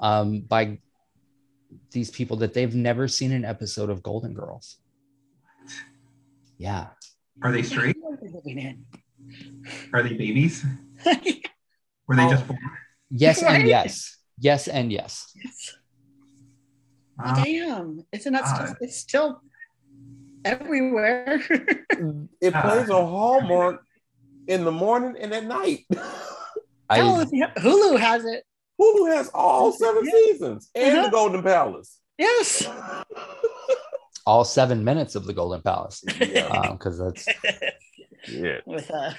um 0.00 0.40
by 0.42 0.78
these 1.92 2.10
people 2.10 2.36
that 2.36 2.54
they've 2.54 2.74
never 2.74 3.08
seen 3.08 3.32
an 3.32 3.44
episode 3.44 3.90
of 3.90 4.02
golden 4.02 4.34
girls 4.34 4.78
yeah 6.58 6.88
Are 7.42 7.50
they 7.50 7.62
straight? 7.62 7.96
Are 8.04 8.16
we 8.22 8.28
living 8.28 8.58
in? 8.58 8.84
Are 9.92 10.02
they 10.04 10.14
babies? 10.14 10.64
Were 12.06 12.14
they 12.16 12.28
just 12.28 12.46
born? 12.46 12.60
yes 13.10 13.42
and 13.42 13.66
yes 13.66 14.18
yes 14.38 14.68
and 14.68 14.92
yes 14.92 15.33
Uh, 17.22 17.44
Damn, 17.44 18.04
it's 18.12 18.26
not 18.26 18.42
that 18.44 18.66
still, 18.66 18.76
it's 18.80 18.96
still 18.96 19.40
everywhere? 20.44 21.40
it 22.40 22.54
plays 22.54 22.90
on 22.90 23.08
Hallmark 23.08 23.84
in 24.48 24.64
the 24.64 24.72
morning 24.72 25.16
and 25.20 25.32
at 25.32 25.44
night. 25.44 25.86
I 26.90 27.00
if 27.00 27.30
Hulu 27.62 27.98
has 27.98 28.24
it. 28.24 28.44
Hulu 28.80 29.14
has 29.14 29.30
all 29.32 29.72
seven 29.72 30.04
Yeah. 30.04 30.10
seasons 30.12 30.70
and 30.74 30.98
Uh-huh. 30.98 31.04
the 31.06 31.10
Golden 31.10 31.42
Palace. 31.42 31.98
Yes. 32.18 32.68
all 34.26 34.44
seven 34.44 34.84
minutes 34.84 35.14
of 35.14 35.26
the 35.26 35.32
golden 35.32 35.60
palace 35.60 36.02
yeah. 36.18 36.72
because 36.72 36.98
that's 36.98 37.26
yeah. 38.28 38.58
With 38.64 38.90
uh, 38.90 39.12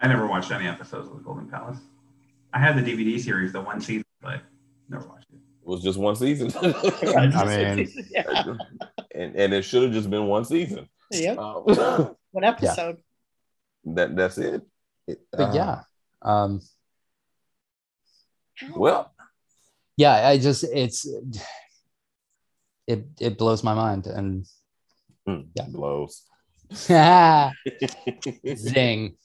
I 0.00 0.08
never 0.08 0.26
watched 0.26 0.50
any 0.50 0.66
episodes 0.66 1.08
of 1.08 1.16
The 1.16 1.22
Golden 1.22 1.48
Palace. 1.48 1.78
I 2.52 2.58
had 2.58 2.76
the 2.76 2.82
DVD 2.82 3.18
series, 3.20 3.52
the 3.52 3.60
one 3.60 3.80
season, 3.80 4.04
but 4.22 4.40
never 4.88 5.06
watched 5.08 5.26
it. 5.32 5.38
It 5.66 5.70
was 5.70 5.82
just 5.82 5.98
one 5.98 6.14
season. 6.14 6.52
I 6.62 7.74
mean- 7.74 7.88
yeah. 8.08 8.44
and, 9.14 9.34
and 9.34 9.52
it 9.52 9.62
should 9.62 9.82
have 9.82 9.92
just 9.92 10.08
been 10.08 10.26
one 10.28 10.44
season. 10.44 10.88
Yep. 11.10 11.38
Uh, 11.38 12.08
One 12.32 12.44
episode. 12.44 12.98
that 13.86 14.14
that's 14.14 14.38
it. 14.38 14.62
It- 15.08 15.22
but 15.32 15.50
uh, 15.50 15.52
yeah 15.54 15.80
um 16.22 16.60
Well, 18.74 19.12
yeah 19.96 20.28
i 20.28 20.36
just 20.38 20.64
it's 20.64 21.06
it 22.86 23.06
it 23.20 23.38
blows 23.38 23.62
my 23.64 23.74
mind 23.74 24.06
and 24.06 24.44
mm, 25.28 25.46
Yeah. 25.54 25.66
blows. 25.68 26.22
zing 28.56 29.16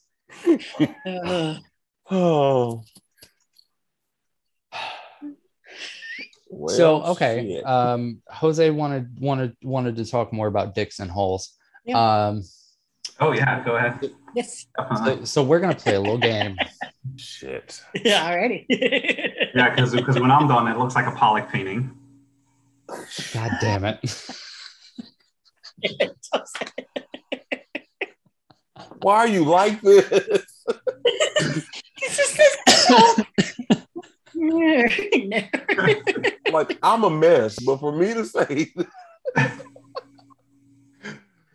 Uh, 1.05 1.57
oh. 2.09 2.83
Well, 6.53 6.75
so 6.75 7.01
okay 7.13 7.55
shit. 7.55 7.65
um 7.65 8.21
jose 8.29 8.69
wanted 8.69 9.17
wanted 9.21 9.55
wanted 9.63 9.95
to 9.95 10.05
talk 10.05 10.33
more 10.33 10.47
about 10.47 10.75
dicks 10.75 10.99
and 10.99 11.09
holes 11.09 11.55
Yeah. 11.85 11.97
um 12.27 12.43
Oh, 13.19 13.31
yeah, 13.33 13.63
go 13.63 13.75
ahead. 13.75 14.11
yes. 14.35 14.65
So, 15.05 15.23
so 15.25 15.43
we're 15.43 15.59
gonna 15.59 15.75
play 15.75 15.93
a 15.95 15.99
little 15.99 16.17
game 16.17 16.57
shit. 17.17 17.81
Yeah, 18.03 18.25
already. 18.27 18.65
yeah, 18.69 19.69
because 19.69 19.93
because 19.93 20.19
when 20.19 20.31
I'm 20.31 20.47
done, 20.47 20.67
it 20.67 20.77
looks 20.77 20.95
like 20.95 21.05
a 21.05 21.11
Pollock 21.11 21.49
painting. 21.49 21.95
god 23.33 23.51
damn 23.61 23.85
it 23.85 23.99
Why 29.01 29.17
are 29.17 29.27
you 29.27 29.45
like 29.45 29.81
this? 29.81 30.65
It's 34.43 36.13
just 36.21 36.53
like 36.53 36.77
I'm 36.81 37.03
a 37.03 37.09
mess, 37.09 37.59
but 37.59 37.77
for 37.79 37.91
me 37.91 38.13
to 38.13 38.25
say, 38.25 38.73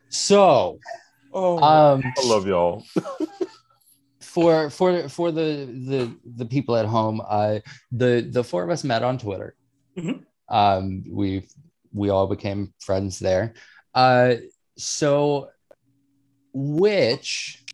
so 0.08 0.78
oh, 1.32 1.56
um 1.62 2.02
I 2.04 2.26
love 2.26 2.46
y'all. 2.46 2.84
for 4.20 4.70
for 4.70 5.08
for 5.08 5.32
the 5.32 5.66
the 5.88 6.16
the 6.36 6.44
people 6.46 6.76
at 6.76 6.84
home 6.86 7.22
uh 7.26 7.58
the 7.92 8.26
the 8.30 8.44
four 8.44 8.62
of 8.62 8.70
us 8.70 8.84
met 8.84 9.02
on 9.02 9.16
twitter 9.18 9.54
Mhm. 9.96 10.24
um 10.48 11.04
we 11.10 11.46
we 11.94 12.10
all 12.10 12.26
became 12.26 12.74
friends 12.78 13.18
there 13.18 13.54
uh 13.94 14.34
so 14.76 15.48
which 16.52 17.64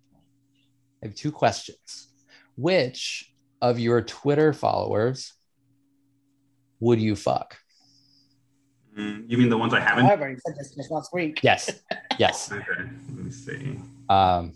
i 1.03 1.07
have 1.07 1.15
two 1.17 1.33
questions 1.33 2.09
which 2.57 3.32
of 3.63 3.79
your 3.79 4.03
twitter 4.03 4.53
followers 4.53 5.33
would 6.81 7.01
you 7.01 7.17
fuck 7.17 7.57
Mm, 8.99 9.25
you 9.27 9.39
mean 9.39 9.49
the 9.49 9.57
ones 9.57 9.73
I 9.73 9.81
haven't? 9.81 10.05
However, 10.05 10.29
you 10.29 10.37
said 10.47 10.55
this 10.59 10.75
just 10.75 10.91
last 10.91 11.15
week. 11.15 11.41
yes 11.43 11.71
yes 12.19 12.53
Okay, 12.53 12.63
let 12.77 13.25
me 13.25 13.31
see. 13.31 13.79
um 14.11 14.53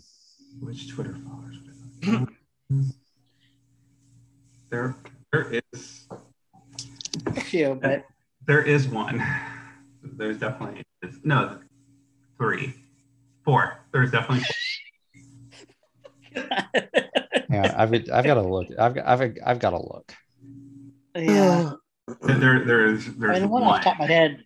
Which 0.61 0.87
Twitter 0.93 1.15
followers? 1.25 1.55
would 2.69 2.87
there, 4.69 4.95
there 5.31 5.59
is. 5.73 6.07
a 7.25 7.41
few, 7.41 7.79
but 7.81 8.05
There 8.45 8.61
is 8.61 8.87
one. 8.87 9.23
There's 10.03 10.37
definitely 10.37 10.83
no 11.23 11.57
three, 12.37 12.75
four. 13.43 13.79
There's 13.91 14.11
definitely 14.11 14.45
Yeah, 17.63 17.73
I've 17.77 17.93
I've 17.93 18.25
got 18.25 18.35
to 18.35 18.41
look. 18.41 18.67
I've 18.77 18.93
got 18.95 19.05
I've 19.07 19.33
I've 19.45 19.59
got 19.59 19.69
to 19.71 19.77
look. 19.77 20.13
yeah. 21.15 21.71
there. 22.21 22.63
There's 22.65 23.07
I 23.07 23.11
there's 23.17 23.39
mean, 23.41 23.49
one 23.49 23.63
one. 23.63 23.73
off 23.75 23.79
the 23.79 23.83
top 23.89 23.93
of 23.93 23.99
my 23.99 24.05
head. 24.07 24.43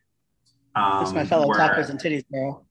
um, 0.76 1.04
It's 1.04 1.14
my 1.14 1.26
fellow 1.26 1.48
where- 1.48 1.60
tacos 1.60 1.90
and 1.90 2.00
titties 2.00 2.24
girl. 2.32 2.66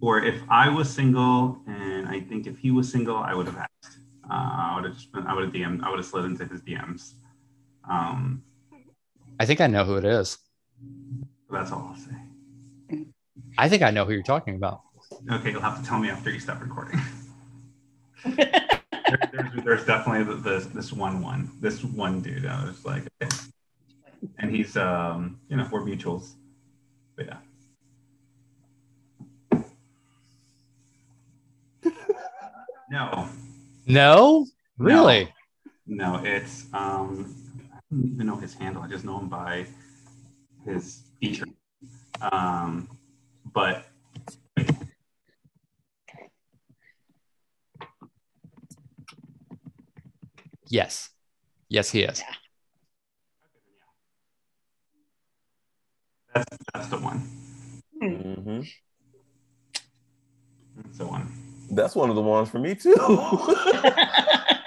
Or 0.00 0.20
if 0.22 0.42
I 0.50 0.68
was 0.68 0.90
single, 0.90 1.58
and 1.66 2.08
I 2.08 2.20
think 2.20 2.46
if 2.46 2.58
he 2.58 2.70
was 2.70 2.90
single, 2.90 3.16
I 3.16 3.32
would 3.32 3.46
have 3.46 3.56
asked. 3.56 3.98
Uh, 4.28 4.32
I 4.34 4.72
would 4.74 4.84
have 4.84 4.94
just 4.94 5.10
been, 5.12 5.26
I 5.26 5.34
would 5.34 5.44
have 5.44 5.52
DM. 5.54 5.82
I 5.82 5.88
would 5.88 5.98
have 5.98 6.04
slid 6.06 6.24
into 6.26 6.44
his 6.46 6.60
DMs. 6.60 7.12
Um, 7.88 8.42
I 9.40 9.46
think 9.46 9.60
I 9.60 9.66
know 9.66 9.84
who 9.84 9.96
it 9.96 10.04
is. 10.04 10.36
that's 11.50 11.70
all 11.72 11.90
I'll 11.90 11.96
say. 11.96 13.06
I 13.56 13.68
think 13.68 13.82
I 13.82 13.90
know 13.92 14.04
who 14.04 14.12
you're 14.12 14.22
talking 14.22 14.56
about. 14.56 14.80
Okay, 15.30 15.52
you'll 15.52 15.60
have 15.60 15.80
to 15.80 15.86
tell 15.88 15.98
me 15.98 16.10
after 16.10 16.30
you 16.30 16.40
stop 16.40 16.60
recording. 16.60 17.00
there, 19.20 19.30
there's, 19.32 19.64
there's 19.64 19.84
definitely 19.86 20.24
th- 20.32 20.44
this 20.44 20.66
this 20.66 20.92
one 20.92 21.22
one 21.22 21.50
this 21.60 21.82
one 21.84 22.20
dude. 22.20 22.46
I 22.46 22.64
was 22.64 22.84
like, 22.84 23.04
okay. 23.22 23.34
and 24.38 24.54
he's 24.54 24.76
um 24.76 25.38
you 25.48 25.56
know 25.56 25.68
we're 25.70 25.82
mutuals, 25.82 26.32
but 27.16 27.26
yeah. 27.26 27.38
No, 32.90 33.28
No, 33.86 34.46
really? 34.78 35.32
no, 35.86 36.20
it's 36.24 36.66
um 36.72 37.34
I 37.72 37.78
don't 37.90 38.12
even 38.14 38.26
know 38.26 38.36
his 38.36 38.54
handle. 38.54 38.82
I 38.82 38.88
just 38.88 39.04
know 39.04 39.18
him 39.18 39.28
by 39.28 39.66
his 40.64 41.02
feature. 41.20 41.46
Um, 42.32 42.88
but 43.52 43.86
Yes, 50.74 51.08
yes, 51.68 51.88
he 51.88 52.02
is. 52.02 52.20
that's 56.34 56.56
that's 56.74 56.88
the 56.88 56.98
one. 56.98 57.18
hmm 58.02 58.60
That's 60.76 60.98
the 60.98 61.06
one. 61.06 61.32
That's 61.70 61.94
one 61.94 62.10
of 62.10 62.16
the 62.16 62.22
ones 62.22 62.50
for 62.50 62.58
me 62.58 62.74
too. 62.74 62.96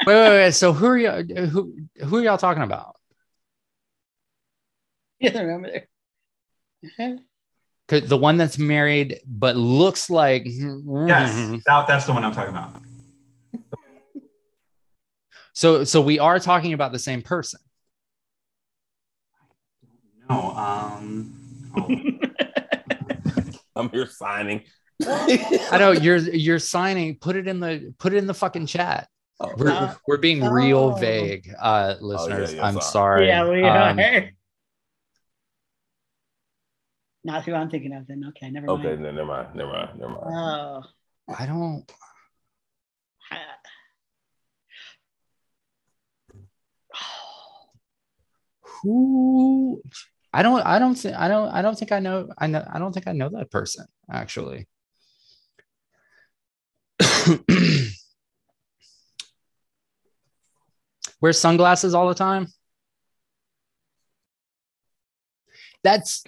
Wait, 0.08 0.16
wait, 0.16 0.30
wait. 0.30 0.52
So 0.54 0.72
who 0.72 0.86
are 0.86 0.98
you? 0.98 1.12
Who 1.48 1.76
who 2.06 2.18
are 2.20 2.24
y'all 2.24 2.38
talking 2.38 2.64
about? 2.64 2.96
You 5.20 5.32
don't 5.32 5.46
remember 5.46 5.82
there. 6.98 7.18
'Cause 7.90 8.08
The 8.08 8.16
one 8.16 8.38
that's 8.38 8.58
married 8.58 9.20
but 9.28 9.58
looks 9.58 10.10
like 10.10 10.44
Yes, 10.46 11.62
that, 11.66 11.88
that's 11.88 12.06
the 12.06 12.14
one 12.14 12.24
I'm 12.24 12.32
talking 12.32 12.52
about. 12.52 12.82
So 15.58 15.86
so 15.86 16.02
we 16.02 16.20
are 16.20 16.38
talking 16.38 16.74
about 16.74 16.92
the 16.92 17.00
same 17.00 17.24
person. 17.24 17.60
No, 20.30 20.52
um, 20.52 21.72
oh, 21.76 21.90
I'm 23.76 23.90
here 23.90 24.06
signing. 24.06 24.66
I 25.04 25.78
know 25.80 25.94
you're 25.94 26.18
you're 26.18 26.60
signing. 26.60 27.16
Put 27.16 27.36
it 27.36 27.48
in 27.48 27.60
the 27.60 27.92
put 27.98 28.14
it 28.14 28.18
in 28.18 28.28
the 28.28 28.36
fucking 28.36 28.68
chat. 28.68 29.08
Oh, 29.40 29.52
We're 29.58 29.72
Uh, 29.72 29.96
we're 30.08 30.18
being 30.18 30.46
real 30.46 30.94
oh. 30.96 31.00
vague, 31.00 31.52
uh, 31.60 31.96
listeners. 32.02 32.54
yeah, 32.54 32.64
I'm 32.64 32.80
sorry. 32.80 33.26
sorry. 33.26 33.28
yeah, 33.28 33.50
we 33.50 33.64
Um, 33.64 33.98
are. 33.98 34.30
Not 37.24 37.46
who 37.46 37.56
I'm 37.56 37.72
thinking 37.72 37.94
of 37.94 38.06
then. 38.06 38.26
Okay, 38.28 38.52
never 38.52 38.70
okay, 38.70 38.90
mind. 38.90 39.02
no, 39.02 39.12
never 39.12 39.26
mind. 39.26 39.56
Never 39.56 39.72
mind. 39.72 40.00
Never 40.00 40.12
mind. 40.12 40.24
Oh. 40.28 40.84
I 41.36 41.48
don't. 41.48 41.92
Who? 48.84 49.82
I 50.34 50.44
don't. 50.44 50.62
I 50.62 50.80
don't 50.80 50.96
think. 50.96 51.16
I 51.16 51.28
don't. 51.28 51.50
I 51.50 51.62
don't 51.62 51.78
think 51.78 51.92
I 51.92 52.00
know. 52.00 52.30
I 52.38 52.48
know. 52.48 52.66
I 52.72 52.80
don't 52.80 52.94
think 52.94 53.08
I 53.08 53.12
know 53.12 53.30
that 53.30 53.52
person 53.52 53.86
actually. 54.12 54.68
Wears 61.22 61.40
sunglasses 61.40 61.94
all 61.96 62.08
the 62.08 62.16
time. 62.16 62.48
That's 65.84 66.24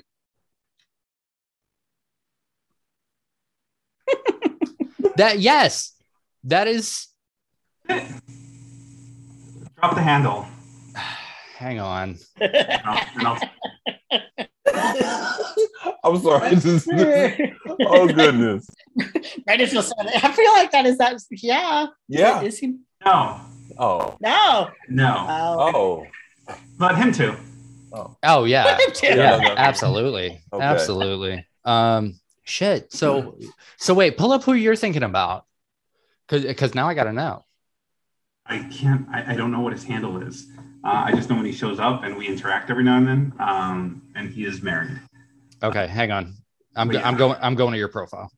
that. 5.17 5.39
Yes, 5.39 5.93
that 6.45 6.67
is. 6.67 7.07
drop 7.87 8.07
the 9.95 10.01
handle. 10.01 10.47
Hang 11.59 11.77
on. 11.81 12.17
I'll, 12.39 13.05
and 13.17 13.27
I'll, 13.27 13.39
I'm 16.05 16.17
sorry. 16.21 16.55
This 16.55 16.65
is- 16.65 16.87
oh 17.81 18.07
goodness. 18.07 18.65
right 19.47 19.59
is 19.59 19.71
just 19.73 19.93
I 19.99 20.31
feel 20.31 20.51
like 20.53 20.71
that 20.71 20.85
is 20.85 20.97
that 20.99 21.19
yeah. 21.31 21.87
Yeah. 22.07 22.41
Is 22.43 22.59
he 22.59 22.77
no, 23.03 23.41
Oh. 23.77 24.15
no. 24.21 24.69
no, 24.87 25.25
Oh. 25.27 26.05
Oh. 26.47 26.55
but 26.77 26.95
him 26.95 27.11
too. 27.11 27.35
Oh. 27.91 28.15
Oh 28.23 28.45
yeah. 28.45 28.77
Yeah. 29.03 29.15
yeah, 29.15 29.37
no, 29.37 29.39
no. 29.49 29.55
absolutely 29.57 30.41
Okay. 30.53 30.63
absolutely 30.63 31.45
um 31.65 32.17
shit 32.45 32.93
so 32.93 33.37
so 33.77 33.93
wait 33.93 34.15
pull 34.17 34.31
up 34.31 34.43
who 34.45 34.53
you're 34.53 34.77
thinking 34.77 35.03
about 35.03 35.43
because 36.25 36.45
because 36.45 36.73
now 36.73 36.87
i 36.87 36.93
gotta 36.93 37.11
know 37.11 37.43
I 38.45 38.59
can't. 38.71 39.07
I, 39.13 39.33
I 39.33 39.35
don't 39.35 39.51
know 39.51 39.59
what 39.59 39.73
his 39.73 39.83
handle 39.83 40.23
is. 40.23 40.47
Uh, 40.83 41.03
I 41.07 41.11
just 41.13 41.29
know 41.29 41.35
when 41.35 41.45
he 41.45 41.51
shows 41.51 41.79
up 41.79 42.03
and 42.03 42.15
we 42.17 42.27
interact 42.27 42.69
every 42.69 42.83
now 42.83 42.97
and 42.97 43.07
then. 43.07 43.33
Um, 43.39 44.01
and 44.15 44.29
he 44.29 44.45
is 44.45 44.61
married. 44.61 44.99
okay 45.63 45.87
hang 45.87 46.11
on 46.11 46.33
i'm, 46.75 46.87
But 46.87 46.93
go- 46.93 47.01
I'm 47.03 47.17
going 47.17 47.37
i'm 47.41 47.55
going 47.55 47.71
to 47.73 47.77
your 47.77 47.89
profile 47.89 48.31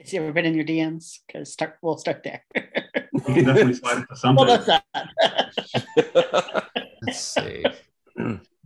Has 0.00 0.10
he 0.10 0.18
ever 0.18 0.32
been 0.32 0.46
in 0.46 0.54
your 0.54 0.64
DMs? 0.64 1.18
Because 1.26 1.52
start 1.52 1.76
we'll 1.82 1.98
start 1.98 2.22
there. 2.24 2.42
He 2.54 3.34
can 3.34 3.44
definitely 3.44 3.74
slide 3.74 3.98
into 3.98 4.16
something. 4.16 4.46
well 4.46 4.58
that's 4.58 4.66
that. 4.66 4.84
let's 7.02 7.20
see 7.20 7.64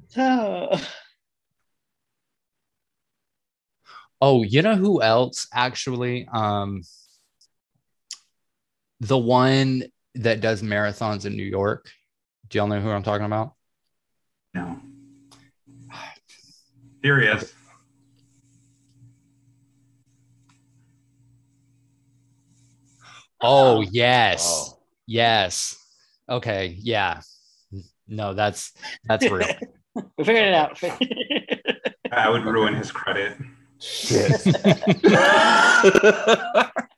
so 0.09 0.79
oh 4.23 4.43
you 4.45 4.63
know 4.63 4.77
who 4.77 5.03
else 5.03 5.47
actually 5.53 6.27
um 6.33 6.83
the 9.01 9.19
one 9.19 9.83
that 10.15 10.41
does 10.41 10.63
marathons 10.63 11.25
in 11.27 11.37
new 11.37 11.43
york 11.43 11.91
do 12.49 12.59
y'all 12.59 12.67
know 12.67 12.81
who 12.81 12.91
i'm 12.91 13.03
talking 13.03 13.27
about 13.27 13.53
no. 14.55 14.79
Here 17.03 17.21
he 17.21 17.27
is. 17.27 17.53
oh 23.41 23.81
yes 23.83 24.47
Oh. 24.47 24.79
yes 25.07 25.77
okay 26.29 26.77
yeah 26.81 27.21
no 28.09 28.33
that's 28.35 28.73
that's 29.05 29.29
real 29.31 29.47
we 30.19 30.25
figured 30.25 30.49
it 30.49 30.55
out. 30.55 30.81
I 32.13 32.29
would 32.29 32.45
ruin 32.45 32.75
his 32.75 32.91
credit. 32.93 33.37
Shit. 33.81 34.31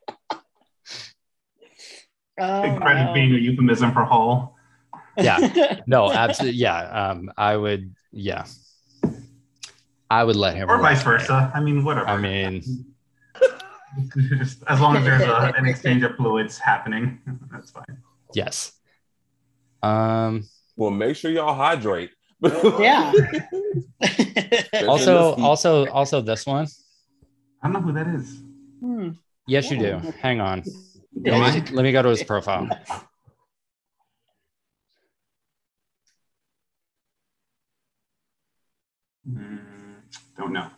oh, 2.39 2.61
Big 2.61 2.79
credit 2.81 3.05
wow. 3.07 3.13
being 3.13 3.31
a 3.33 3.37
euphemism 3.37 3.91
for 3.93 4.03
hole. 4.03 4.55
yeah 5.17 5.79
no 5.87 6.11
absolutely 6.11 6.59
yeah 6.59 7.09
um 7.09 7.31
i 7.37 7.55
would 7.57 7.93
yeah 8.11 8.45
i 10.11 10.23
would 10.23 10.35
let 10.35 10.55
him 10.55 10.69
Or 10.69 10.77
vice 10.79 11.01
versa. 11.03 11.51
I 11.53 11.59
mean, 11.59 11.83
whatever. 11.83 12.07
i 12.07 12.17
mean 12.17 12.61
Just 14.37 14.61
as 14.67 14.79
long 14.79 14.95
as 14.97 15.03
there's 15.03 15.23
a, 15.23 15.53
an 15.57 15.65
exchange 15.65 16.03
of 16.03 16.15
fluids 16.17 16.59
happening, 16.59 17.19
that's 17.51 17.71
fine. 17.71 17.97
yes 18.33 18.73
um 19.83 20.43
well, 20.75 20.91
make 20.91 21.15
sure 21.15 21.31
y'all 21.31 21.55
hydrate. 21.55 22.11
yeah. 22.79 23.11
also 24.87 25.33
also 25.35 25.87
also 25.87 26.21
this 26.21 26.45
one 26.45 26.67
I 27.63 27.67
don't 27.67 27.73
know 27.73 27.81
who 27.81 27.93
that 27.93 28.07
is. 28.07 28.43
Hmm. 28.79 29.09
yes 29.47 29.71
you 29.71 29.79
do 29.79 29.97
hang 30.21 30.39
on 30.41 30.61
Yeah. 30.65 30.73
Let 31.23 31.55
me, 31.55 31.71
let 31.71 31.83
me 31.83 31.91
go 31.91 32.01
to 32.01 32.09
his 32.09 32.23
profile 32.23 32.67
Mm, 39.29 39.95
don't 40.37 40.53
know. 40.53 40.69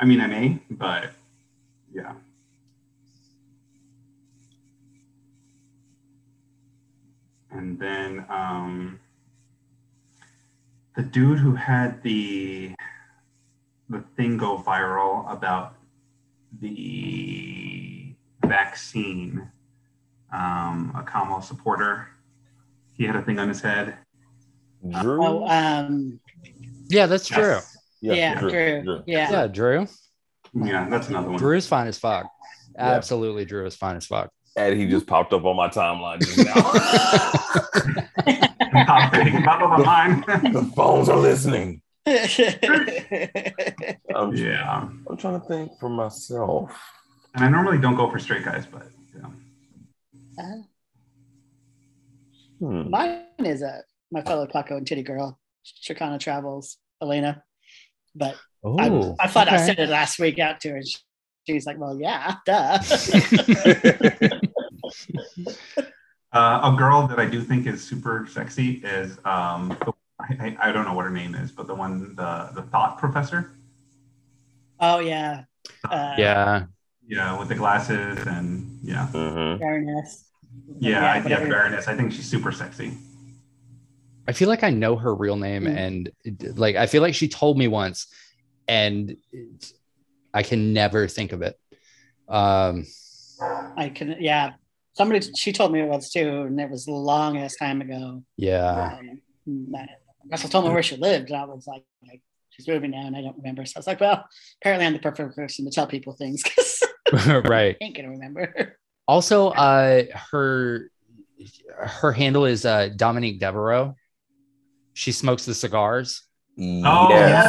I 0.00 0.04
mean, 0.06 0.20
I 0.20 0.26
may, 0.26 0.58
but 0.70 1.10
yeah. 1.92 2.14
And 7.50 7.78
then 7.78 8.24
um, 8.28 9.00
the 10.94 11.02
dude 11.02 11.38
who 11.38 11.54
had 11.54 12.02
the 12.02 12.74
the 13.88 14.02
thing 14.16 14.36
go 14.36 14.58
viral 14.58 15.30
about 15.30 15.74
the 16.60 18.14
vaccine, 18.44 19.50
um, 20.32 20.92
a 20.96 21.02
Kamala 21.02 21.42
supporter. 21.42 22.08
He 22.94 23.04
had 23.04 23.16
a 23.16 23.22
thing 23.22 23.38
on 23.38 23.48
his 23.48 23.60
head. 23.60 23.96
Drew. 25.00 25.24
Oh, 25.24 25.46
um, 25.48 26.20
Yeah, 26.88 27.06
that's 27.06 27.28
true. 27.28 27.58
Yes. 28.00 28.16
yeah, 28.16 28.40
Drew. 28.40 29.02
Yeah. 29.06 29.30
Yeah, 29.30 29.46
Drew. 29.46 29.86
Yeah, 30.54 30.88
that's 30.88 31.08
another 31.08 31.28
one. 31.30 31.38
Drew's 31.38 31.66
fine 31.66 31.86
as 31.86 31.98
fuck. 31.98 32.26
Yeah. 32.76 32.92
Absolutely, 32.92 33.44
Drew 33.44 33.66
is 33.66 33.76
fine 33.76 33.96
as 33.96 34.06
fuck. 34.06 34.30
And 34.56 34.78
he 34.78 34.86
just 34.86 35.06
popped 35.06 35.32
up 35.32 35.44
on 35.44 35.56
my 35.56 35.68
timeline 35.68 36.20
just 36.20 36.38
now. 36.38 36.54
Top 38.84 39.12
thing, 39.12 39.42
blah, 39.42 39.58
blah, 39.58 39.76
blah, 39.76 39.84
mine. 39.84 40.24
the 40.52 40.70
phones 40.74 41.08
are 41.08 41.16
listening. 41.18 41.82
I'm, 42.06 42.14
yeah. 44.34 44.88
I'm 45.08 45.16
trying 45.16 45.40
to 45.40 45.46
think 45.46 45.72
for 45.78 45.88
myself. 45.88 46.70
And 47.34 47.44
I 47.44 47.48
normally 47.48 47.78
don't 47.78 47.96
go 47.96 48.10
for 48.10 48.18
straight 48.18 48.44
guys, 48.44 48.66
but 48.66 48.82
yeah. 48.82 48.95
Uh, 50.38 50.62
Hmm. 52.58 52.90
mine 52.90 53.24
is 53.40 53.60
a 53.62 53.82
my 54.10 54.22
fellow 54.22 54.46
Paco 54.46 54.76
and 54.78 54.86
Titty 54.86 55.02
girl, 55.02 55.38
Chicana 55.82 56.18
Travels, 56.18 56.78
Elena. 57.02 57.42
But 58.14 58.36
I, 58.64 58.88
Oh, 58.88 59.14
I 59.20 59.26
thought 59.28 59.48
I 59.48 59.56
okay. 59.56 59.66
said 59.66 59.78
it 59.78 59.90
last 59.90 60.18
week 60.18 60.38
out 60.38 60.60
to 60.60 60.70
her. 60.70 60.76
and 60.76 60.88
she- 60.88 60.98
She's 61.48 61.64
like, 61.64 61.78
"Well, 61.78 61.96
yeah, 62.00 62.36
duh." 62.44 62.78
Uh, 66.32 66.72
a 66.74 66.76
girl 66.76 67.06
that 67.06 67.18
I 67.18 67.26
do 67.26 67.40
think 67.40 67.66
is 67.66 67.82
super 67.82 68.26
sexy 68.30 68.82
is 68.84 69.16
um, 69.24 69.68
the, 69.86 69.92
I, 70.20 70.56
I 70.60 70.68
I 70.68 70.72
don't 70.72 70.84
know 70.84 70.92
what 70.92 71.04
her 71.04 71.10
name 71.10 71.34
is, 71.34 71.50
but 71.50 71.66
the 71.66 71.74
one 71.74 72.14
the 72.14 72.50
the 72.54 72.62
thought 72.62 72.98
professor. 72.98 73.52
oh 74.80 74.98
yeah, 74.98 75.44
uh, 75.88 76.14
Yeah, 76.18 76.64
Yeah, 77.08 77.38
with 77.38 77.48
the 77.48 77.54
glasses 77.54 78.18
and 78.26 78.78
yeah, 78.82 79.08
Mhm. 79.12 79.58
Baroness. 79.60 80.24
yeah, 80.80 80.98
I, 81.12 81.16
yeah, 81.18 81.22
whatever. 81.22 81.48
Baroness. 81.48 81.88
I 81.88 81.94
think 81.96 82.12
she's 82.12 82.26
super 82.28 82.50
sexy. 82.52 82.92
I 84.28 84.32
feel 84.32 84.48
like 84.48 84.64
I 84.64 84.70
know 84.70 84.96
her 84.96 85.14
real 85.14 85.36
name, 85.36 85.64
Mm. 85.64 85.76
and 85.76 86.10
like 86.58 86.74
I 86.76 86.86
feel 86.86 87.02
like 87.02 87.14
she 87.14 87.28
told 87.28 87.56
me 87.58 87.68
once, 87.68 88.08
and 88.66 89.16
I 90.34 90.42
can 90.42 90.72
never 90.72 91.06
think 91.06 91.32
of 91.32 91.42
it. 91.42 91.58
Um, 92.28 92.84
I 93.76 93.90
can, 93.94 94.16
yeah. 94.18 94.54
Somebody, 94.94 95.20
she 95.36 95.52
told 95.52 95.72
me 95.72 95.80
it 95.80 95.88
was 95.88 96.10
too, 96.10 96.42
and 96.42 96.58
it 96.58 96.70
was 96.70 96.86
the 96.86 96.92
longest 96.92 97.58
time 97.58 97.80
ago. 97.82 98.22
yeah, 98.36 98.98
Um, 99.46 99.74
I- 99.76 99.86
Russell 100.28 100.48
told 100.50 100.64
me 100.64 100.72
where 100.72 100.82
she 100.82 100.96
lived, 100.96 101.28
and 101.30 101.36
I 101.36 101.44
was 101.44 101.66
like, 101.68 101.84
like, 102.08 102.20
she's 102.50 102.66
moving 102.66 102.90
now, 102.92 103.06
and 103.06 103.14
I 103.16 103.20
don't 103.20 103.36
remember. 103.36 103.64
So 103.64 103.74
I 103.76 103.78
was 103.78 103.86
like, 103.86 104.00
well, 104.00 104.24
apparently 104.60 104.86
I'm 104.86 104.94
the 104.94 104.98
perfect 104.98 105.36
person 105.36 105.66
to 105.66 105.70
tell 105.70 105.86
people 105.86 106.14
things 106.14 106.42
because 106.42 106.82
right. 107.48 107.76
I 107.80 107.84
ain't 107.84 107.96
gonna 107.96 108.10
remember. 108.10 108.76
Also, 109.08 109.50
uh, 109.50 110.02
her 110.32 110.90
her 111.78 112.10
handle 112.10 112.44
is 112.44 112.64
uh, 112.66 112.88
Dominique 112.96 113.38
Devereaux. 113.38 113.94
She 114.94 115.12
smokes 115.12 115.44
the 115.44 115.54
cigars. 115.54 116.22
Oh, 116.58 117.08
Yes. 117.10 117.48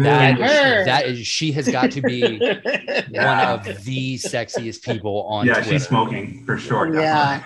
That 0.00 0.34
Her. 0.38 0.84
that 0.84 1.06
is 1.06 1.26
she 1.26 1.52
has 1.52 1.66
got 1.70 1.90
to 1.92 2.02
be 2.02 2.38
one 3.12 3.38
of 3.48 3.64
the 3.84 4.16
sexiest 4.16 4.82
people 4.82 5.22
on 5.22 5.46
yeah, 5.46 5.54
Twitter. 5.54 5.70
she's 5.70 5.86
smoking 5.88 6.44
for 6.44 6.58
sure. 6.58 6.92
yeah. 6.94 7.44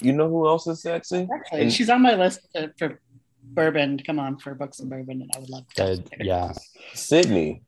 You 0.00 0.12
know 0.12 0.28
who 0.28 0.46
else 0.46 0.68
is 0.68 0.82
sexy? 0.82 1.26
Actually, 1.34 1.62
And- 1.62 1.72
she's 1.72 1.90
on 1.90 2.00
my 2.02 2.14
list 2.14 2.46
for, 2.52 2.72
for 2.78 3.00
bourbon. 3.42 3.98
Come 4.06 4.20
on, 4.20 4.38
for 4.38 4.54
books 4.54 4.78
and 4.78 4.88
bourbon, 4.88 5.22
and 5.22 5.30
I 5.34 5.40
would 5.40 5.50
love 5.50 5.66
to. 5.74 5.84
Uh, 5.94 5.96
yeah. 6.20 6.52
Sydney. 6.94 7.62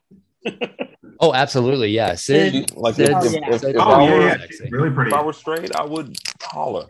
Oh, 1.20 1.32
absolutely. 1.32 1.88
Yeah. 1.90 2.14
Sid, 2.14 2.74
like 2.76 2.97
Sid- 2.97 3.11
if, 3.11 3.14
Oh, 3.16 3.24
yeah. 3.24 3.55
if, 3.55 3.64
if 3.64 3.76
Oh 3.76 3.80
I 3.80 4.05
yeah, 4.05 4.11
were 4.14 4.20
yeah, 4.20 4.38
sexy. 4.38 4.68
really 4.70 4.90
pretty. 4.90 5.11
if 5.11 5.14
I 5.16 5.22
were 5.22 5.32
straight, 5.32 5.74
I 5.74 5.84
would 5.84 6.16
call 6.38 6.80
her. 6.82 6.86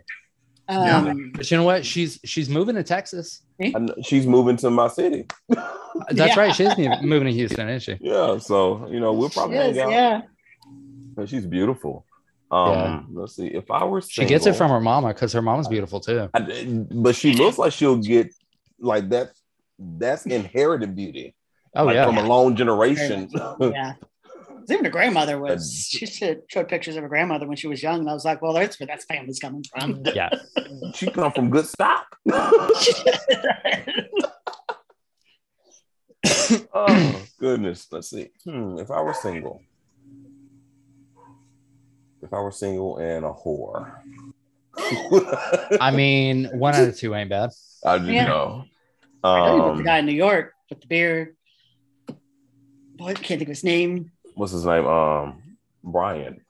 Um, 0.67 1.31
But 1.35 1.49
you 1.51 1.57
know 1.57 1.63
what? 1.63 1.85
She's 1.85 2.19
she's 2.25 2.49
moving 2.49 2.75
to 2.75 2.83
Texas. 2.83 3.41
I 3.61 3.71
she's 4.03 4.25
moving 4.25 4.57
to 4.57 4.69
my 4.71 4.87
city. 4.87 5.25
That's 5.47 6.35
Yeah. 6.35 6.39
right. 6.39 6.55
She's 6.55 6.75
moving 7.03 7.25
to 7.27 7.31
Houston, 7.33 7.69
isn't 7.69 7.97
she? 7.99 8.03
Yeah, 8.03 8.39
so 8.39 8.87
you 8.89 8.99
know 8.99 9.13
we'll 9.13 9.29
she 9.29 9.39
probably 9.39 9.57
is, 9.57 9.77
out. 9.77 9.91
yeah. 9.91 10.21
But 11.15 11.29
she's 11.29 11.45
beautiful. 11.45 12.05
Um, 12.51 13.07
let's 13.13 13.35
see. 13.35 13.47
If 13.47 13.69
I 13.71 13.85
were 13.85 14.01
She 14.01 14.25
gets 14.25 14.45
it 14.47 14.55
from 14.55 14.69
her 14.71 14.79
mama 14.81 15.09
because 15.09 15.33
her 15.33 15.41
mama's 15.41 15.67
beautiful 15.67 15.99
too. 15.99 16.29
I, 16.33 16.39
but 16.91 17.15
she 17.15 17.33
looks 17.35 17.57
like 17.57 17.71
she'll 17.73 17.97
get 17.97 18.33
like 18.79 19.09
that. 19.09 19.31
That's 19.77 20.25
inherited 20.25 20.95
beauty. 20.95 21.35
Oh 21.75 21.83
like 21.85 21.95
yeah. 21.95 22.05
from 22.05 22.17
a 22.17 22.23
long 22.23 22.55
generation. 22.55 23.29
yeah. 23.59 23.93
Even 24.69 24.85
her 24.85 24.91
grandmother 24.91 25.37
was. 25.39 25.87
She 25.89 26.05
showed 26.07 26.41
showed 26.47 26.67
pictures 26.67 26.95
of 26.95 27.03
her 27.03 27.09
grandmother 27.09 27.45
when 27.47 27.55
she 27.57 27.67
was 27.67 27.83
young, 27.83 27.99
and 27.99 28.09
I 28.09 28.13
was 28.13 28.25
like, 28.25 28.41
"Well, 28.41 28.53
that's 28.53 28.79
where 28.79 28.87
that 28.87 29.03
family's 29.03 29.39
coming 29.39 29.63
from." 29.63 30.03
Yeah. 30.15 30.29
she 30.95 31.07
come 31.11 31.31
from 31.31 31.49
good 31.51 31.67
stock. 31.67 32.17
oh 36.73 37.21
goodness. 37.39 37.87
Let's 37.91 38.09
see. 38.09 38.29
Hmm. 38.43 38.77
If 38.79 38.89
I 38.91 39.01
were 39.01 39.13
single, 39.13 39.61
if 42.21 42.33
I 42.33 42.39
were 42.39 42.51
single 42.51 42.97
and 42.97 43.25
a 43.25 43.31
whore, 43.31 43.91
I 45.79 45.91
mean, 45.91 46.45
one 46.57 46.73
out 46.73 46.87
of 46.87 46.97
two 46.97 47.13
ain't 47.15 47.29
bad. 47.29 47.51
I 47.85 47.97
just 47.99 48.09
Yeah. 48.09 48.25
know. 48.25 48.65
I 49.23 49.49
think 49.51 49.63
the 49.63 49.69
Um, 49.69 49.83
guy 49.83 49.97
in 49.99 50.05
New 50.05 50.11
York 50.13 50.53
with 50.69 50.81
the 50.81 50.87
beard. 50.87 51.35
Boy, 52.97 53.09
I 53.09 53.13
can't 53.13 53.39
think 53.39 53.43
of 53.43 53.47
his 53.49 53.63
name. 53.63 54.11
what's 54.35 54.51
his 54.51 54.65
name? 54.65 54.85
Um, 54.85 55.41
Brian. 55.83 56.41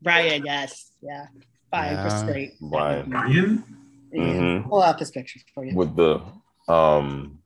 Brian, 0.00 0.44
yes, 0.44 0.90
yeah, 1.00 1.26
five 1.70 1.92
Yeah. 1.92 2.02
for 2.08 2.10
straight. 2.26 2.52
Brian. 2.60 3.10
Brian? 3.10 3.64
Yeah. 4.12 4.22
Mhm. 4.22 4.68
Pull 4.68 4.82
out 4.82 4.98
his 4.98 5.10
pictures 5.10 5.44
for 5.54 5.64
you. 5.64 5.74
with 5.76 5.94
the 5.96 6.20
um 6.68 7.38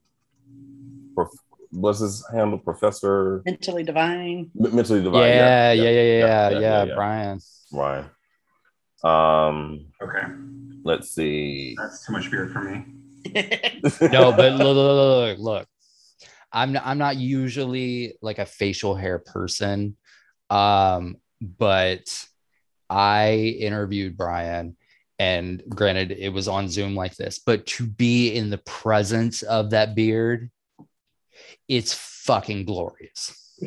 prof- 1.15 1.29
what's 1.71 1.99
his 1.99 2.23
handle 2.33 2.57
professor 2.59 3.41
Mentally 3.45 3.83
divine. 3.83 4.51
M- 4.63 4.75
mentally 4.75 5.01
divine 5.01 5.21
Yeah, 5.29 5.71
yeah, 5.71 5.83
yeah, 5.83 5.89
yeah, 5.91 6.17
yeah, 6.19 6.59
yeah, 6.59 6.83
yeah. 6.85 6.95
Brian. 6.95 7.39
right 7.71 8.05
um 9.03 9.85
Okay, 10.01 10.23
let's 10.83 11.09
see 11.11 11.75
that's 11.77 12.05
too 12.05 12.13
much 12.13 12.29
beer 12.31 12.47
for 12.49 12.61
me. 12.61 12.85
No, 14.11 14.31
but 14.31 14.53
look, 14.53 14.75
look, 14.75 15.37
look, 15.37 15.39
look. 15.39 15.67
I'm 16.57 16.73
not, 16.73 16.83
I'm 16.85 16.97
not 16.97 17.17
usually 17.17 18.15
like 18.21 18.39
a 18.39 18.45
facial 18.45 18.95
hair 18.95 19.19
person, 19.19 19.95
um, 20.49 21.17
but 21.39 22.25
I 22.89 23.55
interviewed 23.59 24.17
Brian, 24.17 24.75
and 25.19 25.61
granted, 25.69 26.11
it 26.11 26.29
was 26.29 26.47
on 26.47 26.67
Zoom 26.67 26.95
like 26.95 27.15
this, 27.15 27.37
but 27.37 27.67
to 27.67 27.85
be 27.85 28.33
in 28.33 28.49
the 28.49 28.57
presence 28.57 29.43
of 29.43 29.69
that 29.69 29.93
beard, 29.93 30.49
it's 31.67 31.93
fucking 31.93 32.65
glorious. 32.65 33.55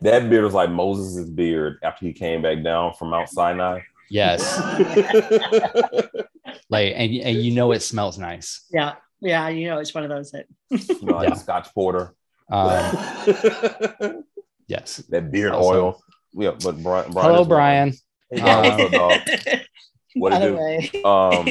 that 0.00 0.28
beard 0.28 0.42
was 0.42 0.52
like 0.52 0.68
moses' 0.68 1.30
beard 1.30 1.78
after 1.84 2.04
he 2.04 2.12
came 2.12 2.42
back 2.42 2.64
down 2.64 2.92
from 2.92 3.10
mount 3.10 3.28
sinai 3.28 3.78
Yes, 4.08 4.60
like, 6.70 6.92
and, 6.94 7.12
and 7.12 7.38
you 7.38 7.52
know 7.52 7.72
it 7.72 7.82
smells 7.82 8.18
nice. 8.18 8.64
yeah, 8.70 8.94
yeah, 9.20 9.48
you 9.48 9.68
know, 9.68 9.78
it's 9.78 9.94
one 9.94 10.04
of 10.04 10.10
those 10.10 10.30
that 10.32 10.46
You 10.70 11.06
know, 11.06 11.22
Yeah. 11.22 11.34
scotch 11.34 11.72
porter 11.74 12.14
Um, 12.50 14.24
yes. 14.68 14.96
that 15.08 15.30
beard 15.30 15.52
Also- 15.52 15.70
oil 15.86 16.02
yeah 16.38 16.50
but 16.62 16.82
brian, 16.82 17.10
brian 17.12 17.28
Hello, 17.30 17.42
is- 17.42 17.48
Brian. 17.48 17.92
Hey, 18.30 18.40
Um, 18.40 18.90
dog? 18.90 19.12
what 20.14 20.30
By 20.30 20.36
it 20.36 20.40
the 20.40 20.46
do 20.48 20.56
way. 20.56 21.02
um 21.04 21.44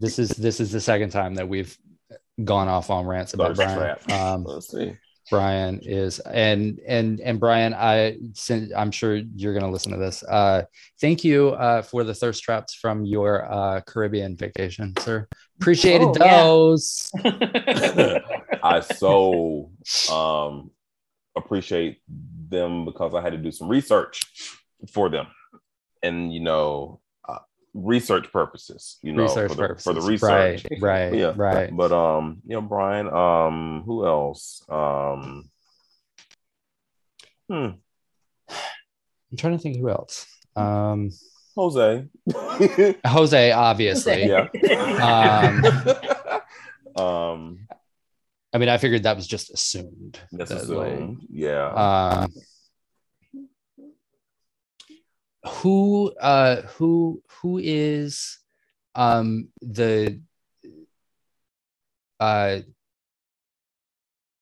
This 0.00 0.18
is 0.18 0.30
this 0.30 0.60
is 0.60 0.70
the 0.72 0.80
second 0.80 1.10
time 1.10 1.34
that 1.36 1.48
we've 1.48 1.76
gone 2.42 2.68
off 2.68 2.90
on 2.90 3.06
rants 3.06 3.34
about 3.34 3.56
Thirst 3.56 3.74
Brian. 3.74 3.78
trap. 3.78 4.10
Um, 4.10 4.44
let's 4.44 4.70
see 4.70 4.96
Brian 5.30 5.80
is 5.82 6.18
and 6.20 6.78
and 6.86 7.20
and 7.20 7.40
Brian, 7.40 7.72
I 7.74 8.18
since 8.34 8.72
I'm 8.76 8.90
sure 8.90 9.16
you're 9.16 9.54
gonna 9.54 9.70
listen 9.70 9.92
to 9.92 9.98
this. 9.98 10.22
Uh, 10.22 10.64
thank 11.00 11.24
you 11.24 11.50
uh, 11.50 11.82
for 11.82 12.04
the 12.04 12.14
thirst 12.14 12.42
traps 12.42 12.74
from 12.74 13.04
your 13.04 13.50
uh, 13.50 13.80
Caribbean 13.82 14.36
vacation, 14.36 14.92
sir. 14.98 15.26
Appreciated 15.60 16.08
Oh, 16.08 16.14
yeah. 16.20 16.42
those. 16.42 17.10
I 18.62 18.80
so 18.80 19.70
um, 20.10 20.70
appreciate 21.36 21.98
them 22.08 22.84
because 22.84 23.14
I 23.14 23.20
had 23.22 23.32
to 23.32 23.38
do 23.38 23.50
some 23.50 23.68
research 23.68 24.22
for 24.92 25.08
them, 25.08 25.26
and 26.02 26.32
you 26.32 26.40
know, 26.40 27.00
research 27.74 28.32
purposes. 28.32 28.98
You 29.02 29.12
know, 29.12 29.24
research 29.24 29.50
for 29.50 29.56
the, 29.56 29.62
purposes. 29.68 29.84
for 29.84 29.92
the 29.92 30.00
research. 30.00 30.64
Right, 30.70 30.80
right, 30.80 31.14
Yeah, 31.14 31.32
right. 31.36 31.76
But 31.76 31.92
um, 31.92 32.40
you 32.46 32.54
know, 32.54 32.62
Brian. 32.62 33.08
Um, 33.08 33.82
who 33.84 34.06
else? 34.06 34.64
Um, 34.68 35.50
hmm, 37.48 37.70
I'm 38.48 39.36
trying 39.36 39.56
to 39.56 39.58
think 39.58 39.78
who 39.78 39.90
else. 39.90 40.26
Um, 40.56 41.10
Jose. 41.56 42.06
Jose, 43.06 43.52
obviously. 43.52 44.26
yeah. 44.26 44.48
Um, 46.96 47.04
um, 47.04 47.68
I 48.52 48.58
mean, 48.58 48.68
I 48.68 48.78
figured 48.78 49.04
that 49.04 49.16
was 49.16 49.26
just 49.26 49.52
assumed. 49.52 50.20
That's 50.32 50.50
like, 50.50 50.62
assumed. 50.62 51.26
yeah. 51.30 51.66
um, 52.22 52.32
who 55.46 56.12
uh 56.20 56.62
who 56.62 57.22
who 57.40 57.58
is 57.62 58.38
um 58.94 59.48
the 59.60 60.20
uh 62.20 62.58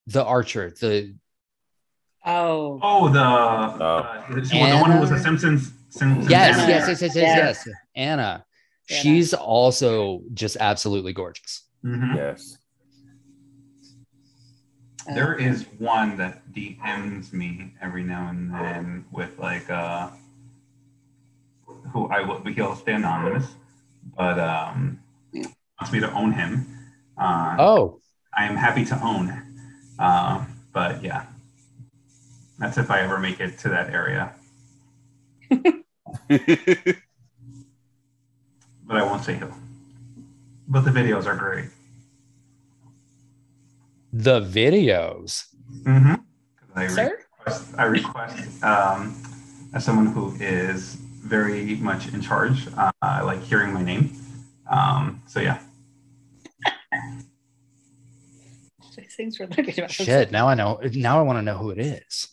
the 0.06 0.24
archer 0.24 0.70
the 0.80 1.14
Oh, 2.24 2.78
Oh, 2.80 3.08
the 3.08 3.18
uh, 3.20 3.76
well, 3.80 4.40
the 4.44 4.76
one 4.80 4.92
who 4.92 5.00
was 5.00 5.10
the 5.10 5.18
Simpsons. 5.18 5.72
Simpsons 5.90 6.30
yes 6.30 6.56
Anna. 6.56 6.68
yes 6.68 6.88
yes 6.88 7.02
yes 7.02 7.16
yes, 7.16 7.16
Yeah. 7.16 7.36
yes. 7.36 7.68
anna 7.96 8.22
Anna. 8.22 8.44
she's 8.86 9.34
also 9.34 10.22
just 10.32 10.56
absolutely 10.58 11.12
gorgeous 11.12 11.64
Mhm. 11.84 12.14
yes. 12.14 12.58
There 15.14 15.34
is 15.34 15.64
one 15.78 16.16
that 16.18 16.52
DMs 16.52 17.32
me 17.32 17.74
every 17.82 18.04
now 18.04 18.28
and 18.30 18.54
then 18.54 19.04
with 19.10 19.36
like 19.36 19.68
uh 19.68 20.10
who 21.92 22.06
I 22.08 22.20
will 22.22 22.42
he'll 22.44 22.76
stay 22.76 22.94
anonymous, 22.94 23.46
but 24.16 24.38
um 24.38 25.00
wants 25.80 25.92
me 25.92 26.00
to 26.00 26.12
own 26.12 26.32
him. 26.32 26.66
Uh, 27.18 27.56
oh 27.58 28.00
I 28.36 28.44
am 28.46 28.56
happy 28.56 28.84
to 28.86 29.00
own. 29.02 29.42
Uh, 29.98 30.44
but 30.72 31.02
yeah. 31.02 31.26
That's 32.58 32.78
if 32.78 32.90
I 32.90 33.00
ever 33.00 33.18
make 33.18 33.40
it 33.40 33.58
to 33.58 33.68
that 33.70 33.90
area. 33.90 34.34
But 38.84 38.96
I 38.96 39.04
won't 39.04 39.24
say 39.24 39.34
who. 39.34 39.48
But 40.68 40.82
the 40.84 40.90
videos 40.90 41.26
are 41.26 41.36
great. 41.36 41.70
the 44.12 44.40
videos 44.40 45.46
Mm-hmm. 45.84 46.14
I, 46.76 46.86
Sir? 46.86 47.18
request, 47.38 47.74
I 47.78 47.84
request 47.84 48.62
um, 48.62 49.16
as 49.74 49.84
someone 49.84 50.06
who 50.06 50.36
is 50.38 50.98
very 51.22 51.76
much 51.76 52.12
in 52.12 52.20
charge, 52.20 52.66
uh, 52.76 52.90
I 53.00 53.22
like 53.22 53.42
hearing 53.42 53.72
my 53.72 53.82
name. 53.82 54.16
Um, 54.70 55.22
so 55.26 55.40
yeah, 55.40 55.58
These 58.96 59.14
things 59.16 59.38
we're 59.38 59.46
looking 59.46 59.78
about. 59.78 59.90
shit 59.90 60.30
now 60.30 60.48
i 60.48 60.54
know 60.54 60.78
now 60.94 61.18
i 61.18 61.22
want 61.22 61.38
to 61.38 61.42
know 61.42 61.56
who 61.56 61.70
it 61.70 61.78
is 61.78 62.28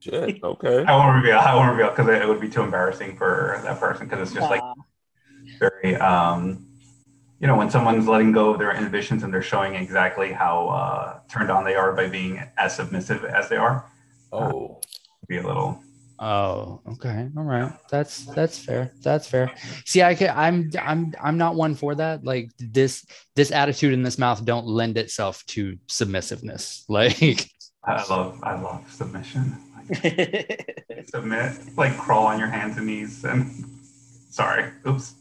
Shit. 0.00 0.42
Okay. 0.42 0.84
I 0.84 0.96
won't 0.96 1.14
reveal. 1.14 1.38
I 1.38 1.54
won't 1.54 1.70
reveal 1.70 1.90
because 1.90 2.08
it 2.08 2.26
would 2.26 2.40
be 2.40 2.48
too 2.48 2.62
embarrassing 2.62 3.16
for 3.16 3.60
that 3.62 3.78
person 3.78 4.08
because 4.08 4.20
it's 4.26 4.32
just 4.36 4.50
like 4.50 4.60
Aw. 4.60 4.74
very, 5.60 5.94
um, 5.94 6.66
you 7.38 7.46
know, 7.46 7.56
when 7.56 7.70
someone's 7.70 8.08
letting 8.08 8.32
go 8.32 8.50
of 8.50 8.58
their 8.58 8.72
inhibitions 8.74 9.22
and 9.22 9.32
they're 9.32 9.42
showing 9.42 9.76
exactly 9.76 10.32
how 10.32 10.66
uh, 10.70 11.20
turned 11.30 11.52
on 11.52 11.62
they 11.64 11.76
are 11.76 11.92
by 11.92 12.08
being 12.08 12.42
as 12.58 12.74
submissive 12.74 13.24
as 13.24 13.48
they 13.48 13.54
are, 13.56 13.86
Oh. 14.32 14.80
be 15.28 15.36
a 15.36 15.46
little. 15.46 15.80
Oh, 16.22 16.80
okay. 16.92 17.28
All 17.36 17.42
right. 17.42 17.72
That's 17.90 18.26
that's 18.26 18.56
fair. 18.56 18.92
That's 19.02 19.26
fair. 19.26 19.50
See, 19.84 20.04
I 20.04 20.14
can 20.14 20.32
I'm 20.36 20.70
I'm 20.80 21.12
I'm 21.20 21.36
not 21.36 21.56
one 21.56 21.74
for 21.74 21.96
that. 21.96 22.22
Like 22.24 22.52
this 22.58 23.04
this 23.34 23.50
attitude 23.50 23.92
in 23.92 24.04
this 24.04 24.18
mouth 24.18 24.44
don't 24.44 24.64
lend 24.64 24.98
itself 24.98 25.44
to 25.46 25.76
submissiveness. 25.88 26.84
Like 26.92 27.50
I 27.84 28.04
love. 28.08 28.38
I 28.44 28.54
love 28.60 28.84
submission. 28.92 29.56
Like, 29.92 30.70
submit, 31.12 31.76
like 31.76 31.96
crawl 31.98 32.26
on 32.26 32.38
your 32.38 32.46
hands 32.46 32.76
and 32.76 32.86
knees, 32.86 33.24
and 33.24 33.50
sorry, 34.30 34.70
oops, 34.86 35.14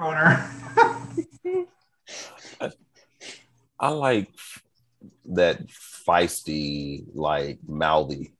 boner. 0.00 0.50
I 3.78 3.88
like 3.90 4.28
that 5.26 5.68
feisty, 5.68 7.04
like 7.14 7.58
mouthy, 7.66 8.32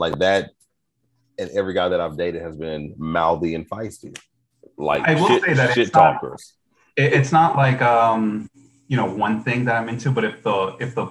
like 0.00 0.18
that. 0.18 0.50
And 1.38 1.48
every 1.50 1.74
guy 1.74 1.88
that 1.88 2.00
I've 2.00 2.16
dated 2.16 2.42
has 2.42 2.56
been 2.56 2.94
mouthy 2.98 3.54
and 3.54 3.68
feisty, 3.68 4.18
like 4.76 5.02
I 5.06 5.14
will 5.14 5.28
shit, 5.28 5.44
say 5.44 5.52
that 5.54 5.68
shit 5.74 5.86
it's 5.86 5.94
not- 5.94 6.14
talkers. 6.14 6.54
it, 6.96 7.12
it's 7.12 7.32
not 7.32 7.56
like 7.56 7.80
um 7.82 8.50
you 8.88 8.96
know 8.96 9.06
one 9.06 9.42
thing 9.44 9.64
that 9.66 9.76
i'm 9.76 9.88
into 9.88 10.10
but 10.10 10.24
if 10.24 10.42
the 10.42 10.76
if 10.80 10.94
the 10.94 11.06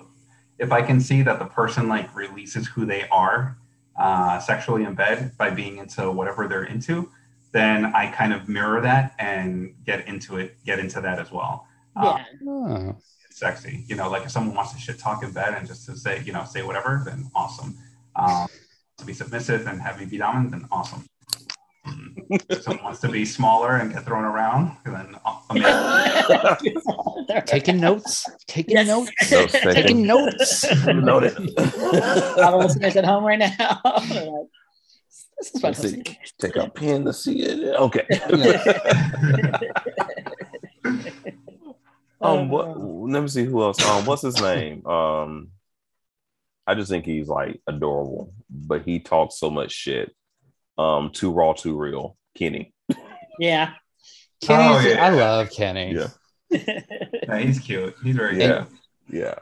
if 0.57 0.71
i 0.71 0.81
can 0.81 0.99
see 0.99 1.21
that 1.21 1.39
the 1.39 1.45
person 1.45 1.87
like 1.87 2.13
releases 2.13 2.67
who 2.67 2.85
they 2.85 3.07
are 3.09 3.57
uh 3.97 4.37
sexually 4.39 4.83
in 4.83 4.93
bed 4.95 5.31
by 5.37 5.49
being 5.49 5.77
into 5.77 6.11
whatever 6.11 6.47
they're 6.47 6.65
into 6.65 7.09
then 7.53 7.85
i 7.95 8.07
kind 8.11 8.33
of 8.33 8.49
mirror 8.49 8.81
that 8.81 9.13
and 9.19 9.73
get 9.85 10.05
into 10.07 10.37
it 10.37 10.57
get 10.65 10.77
into 10.79 10.99
that 10.99 11.17
as 11.19 11.31
well 11.31 11.65
uh, 11.95 12.17
yeah. 12.41 12.91
it's 13.29 13.39
sexy 13.39 13.85
you 13.87 13.95
know 13.95 14.09
like 14.09 14.23
if 14.23 14.31
someone 14.31 14.55
wants 14.55 14.73
to 14.73 14.79
shit 14.79 14.99
talk 14.99 15.23
in 15.23 15.31
bed 15.31 15.53
and 15.53 15.65
just 15.65 15.85
to 15.85 15.95
say 15.95 16.21
you 16.25 16.33
know 16.33 16.43
say 16.43 16.61
whatever 16.63 17.01
then 17.05 17.29
awesome 17.33 17.77
um 18.15 18.47
to 18.99 19.05
be 19.05 19.13
submissive 19.13 19.67
and 19.67 19.81
have 19.81 19.99
me 19.99 20.05
be 20.05 20.17
dominant 20.17 20.51
then 20.51 20.65
awesome 20.71 21.03
Um, 21.85 22.15
if 22.49 22.61
someone 22.61 22.83
wants 22.83 22.99
to 23.01 23.07
be 23.09 23.25
smaller 23.25 23.77
and 23.77 23.91
get 23.93 24.03
thrown 24.05 24.23
around 24.25 24.75
then 24.85 25.15
amazing. 25.49 26.75
taking 27.45 27.79
notes, 27.79 28.25
taking 28.47 28.75
Yes. 28.75 28.87
notes, 28.87 29.11
Notes 29.31 29.53
taken. 29.53 29.73
taking 29.73 30.05
notes. 30.05 30.65
Noted. 30.85 31.35
All 31.57 32.51
the 32.51 32.57
listeners 32.65 32.95
at 32.97 33.05
home 33.05 33.23
right 33.23 33.39
now. 33.39 33.79
This 35.39 35.55
is 35.55 35.63
Let's 35.63 35.79
see. 35.79 36.03
Take 36.37 36.57
a 36.57 36.69
pen 36.69 37.05
to 37.05 37.13
see 37.13 37.41
it. 37.41 37.75
Okay. 37.75 38.05
um, 42.21 42.49
what? 42.49 42.77
Let 42.79 43.21
me 43.23 43.27
see 43.29 43.45
who 43.45 43.61
else. 43.63 43.83
Um, 43.85 44.05
what's 44.05 44.21
his 44.23 44.39
name? 44.41 44.85
Um, 44.85 45.49
I 46.69 46.75
just 46.75 46.89
think 46.91 47.05
he's 47.05 47.27
like 47.27 47.59
adorable, 47.67 48.31
but 48.49 48.83
he 48.83 48.99
talks 48.99 49.39
so 49.39 49.49
much 49.49 49.71
shit. 49.71 50.13
Um, 50.77 51.09
too 51.11 51.31
raw, 51.31 51.53
too 51.53 51.75
real. 51.77 52.15
Kenny. 52.37 52.73
Yeah. 53.39 53.73
Kenny's, 54.41 54.85
Oh, 54.85 54.87
yeah. 54.87 55.05
I 55.05 55.09
love 55.09 55.49
Kenny. 55.49 55.95
Yeah. 55.95 56.07
yeah, 56.51 57.37
he's 57.39 57.59
cute 57.59 57.95
he's 58.03 58.15
very 58.15 58.39
Yeah. 58.39 58.65
cute. 58.65 59.21
Yeah. 59.23 59.35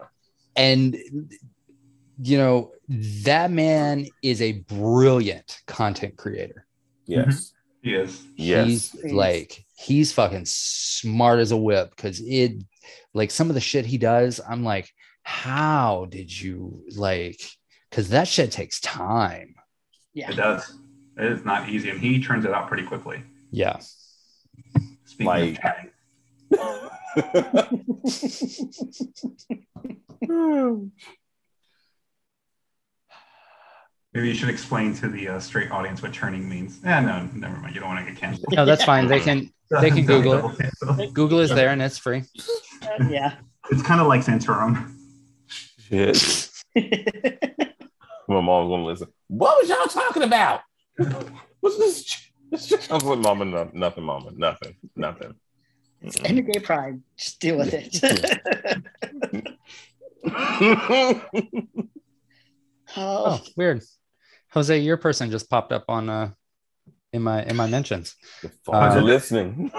And 0.56 0.96
you 2.22 2.38
know, 2.38 2.72
that 3.24 3.52
man 3.52 4.08
is 4.24 4.42
a 4.42 4.54
brilliant 4.54 5.62
content 5.68 6.18
creator. 6.18 6.66
Yes. 7.06 7.54
he 7.82 7.94
is 7.94 8.24
Yes. 8.36 8.68
He's 8.68 8.90
Please. 8.92 9.14
like 9.14 9.66
he's 9.78 10.14
fucking 10.14 10.46
smart 10.46 11.40
as 11.40 11.52
a 11.52 11.58
whip 11.58 11.92
because 11.96 12.20
it 12.22 12.64
like 13.14 13.32
some 13.32 13.50
of 13.50 13.54
the 13.56 13.62
shit 13.62 13.86
he 13.86 13.98
does, 13.98 14.40
I'm 14.50 14.64
like, 14.64 14.90
how 15.30 16.08
did 16.10 16.32
you 16.42 16.86
like 16.96 17.42
because 17.90 18.08
that 18.10 18.30
shit 18.30 18.50
takes 18.50 18.80
time. 18.80 19.56
Yeah. 20.14 20.32
It 20.32 20.38
does. 20.38 20.74
It 21.18 21.26
is 21.26 21.44
not 21.44 21.68
easy, 21.68 21.90
and 21.90 22.00
he 22.00 22.24
turns 22.24 22.46
it 22.46 22.54
out 22.54 22.70
pretty 22.70 22.84
quickly. 22.84 23.22
Yeah. 23.52 23.78
Speaking 25.04 25.26
Like- 25.26 25.52
of 25.52 25.60
chatting, 25.60 25.90
maybe 34.14 34.28
you 34.30 34.34
should 34.34 34.50
explain 34.50 34.94
to 34.96 35.08
the 35.10 35.28
uh, 35.30 35.40
straight 35.40 35.72
audience 35.72 36.02
what 36.02 36.12
churning 36.12 36.48
means. 36.48 36.80
Yeah, 36.84 37.00
no, 37.02 37.30
never 37.34 37.58
mind. 37.58 37.76
You 37.76 37.82
don't 37.82 37.90
want 37.90 38.06
to 38.06 38.12
get 38.12 38.20
canceled. 38.20 38.54
No, 38.54 38.66
that's 38.66 38.84
fine. 38.84 39.08
They 39.08 39.20
can 39.20 39.52
They 39.82 39.92
can 39.92 40.06
Google 40.06 40.52
it. 40.58 40.70
it. 41.00 41.14
Google 41.14 41.40
is 41.40 41.50
there 41.50 41.70
and 41.70 41.82
it's 41.82 41.98
free. 41.98 42.24
yeah. 43.10 43.36
It's 43.70 43.82
kind 43.82 44.00
of 44.00 44.08
like 44.08 44.22
Santorum. 44.22 44.94
Shit. 45.90 46.50
My 48.28 48.42
mom's 48.42 48.70
gonna 48.70 48.86
listen. 48.86 49.08
What 49.28 49.58
was 49.62 49.70
y'all 49.70 49.86
talking 49.86 50.24
about? 50.24 50.62
What's 51.62 51.78
this? 51.78 52.90
I 52.90 52.94
was 52.96 53.04
like, 53.04 53.20
Mama, 53.20 53.46
no, 53.46 53.70
nothing, 53.74 54.04
Mama, 54.04 54.32
nothing, 54.36 54.76
nothing. 54.96 55.34
It's 56.02 56.20
end 56.24 56.40
of 56.40 56.46
gay 56.52 56.60
pride. 56.60 57.02
Just 57.18 57.40
deal 57.40 57.58
with 57.58 57.74
it. 57.74 57.98
Oh, 62.96 63.24
oh, 63.26 63.42
weird. 63.58 63.82
Jose, 64.54 64.80
your 64.80 64.96
person 64.96 65.30
just 65.30 65.50
popped 65.50 65.74
up 65.74 65.84
on 65.90 66.08
uh 66.10 66.32
in 67.12 67.22
my 67.22 67.44
in 67.44 67.58
my 67.58 67.68
mentions. 67.68 68.16
the 68.42 68.50
phones 68.64 68.96
Uh, 68.96 69.00
are 69.00 69.02
listening. 69.02 69.70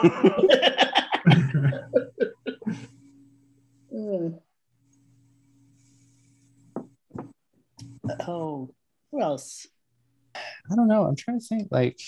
Oh, 8.26 8.70
who 9.10 9.22
else? 9.22 9.66
I 10.34 10.74
don't 10.74 10.88
know. 10.88 11.04
I'm 11.04 11.16
trying 11.16 11.40
to 11.40 11.46
think 11.46 11.68
like 11.70 11.98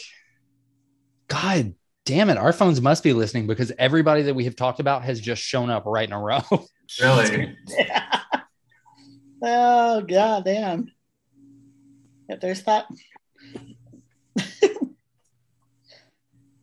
God 1.28 1.74
damn 2.04 2.28
it. 2.30 2.36
Our 2.36 2.52
phones 2.52 2.80
must 2.80 3.02
be 3.02 3.12
listening 3.12 3.46
because 3.46 3.72
everybody 3.78 4.22
that 4.22 4.34
we 4.34 4.44
have 4.44 4.56
talked 4.56 4.80
about 4.80 5.04
has 5.04 5.20
just 5.20 5.42
shown 5.42 5.70
up 5.70 5.84
right 5.86 6.06
in 6.08 6.12
a 6.12 6.20
row. 6.20 6.40
Really? 7.00 7.56
oh 9.44 10.00
god 10.00 10.44
damn. 10.44 10.90
Yep, 12.28 12.40
there's 12.40 12.62
that. 12.64 12.86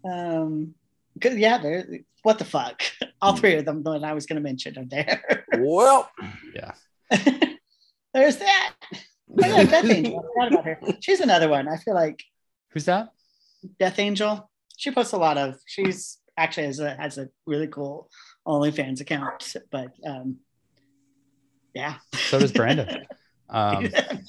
um, 0.03 0.75
'cause, 1.21 1.35
yeah, 1.35 1.59
there. 1.59 1.87
What 2.23 2.39
the 2.39 2.45
fuck? 2.45 2.83
all 3.21 3.37
three 3.37 3.55
of 3.55 3.63
them 3.63 3.83
that 3.83 4.03
I 4.03 4.13
was 4.13 4.25
going 4.25 4.35
to 4.35 4.41
mention 4.41 4.77
are 4.77 4.83
there. 4.83 5.45
Well, 5.57 6.09
yeah. 6.53 6.73
There's 8.13 8.37
that. 8.37 8.73
Oh, 9.29 9.33
yeah, 9.47 9.63
Death 9.63 9.85
Angel. 9.89 10.19
I 10.19 10.23
forgot 10.23 10.53
about 10.53 10.65
her. 10.65 10.79
She's 11.01 11.19
another 11.19 11.49
one. 11.49 11.67
I 11.67 11.77
feel 11.77 11.93
like 11.93 12.23
Who's 12.69 12.85
that? 12.85 13.09
Death 13.79 13.99
Angel. 13.99 14.49
She 14.77 14.91
posts 14.91 15.13
a 15.13 15.17
lot 15.17 15.37
of. 15.37 15.55
She's 15.65 16.17
actually 16.37 16.67
has 16.67 16.79
a 16.79 16.95
has 16.95 17.17
a 17.17 17.29
really 17.45 17.67
cool 17.67 18.09
OnlyFans 18.47 19.01
account. 19.01 19.55
But 19.71 19.91
um, 20.05 20.37
yeah. 21.73 21.95
So 22.13 22.39
does 22.39 22.51
Brandon. 22.51 23.05
Um, 23.49 23.83
the 23.83 24.21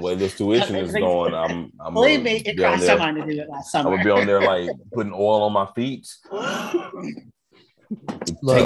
way 0.00 0.14
this 0.14 0.34
tuition 0.36 0.76
is 0.76 0.92
going, 0.94 1.34
I'm. 1.34 1.70
I'm 1.78 1.92
Believe 1.92 2.22
me, 2.22 2.36
it 2.36 2.56
be 2.56 2.64
on 2.64 2.78
crossed 2.78 2.86
there- 2.86 2.98
my 2.98 3.12
to 3.12 3.20
do 3.26 3.40
it 3.42 3.48
last 3.50 3.74
I'm 3.74 3.82
summer. 3.84 3.96
gonna 3.98 4.04
be 4.04 4.10
on 4.22 4.26
there 4.26 4.40
like 4.40 4.70
putting 4.94 5.12
oil 5.12 5.42
on 5.42 5.52
my 5.52 5.66
feet. 5.74 6.08
look, 6.30 6.42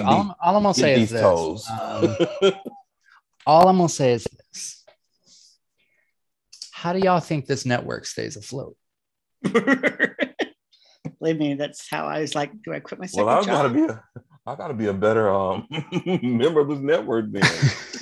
all, 0.04 0.36
all 0.40 0.56
I'm 0.56 0.62
gonna 0.62 0.68
get 0.68 0.76
say 0.76 1.02
is 1.02 1.10
this. 1.10 1.20
toes. 1.20 1.68
Um, 1.70 2.16
all 3.46 3.68
I'm 3.68 3.76
gonna 3.76 3.88
say 3.88 4.12
is 4.12 4.24
this. 4.52 4.84
How 6.72 6.92
do 6.92 6.98
y'all 6.98 7.20
think 7.20 7.46
this 7.46 7.66
network 7.66 8.06
stays 8.06 8.36
afloat? 8.36 8.76
Believe 9.42 11.38
me, 11.38 11.54
that's 11.54 11.88
how 11.90 12.06
I 12.06 12.20
was 12.20 12.34
like, 12.34 12.50
do 12.62 12.72
I 12.72 12.80
quit 12.80 13.00
my 13.00 13.06
second 13.06 13.26
well, 13.26 13.42
I 13.42 13.44
gotta 13.44 13.68
be 13.68 13.84
a, 13.84 14.02
I 14.46 14.54
gotta 14.54 14.74
be 14.74 14.86
a 14.86 14.92
better 14.92 15.28
um 15.28 15.66
member 16.22 16.60
of 16.60 16.68
this 16.68 16.78
network 16.78 17.26
then. 17.30 17.42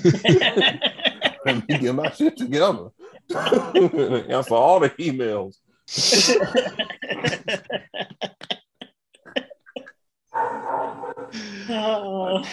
Let 1.45 1.69
me 1.69 1.79
get 1.79 1.95
my 1.95 2.11
shit 2.11 2.37
together. 2.37 2.91
Answer 3.35 4.55
all 4.55 4.81
the 4.81 4.91
emails. 4.91 5.57
Oh. 11.71 12.45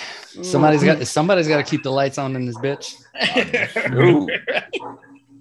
Somebody's 0.42 0.84
got 0.84 1.06
somebody's 1.08 1.48
got 1.48 1.58
to 1.58 1.64
keep 1.64 1.84
the 1.84 1.92
lights 1.92 2.18
on 2.18 2.36
in 2.36 2.46
this 2.46 2.58
bitch. 2.58 2.96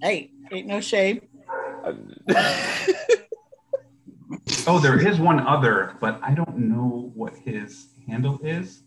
Hey, 0.01 0.29
ain't 0.51 0.67
no 0.67 0.81
shame. 0.81 1.21
Oh, 4.67 4.79
there 4.79 4.99
is 4.99 5.19
one 5.19 5.39
other, 5.39 5.95
but 5.99 6.19
I 6.23 6.33
don't 6.33 6.57
know 6.57 7.11
what 7.13 7.35
his 7.35 7.87
handle 8.07 8.39
is. 8.43 8.81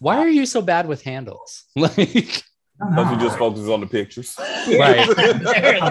Why 0.00 0.18
are 0.18 0.28
you 0.28 0.46
so 0.46 0.60
bad 0.60 0.86
with 0.86 1.02
handles? 1.02 1.64
Like, 1.76 2.44
I 2.80 2.94
don't 2.94 2.96
Because 2.96 3.16
we 3.16 3.24
just 3.24 3.38
focus 3.38 3.68
on 3.68 3.80
the 3.80 3.86
pictures. 3.86 4.36
Right. 4.66 5.08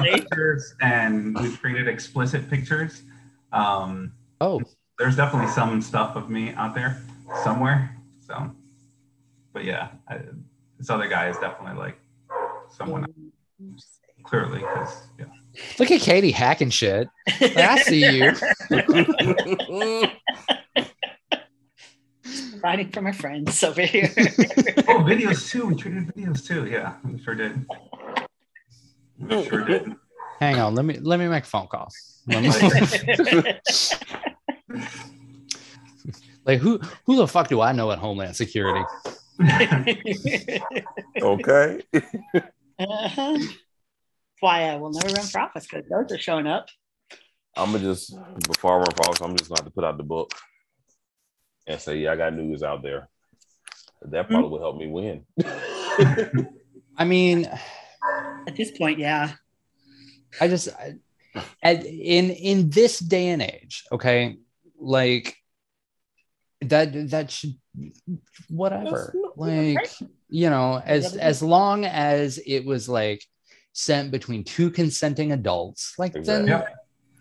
Pictures 0.04 0.76
and 0.82 1.38
we've 1.40 1.60
created 1.62 1.88
explicit 1.88 2.50
pictures. 2.50 3.04
Um, 3.54 4.12
oh, 4.42 4.62
there's 5.00 5.16
definitely 5.16 5.50
some 5.52 5.82
stuff 5.82 6.18
of 6.18 6.30
me 6.30 6.54
out 6.54 6.76
there 6.76 7.02
somewhere. 7.44 7.96
So, 8.26 8.52
but 9.54 9.64
yeah, 9.64 9.90
I, 10.08 10.20
this 10.78 10.90
other 10.90 11.08
guy 11.08 11.30
is 11.30 11.38
definitely 11.38 11.80
like 11.80 12.00
someone 12.70 13.06
clearly 14.24 14.60
because 14.60 15.08
yeah. 15.20 15.26
look 15.80 15.92
at 15.92 16.02
Katie 16.02 16.32
hacking 16.32 16.70
shit. 16.70 17.08
Like, 17.40 17.58
I 17.58 17.82
see 17.82 18.18
you. 18.18 18.34
Writing 22.64 22.92
for 22.92 23.02
my 23.02 23.12
friends 23.12 23.64
over 23.64 23.82
here. 23.82 24.12
Oh, 24.16 25.04
videos 25.04 25.50
too. 25.50 25.66
We 25.66 25.76
treated 25.76 26.08
videos 26.08 26.46
too. 26.46 26.68
Yeah, 26.68 26.94
we 27.04 27.22
sure 27.22 27.36
did. 27.36 27.66
We 29.18 29.46
sure 29.46 29.66
did. 29.66 29.96
Hang 30.40 30.60
on, 30.60 30.76
let 30.76 30.86
me 30.86 31.00
let 31.00 31.20
me 31.20 31.28
make 31.28 31.46
phone 31.46 31.68
call. 31.68 31.90
Let 36.46 36.48
me- 36.48 36.54
like 36.54 36.60
who 36.62 36.80
who 37.06 37.16
the 37.18 37.28
fuck 37.28 37.48
do 37.48 37.62
I 37.62 37.72
know 37.72 37.92
at 37.92 38.00
Homeland 38.00 38.36
Security? 38.36 38.84
okay. 41.22 41.82
uh-huh. 42.80 43.38
Why 44.40 44.64
I 44.64 44.76
will 44.78 44.92
never 44.92 45.14
run 45.14 45.26
for 45.26 45.42
office 45.42 45.68
because 45.68 45.86
those 45.90 46.12
are 46.12 46.22
showing 46.22 46.48
up. 46.48 46.68
I'm 47.56 47.72
gonna 47.72 47.84
just 47.84 48.16
before 48.48 48.74
I 48.74 48.78
run 48.78 48.92
for 48.96 49.10
office, 49.10 49.22
I'm 49.22 49.36
just 49.38 49.50
gonna 49.50 49.62
have 49.62 49.66
to 49.66 49.72
put 49.72 49.84
out 49.84 49.98
the 49.98 50.04
book 50.04 50.32
and 51.68 51.80
say, 51.80 51.98
yeah, 51.98 52.14
I 52.14 52.16
got 52.16 52.34
news 52.34 52.64
out 52.64 52.82
there. 52.82 53.10
That 54.04 54.28
probably 54.28 54.50
will 54.50 54.60
help 54.60 54.78
me 54.78 54.88
win. 54.88 55.26
I 56.98 57.06
mean, 57.06 57.48
At 58.48 58.56
this 58.56 58.72
point, 58.72 58.98
yeah. 58.98 59.34
I 60.40 60.48
just 60.48 60.70
I, 60.70 60.96
at, 61.62 61.86
in 61.86 62.32
in 62.32 62.70
this 62.70 63.00
day 63.00 63.28
and 63.30 63.42
age, 63.42 63.84
okay, 63.92 64.38
like 64.80 65.36
that 66.62 67.10
that 67.10 67.32
should 67.32 67.56
whatever, 68.50 69.12
That's 69.14 69.16
not- 69.16 69.38
like 69.38 69.90
you 70.30 70.50
know, 70.50 70.82
as 70.86 71.16
as 71.18 71.42
long 71.42 71.86
as 71.86 72.40
it 72.46 72.66
was 72.66 72.88
like 72.88 73.24
sent 73.74 74.12
between 74.12 74.44
two 74.44 74.70
consenting 74.70 75.32
adults, 75.32 75.96
like 75.98 76.14
then 76.14 76.44
Exactly. 76.44 76.74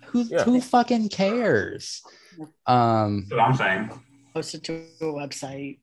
who 0.07 0.23
Yeah. 0.23 0.45
who 0.45 0.61
fucking 0.61 1.09
cares? 1.09 2.03
Um, 2.67 3.27
That's 3.29 3.31
what 3.33 3.41
I'm 3.41 3.57
saying. 3.57 4.01
Post 4.35 4.55
it 4.55 4.65
to 4.65 4.73
a 5.01 5.05
website. 5.05 5.79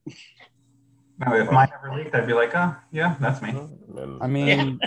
Now, 1.19 1.35
if 1.35 1.51
mine 1.51 1.69
ever 1.73 1.95
leaked, 1.95 2.13
I'd 2.15 2.27
be 2.27 2.33
like, 2.33 2.53
oh, 2.55 2.75
yeah, 2.91 3.15
that's 3.19 3.41
me. 3.41 3.49
I 4.21 4.27
mean, 4.27 4.79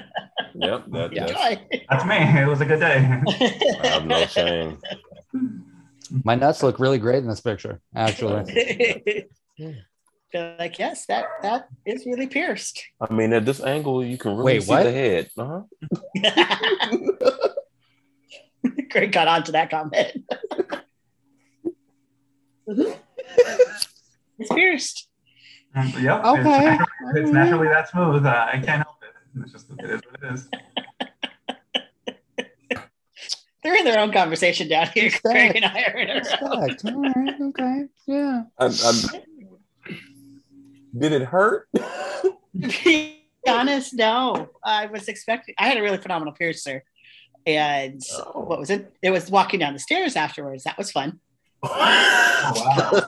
yep, 0.55 0.85
that, 0.93 1.12
Yeah. 1.12 1.27
that's, 1.27 1.61
That's 1.91 2.05
me. 2.05 2.41
It 2.41 2.47
was 2.47 2.61
a 2.61 2.64
good 2.64 2.79
day. 2.81 2.99
I 3.83 3.87
have 3.89 4.07
no 4.07 4.25
shame. 4.27 4.79
my 6.25 6.35
nuts 6.35 6.63
look 6.63 6.79
really 6.79 6.99
great 6.99 7.19
in 7.19 7.29
this 7.29 7.41
picture, 7.41 7.81
actually. 7.95 9.27
They're 10.33 10.57
like, 10.59 10.79
yes, 10.79 11.07
that 11.07 11.25
that 11.43 11.69
is 11.85 12.07
really 12.07 12.29
pierced. 12.29 12.85
I 13.01 13.13
mean, 13.13 13.33
at 13.33 13.45
this 13.45 13.61
angle, 13.61 14.05
you 14.05 14.17
can 14.17 14.37
really 14.37 14.55
Wait, 14.55 14.63
see 14.63 14.71
what? 14.71 14.85
the 14.85 14.93
head. 14.93 15.29
Uh-huh. 15.37 15.63
Greg 18.91 19.13
got 19.13 19.29
onto 19.29 19.53
that 19.53 19.71
comment. 19.71 20.13
it's 24.39 24.55
pierced. 24.55 25.09
Um, 25.75 25.93
yep. 26.01 26.25
Okay. 26.25 26.79
It's, 26.79 26.81
naturally, 27.11 27.23
it's 27.23 27.31
naturally 27.31 27.69
that 27.69 27.89
smooth. 27.89 28.27
Uh, 28.27 28.47
I 28.53 28.53
can't 28.53 28.85
help 28.85 28.97
it. 29.03 29.43
It's 29.43 29.53
just 29.53 29.67
it 29.79 29.91
is 29.91 30.01
what 30.11 30.23
it 30.23 30.35
is. 30.35 30.49
They're 33.63 33.77
in 33.77 33.85
their 33.85 33.99
own 34.01 34.13
conversation 34.13 34.69
down 34.69 34.89
here. 34.95 35.05
Respect. 35.05 35.23
Greg 35.23 35.57
and 35.57 35.65
I 35.65 35.83
are 35.85 35.99
in 35.99 36.11
our 36.11 36.23
own. 36.53 36.69
Respect. 36.69 36.95
All 36.95 37.03
right, 37.03 37.41
okay, 37.41 37.85
yeah. 38.07 38.43
I, 38.59 38.67
I, 38.67 39.23
did 40.99 41.13
it 41.13 41.23
hurt? 41.23 41.69
Be 42.55 43.21
honest, 43.47 43.95
no. 43.95 44.49
I 44.65 44.87
was 44.87 45.09
expecting. 45.09 45.55
I 45.59 45.69
had 45.69 45.77
a 45.77 45.83
really 45.83 45.99
phenomenal 45.99 46.33
piercer, 46.35 46.83
and 47.47 48.01
Oh. 48.15 48.41
what 48.41 48.59
was 48.59 48.71
it? 48.71 48.93
It 49.03 49.11
was 49.11 49.31
walking 49.31 49.61
down 49.61 49.75
the 49.75 49.79
stairs 49.79 50.17
afterwards. 50.17 50.65
That 50.65 50.79
was 50.79 50.91
fun. 50.91 51.21
Wow. 51.63 52.53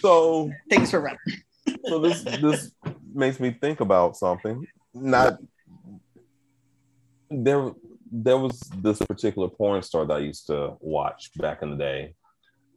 so, 0.00 0.50
Things 0.68 0.92
were 0.92 1.00
running. 1.00 1.18
so 1.86 1.98
this 2.00 2.22
this 2.22 2.70
makes 3.14 3.40
me 3.40 3.50
think 3.50 3.80
about 3.80 4.16
something. 4.16 4.66
Not 4.94 5.38
there. 7.30 7.72
There 8.10 8.38
was 8.38 8.58
this 8.78 8.98
particular 9.00 9.48
porn 9.48 9.82
star 9.82 10.06
that 10.06 10.14
I 10.14 10.20
used 10.20 10.46
to 10.46 10.76
watch 10.80 11.30
back 11.36 11.60
in 11.62 11.70
the 11.70 11.76
day, 11.76 12.14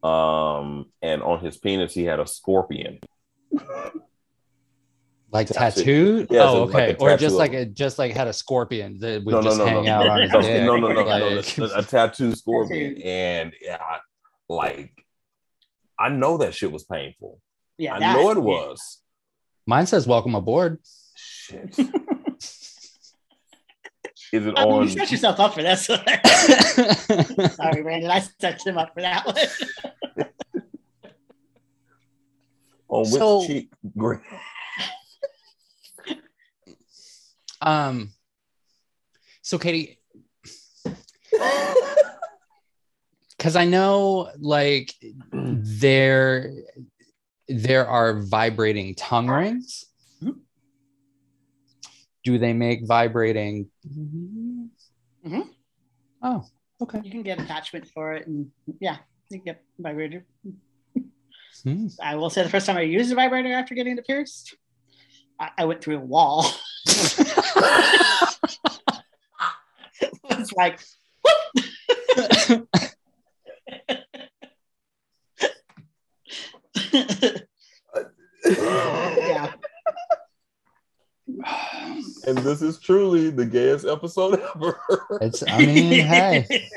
um, 0.04 0.88
and 1.02 1.24
on 1.24 1.40
his 1.40 1.58
penis 1.58 1.94
he 1.94 2.04
had 2.04 2.20
a 2.20 2.28
scorpion. 2.28 3.00
Like 5.32 5.48
Tattoo. 5.48 5.80
tattooed? 6.26 6.28
Yeah, 6.30 6.42
oh, 6.44 6.68
so 6.68 6.74
like 6.74 6.96
okay. 6.96 6.98
or 7.00 7.16
just 7.16 7.36
like 7.36 7.54
a 7.54 7.66
just 7.66 7.98
like 7.98 8.12
had 8.14 8.28
a 8.28 8.34
scorpion 8.34 9.00
that 9.00 9.24
would 9.24 9.32
No, 9.32 9.40
no, 9.40 9.44
just 9.44 9.58
no, 9.60 9.66
hang 9.66 9.86
no. 9.86 9.92
out 9.94 10.08
on 10.08 10.22
his 10.24 10.32
dick. 10.32 10.64
no, 10.66 10.76
no, 10.76 10.88
no, 10.90 10.94
no, 10.94 11.04
like- 11.04 11.58
a, 11.58 11.64
a 11.78 11.84
tattoo 11.84 12.36
scorpion, 12.36 13.02
and 13.02 13.54
yeah, 13.62 13.80
like 14.50 14.92
I 15.98 16.10
know 16.10 16.38
that 16.40 16.54
shit 16.54 16.72
was 16.72 16.84
painful. 16.84 17.40
Yeah, 17.78 17.94
I 17.94 18.00
know 18.14 18.32
it 18.32 18.38
was. 18.44 19.00
Mine 19.66 19.86
says 19.86 20.06
"Welcome 20.06 20.36
aboard." 20.36 20.80
Shit. 21.16 21.78
Is 24.32 24.46
it 24.46 24.54
I 24.58 24.64
mean, 24.66 24.74
on? 24.74 24.84
you 24.84 24.90
set 24.90 25.12
yourself 25.12 25.40
up 25.40 25.54
for 25.54 25.62
this. 25.62 25.86
Sorry, 27.56 27.82
Brandon. 27.84 28.10
I 28.12 28.20
set 28.40 28.66
him 28.66 28.78
up 28.78 28.94
for 28.94 29.02
that 29.02 29.26
one. 29.26 29.36
On 32.88 33.00
which 33.02 33.10
So- 33.12 33.46
cheek? 33.46 33.70
Great. 33.98 34.20
um. 37.62 38.12
So, 39.44 39.58
Katie, 39.58 39.98
because 43.38 43.56
I 43.58 43.66
know 43.66 44.30
like 44.40 44.94
there 45.34 46.54
there 47.50 47.88
are 47.88 48.22
vibrating 48.22 48.96
tongue 48.96 49.28
rings. 49.30 49.86
Do 52.24 52.38
they 52.38 52.54
make 52.54 52.86
vibrating? 52.86 53.70
Mhm. 53.88 54.70
Oh, 56.22 56.46
okay. 56.82 57.02
You 57.04 57.12
can 57.12 57.24
get 57.24 57.40
attachment 57.40 57.88
for 57.88 58.14
it, 58.14 58.28
and 58.28 58.52
yeah, 58.80 58.98
Yep, 59.46 59.64
vibrator. 59.80 60.26
Hmm. 61.64 61.88
I 62.02 62.16
will 62.16 62.30
say 62.30 62.44
the 62.44 62.50
first 62.50 62.66
time 62.66 62.78
I 62.78 62.82
used 62.82 63.12
a 63.12 63.16
vibrator 63.16 63.54
after 63.54 63.76
getting 63.76 63.98
it 63.98 64.06
pierced, 64.06 64.56
I, 65.40 65.50
I 65.58 65.66
went 65.66 65.82
through 65.82 65.98
a 65.98 66.02
wall. 66.02 66.46
it's 70.30 70.54
like, 70.54 70.80
yeah. 78.46 79.54
and 82.26 82.38
this 82.40 82.62
is 82.62 82.80
truly 82.80 83.30
the 83.30 83.46
gayest 83.46 83.86
episode 83.86 84.40
ever. 84.56 84.80
It's 85.22 85.44
I 85.48 85.58
mean, 85.60 86.06
hey, 86.06 86.68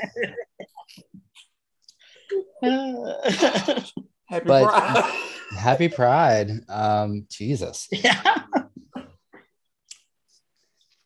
Happy 4.27 4.45
But- 4.45 4.63
Pride. 4.69 5.21
happy 5.57 5.87
pride. 5.87 6.51
Um, 6.67 7.27
Jesus. 7.29 7.87
yeah. 7.91 8.19
I 8.95 9.03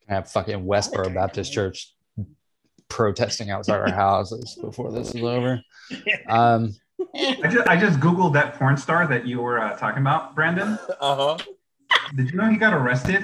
have 0.07 0.31
fucking 0.31 0.63
Westboro 0.65 1.13
Baptist 1.13 1.53
Church 1.53 1.93
protesting 2.87 3.51
outside 3.51 3.79
our 3.79 3.91
houses 3.91 4.57
before 4.59 4.91
this 4.91 5.13
is 5.13 5.21
over. 5.21 5.61
Um, 6.27 6.73
I 7.15 7.47
just 7.51 7.67
I 7.67 7.77
just 7.79 7.99
googled 7.99 8.33
that 8.33 8.55
porn 8.55 8.75
star 8.77 9.05
that 9.07 9.27
you 9.27 9.41
were 9.41 9.59
uh, 9.59 9.75
talking 9.77 10.01
about, 10.01 10.33
Brandon. 10.35 10.79
Uh 10.99 11.15
huh. 11.15 11.37
Did 12.15 12.31
you 12.31 12.37
know 12.37 12.49
he 12.49 12.57
got 12.57 12.73
arrested 12.73 13.21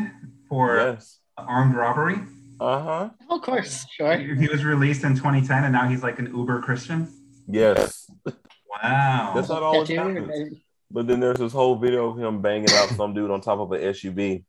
for 0.49 0.77
Yes. 0.77 1.19
armed 1.37 1.75
robbery? 1.75 2.19
Uh 2.59 2.79
huh. 2.81 3.09
of 3.29 3.41
course, 3.41 3.85
sure. 3.97 4.15
He 4.17 4.47
was 4.47 4.63
released 4.63 5.03
in 5.03 5.15
2010, 5.15 5.65
and 5.65 5.73
now 5.73 5.87
he's 5.89 6.03
like 6.03 6.19
an 6.19 6.27
Uber 6.35 6.61
Christian. 6.61 7.07
Yes. 7.47 8.09
Wow. 8.25 9.33
That's 9.35 9.49
not 9.49 9.61
always 9.63 9.87
Tattoo, 9.89 10.15
happens. 10.25 10.57
But 10.91 11.07
then 11.07 11.19
there's 11.19 11.37
this 11.37 11.51
whole 11.51 11.75
video 11.75 12.09
of 12.11 12.17
him 12.17 12.41
banging 12.41 12.69
out 12.71 12.89
some 12.89 13.13
dude 13.13 13.29
on 13.31 13.41
top 13.41 13.59
of 13.59 13.71
an 13.73 13.81
SUV. 13.81 14.43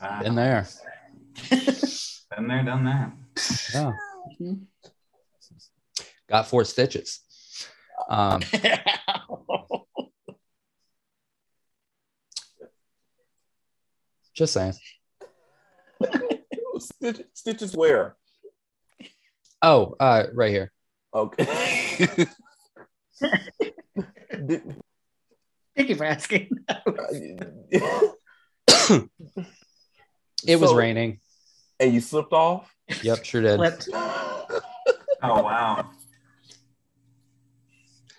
Wow. 0.00 0.20
in 0.24 0.34
there. 0.34 0.66
Been 1.50 2.48
there, 2.48 2.62
done 2.64 2.84
that. 2.84 3.12
Yeah. 3.74 3.92
Mhm. 4.40 4.60
Got 6.28 6.48
four 6.48 6.64
stitches. 6.64 7.20
Um, 8.08 8.40
just 14.34 14.52
saying. 14.52 14.74
Stitch, 16.78 17.22
stitches 17.34 17.76
where? 17.76 18.16
Oh, 19.62 19.94
uh, 20.00 20.24
right 20.34 20.50
here. 20.50 20.72
Okay. 21.14 22.18
Did- 24.46 24.76
Thank 25.76 25.88
you 25.88 25.96
for 25.96 26.04
asking. 26.04 26.50
It 30.46 30.60
was 30.60 30.70
So- 30.70 30.76
raining. 30.76 31.20
And 31.80 31.92
you 31.94 32.00
slipped 32.00 32.32
off? 32.32 32.72
Yep, 33.02 33.24
sure 33.24 33.40
did. 33.42 33.56
Flipped. 33.56 33.88
Oh 33.92 34.46
wow. 35.22 35.90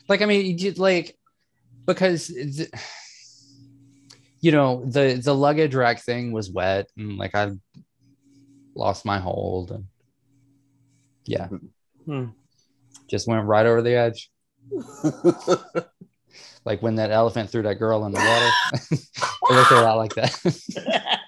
Like, 0.10 0.22
I 0.22 0.26
mean, 0.26 0.46
you 0.46 0.56
just, 0.58 0.78
like 0.80 1.16
because 1.86 2.28
th- 2.28 2.70
you 4.46 4.52
know 4.52 4.84
the 4.86 5.20
the 5.24 5.34
luggage 5.34 5.74
rack 5.74 6.00
thing 6.02 6.32
was 6.32 6.52
wet, 6.52 6.88
and 6.98 7.18
like 7.18 7.34
I 7.34 7.52
lost 8.76 9.04
my 9.04 9.18
hold, 9.18 9.72
and 9.72 9.86
yeah, 11.26 11.48
Hmm. 12.06 12.26
just 13.10 13.28
went 13.28 13.48
right 13.48 13.66
over 13.66 13.82
the 13.82 13.96
edge. 13.96 14.30
Like 16.66 16.82
when 16.82 16.96
that 16.96 17.12
elephant 17.12 17.52
threw 17.52 17.62
that 17.62 17.76
girl 17.76 18.06
in 18.08 18.12
the 18.12 18.18
water. 18.20 18.52
it 18.92 19.54
looked 19.56 19.72
a 19.72 19.82
lot 19.82 19.98
like 19.98 20.16
that. 20.16 20.34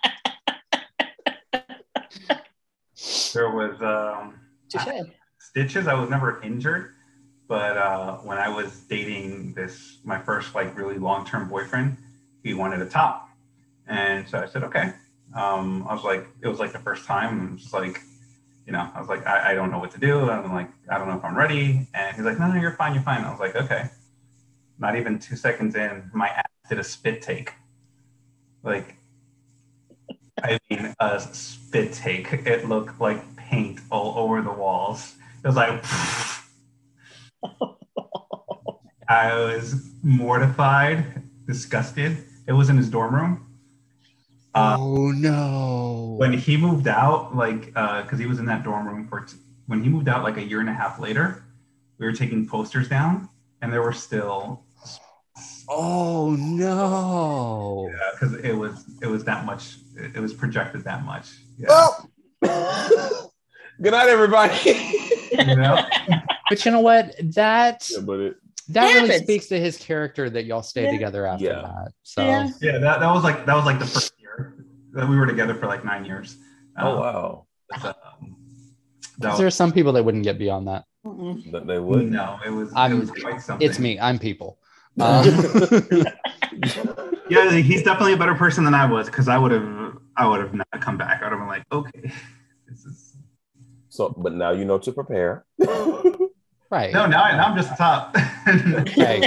There 3.34 3.52
was 3.52 3.80
um, 3.82 4.34
Touche. 4.72 4.88
stitches. 5.40 5.88
I 5.88 5.94
was 5.94 6.10
never 6.10 6.42
injured, 6.42 6.94
but 7.48 7.78
uh, 7.78 8.18
when 8.18 8.40
I 8.40 8.50
was 8.50 8.80
dating 8.90 9.54
this, 9.54 10.00
my 10.04 10.18
first 10.18 10.56
like 10.56 10.76
really 10.76 10.98
long 10.98 11.24
term 11.26 11.48
boyfriend, 11.48 11.98
he 12.48 12.54
wanted 12.54 12.82
a 12.82 12.86
top, 12.90 13.30
and 13.88 14.28
so 14.28 14.40
I 14.40 14.46
said 14.48 14.64
okay. 14.64 14.94
Um, 15.36 15.86
I 15.90 15.94
was 15.94 16.04
like, 16.04 16.28
it 16.42 16.48
was 16.48 16.60
like 16.60 16.74
the 16.74 16.80
first 16.80 17.06
time. 17.06 17.40
and 17.40 17.60
Just 17.60 17.74
like, 17.74 18.02
you 18.66 18.72
know, 18.74 18.90
I 18.96 19.00
was 19.00 19.10
like, 19.10 19.28
I, 19.28 19.52
I 19.52 19.54
don't 19.56 19.72
know 19.72 19.80
what 19.80 19.92
to 19.92 20.00
do. 20.00 20.30
I'm 20.30 20.54
like, 20.54 20.70
I 20.90 20.98
don't 20.98 21.08
know 21.10 21.18
if 21.18 21.24
I'm 21.26 21.38
ready. 21.38 21.88
And 21.94 22.16
he's 22.16 22.26
like, 22.26 22.40
No, 22.40 22.48
no, 22.48 22.60
you're 22.60 22.72
fine, 22.74 22.94
you're 22.94 23.04
fine. 23.04 23.24
I 23.24 23.32
was 23.32 23.40
like, 23.40 23.56
okay. 23.56 23.90
Not 24.80 24.96
even 24.96 25.20
two 25.20 25.36
seconds 25.36 25.76
in, 25.76 26.10
my 26.14 26.28
ass 26.30 26.46
did 26.70 26.80
a 26.80 26.84
spit 26.84 27.22
take. 27.22 27.54
Like, 28.64 28.98
I 30.44 30.60
mean, 30.70 30.94
a 31.00 31.20
spit 31.20 31.94
take. 31.94 32.32
It 32.32 32.68
looked 32.68 33.00
like 33.02 33.36
paint 33.36 33.80
all 33.92 34.18
over 34.18 34.42
the 34.42 34.52
walls. 34.52 35.16
It 35.44 35.48
was 35.48 35.56
like, 35.56 35.84
I 39.10 39.34
was 39.36 39.90
mortified, 40.04 41.24
disgusted. 41.46 42.18
It 42.48 42.54
was 42.54 42.70
in 42.70 42.78
his 42.78 42.90
dorm 42.90 43.14
room. 43.14 43.44
Uh, 44.56 44.76
oh 44.80 45.12
no. 45.12 46.16
when 46.18 46.34
he 46.34 46.58
moved 46.58 46.88
out, 46.88 47.36
like, 47.36 47.66
because 47.66 48.18
he 48.18 48.26
was 48.26 48.40
in 48.40 48.46
that 48.46 48.64
dorm 48.64 48.88
room 48.88 49.08
for, 49.08 49.22
t- 49.22 49.38
when 49.68 49.84
he 49.84 49.90
moved 49.90 50.08
out, 50.08 50.24
like 50.24 50.38
a 50.38 50.44
year 50.44 50.62
and 50.62 50.70
a 50.70 50.74
half 50.74 51.00
later, 51.00 51.44
we 52.00 52.06
were 52.06 52.14
taking 52.14 52.48
posters 52.48 52.90
down, 52.90 53.30
and 53.62 53.72
there 53.72 53.84
were 53.84 53.94
still, 53.94 54.64
oh 55.70 56.36
no. 56.40 57.90
Yeah, 57.92 58.10
because 58.14 58.34
it 58.38 58.54
was, 58.54 58.84
it 59.02 59.08
was 59.08 59.24
that 59.26 59.46
much, 59.46 59.76
it 59.96 60.16
it 60.16 60.20
was 60.20 60.34
projected 60.34 60.84
that 60.86 61.04
much. 61.06 61.28
Yeah. 61.60 61.68
Oh! 61.70 62.06
Good 63.82 63.92
night, 63.92 64.10
everybody. 64.10 64.94
You 65.38 65.56
know? 65.56 65.86
But 66.50 66.66
you 66.66 66.72
know 66.72 66.80
what? 66.80 67.14
That 67.36 67.88
yeah, 67.92 68.00
but 68.00 68.20
it, 68.20 68.36
that 68.70 68.84
It 68.90 68.94
really 68.96 69.08
happens. 69.10 69.24
speaks 69.24 69.48
to 69.48 69.60
his 69.60 69.78
character 69.78 70.30
that 70.30 70.46
y'all 70.46 70.62
stayed 70.64 70.86
Yeah. 70.86 70.92
together 70.92 71.26
after 71.26 71.46
Yeah. 71.46 71.62
that. 71.62 71.92
So 72.04 72.26
Yeah. 72.26 72.50
yeah, 72.62 72.78
that, 72.80 73.00
that 73.00 73.14
was 73.14 73.24
like, 73.24 73.46
that 73.46 73.56
was 73.56 73.66
like 73.66 73.80
the 73.80 73.86
first 73.86 74.14
year 74.20 74.56
that 74.94 75.08
we 75.08 75.16
were 75.18 75.26
together 75.26 75.54
for 75.56 75.68
like 75.68 75.86
nine 75.86 76.06
years. 76.06 76.38
oh 76.78 76.92
Um, 76.92 77.00
wow, 77.00 77.46
but, 77.82 77.98
um, 78.22 78.36
that 79.20 79.38
there 79.38 79.48
are 79.48 79.52
some 79.52 79.72
people 79.72 79.94
that 79.94 80.04
wouldn't 80.04 80.24
get 80.24 80.38
beyond 80.38 80.68
that. 80.68 80.84
That 81.52 81.66
they 81.66 81.80
would. 81.80 82.12
no, 82.12 82.38
it 82.46 82.50
was, 82.50 82.72
I'm- 82.76 83.00
was 83.00 83.12
quite 83.12 83.42
something. 83.42 83.68
It's 83.68 83.80
me. 83.80 84.00
I'm 84.00 84.20
people. 84.20 84.58
Um, 85.00 85.24
Yeah, 87.30 87.52
he's 87.52 87.84
definitely 87.84 88.14
a 88.14 88.18
better 88.18 88.34
person 88.36 88.64
than 88.64 88.74
I 88.74 88.86
was 88.90 89.06
because 89.08 89.28
I 89.28 89.38
would 89.38 89.52
have 89.52 89.98
I 90.16 90.28
would 90.28 90.40
have 90.40 90.54
not 90.56 90.68
come 90.82 90.98
back. 90.98 91.22
I 91.22 91.26
would 91.26 91.32
have 91.34 91.40
been 91.40 91.48
like, 91.48 91.64
okay, 91.72 92.12
this 92.68 92.84
is 92.86 93.16
So, 93.90 94.10
but 94.18 94.34
now 94.34 94.52
you 94.52 94.66
know 94.66 94.78
to 94.80 94.92
prepare. 94.92 95.46
right. 96.70 96.94
no. 96.94 97.06
Now, 97.06 97.24
I, 97.24 97.32
now 97.38 97.46
I'm 97.46 97.58
just 97.58 97.70
the 97.70 97.76
top. 97.76 98.16
Right. 98.98 99.24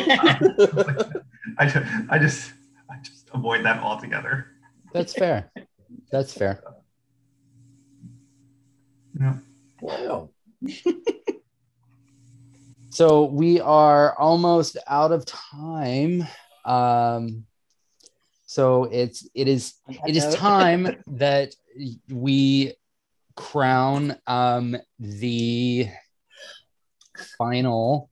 I 1.58 1.66
just 1.66 1.76
I 2.10 2.18
just 2.18 2.52
I 2.90 2.96
just 3.02 3.30
avoid 3.32 3.64
that 3.64 3.82
altogether. 3.82 4.46
That's 4.92 5.12
fair. 5.12 5.50
That's 6.10 6.32
fair. 6.32 6.62
Yeah. 9.18 9.34
wow. 9.80 10.30
So 12.92 13.24
we 13.24 13.60
are 13.60 14.18
almost 14.18 14.76
out 14.88 15.12
of 15.12 15.24
time. 15.24 16.26
Um, 16.64 17.46
so 18.46 18.84
it's 18.84 19.28
it 19.32 19.46
is 19.46 19.74
it 20.06 20.16
is 20.16 20.34
time 20.34 20.96
that 21.06 21.54
we 22.08 22.74
crown 23.36 24.16
um, 24.26 24.76
the 24.98 25.88
final. 27.38 28.10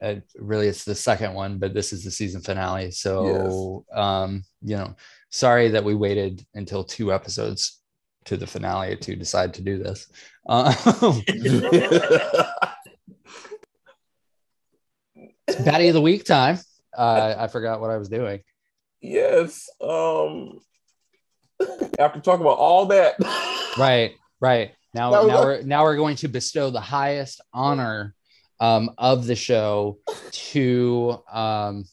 Uh, 0.00 0.16
really, 0.36 0.66
it's 0.66 0.84
the 0.84 0.94
second 0.94 1.32
one, 1.34 1.58
but 1.58 1.74
this 1.74 1.92
is 1.92 2.02
the 2.04 2.10
season 2.10 2.40
finale. 2.40 2.90
So, 2.90 3.84
um, 3.94 4.42
you 4.60 4.76
know, 4.76 4.96
sorry 5.30 5.68
that 5.68 5.84
we 5.84 5.94
waited 5.94 6.44
until 6.54 6.82
two 6.82 7.12
episodes 7.12 7.80
to 8.24 8.36
the 8.36 8.46
finale 8.46 8.96
to 8.96 9.14
decide 9.16 9.54
to 9.54 9.62
do 9.62 9.78
this. 9.78 10.10
Um, 10.48 10.72
Baddie 15.48 15.88
of 15.88 15.94
the 15.94 16.00
week 16.00 16.24
time. 16.24 16.58
Uh, 16.96 17.34
I 17.38 17.46
forgot 17.48 17.80
what 17.80 17.90
I 17.90 17.96
was 17.96 18.08
doing. 18.08 18.40
yes. 19.00 19.68
Um. 19.80 20.60
After 21.98 22.20
talking 22.20 22.40
about 22.44 22.58
all 22.58 22.86
that, 22.86 23.14
Right, 23.78 24.14
right. 24.40 24.72
Now, 24.94 25.10
That 25.12 25.26
now 25.26 25.42
a- 25.42 25.44
we're 25.44 25.62
now 25.62 25.82
we're 25.84 25.96
going 25.96 26.16
to 26.16 26.28
bestow 26.28 26.70
the 26.70 26.80
highest 26.80 27.40
honor 27.52 28.14
um, 28.60 28.90
of 28.98 29.26
the 29.26 29.34
show 29.34 29.98
to 30.52 31.18
um, 31.32 31.84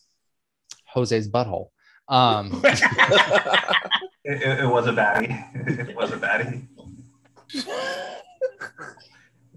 Jose's 0.86 1.30
butthole. 1.30 1.70
Um, 2.08 2.62
It, 4.26 4.42
it, 4.44 4.60
it 4.60 4.68
was 4.68 4.86
a 4.86 4.92
baddie. 4.92 5.32
It 5.90 5.96
was 5.96 6.12
a 6.12 6.18
baddie. 6.18 6.68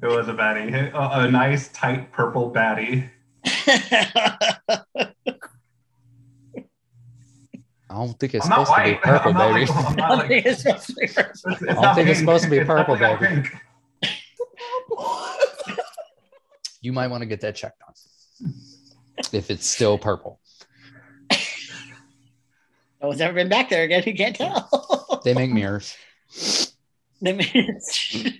It 0.02 0.06
was 0.06 0.28
a 0.28 0.32
baddie. 0.32 0.72
A, 0.94 1.20
a 1.26 1.30
nice, 1.30 1.68
tight 1.72 2.10
purple 2.12 2.50
baddie. 2.52 3.10
I 7.92 7.96
don't 7.96 8.18
think 8.18 8.34
it's 8.34 8.46
I'm 8.46 8.64
supposed 8.64 8.74
to 8.74 8.84
be 8.84 8.94
purple, 9.02 9.32
baby. 9.34 9.70
I'm 9.70 9.96
not 9.96 10.10
I 10.10 10.14
like- 10.14 10.28
think 10.28 10.46
it's 10.46 10.62
supposed 10.62 10.86
to 10.86 10.94
be 10.94 11.06
purple. 11.08 11.30
It's, 11.32 11.44
it's 11.44 11.70
I 11.70 11.74
don't 11.74 11.94
think 11.94 12.08
it's 12.08 12.18
pink. 12.18 12.26
supposed 12.26 12.44
to 12.44 12.50
be 12.50 12.64
purple, 12.64 12.96
baby. 12.96 13.48
You 16.80 16.92
might 16.92 17.08
want 17.08 17.20
to 17.22 17.26
get 17.26 17.42
that 17.42 17.54
checked 17.54 17.82
on. 17.86 17.92
If 19.32 19.50
it's 19.50 19.66
still 19.66 19.98
purple. 19.98 20.40
Oh, 21.30 21.36
no 23.02 23.08
one's 23.08 23.20
ever 23.20 23.34
been 23.34 23.48
back 23.48 23.68
there 23.68 23.84
again. 23.84 24.02
You 24.06 24.14
can't 24.14 24.34
tell. 24.36 25.20
They 25.24 25.34
make 25.34 25.50
mirrors. 25.52 25.96
That 27.20 27.36
means- 27.36 28.32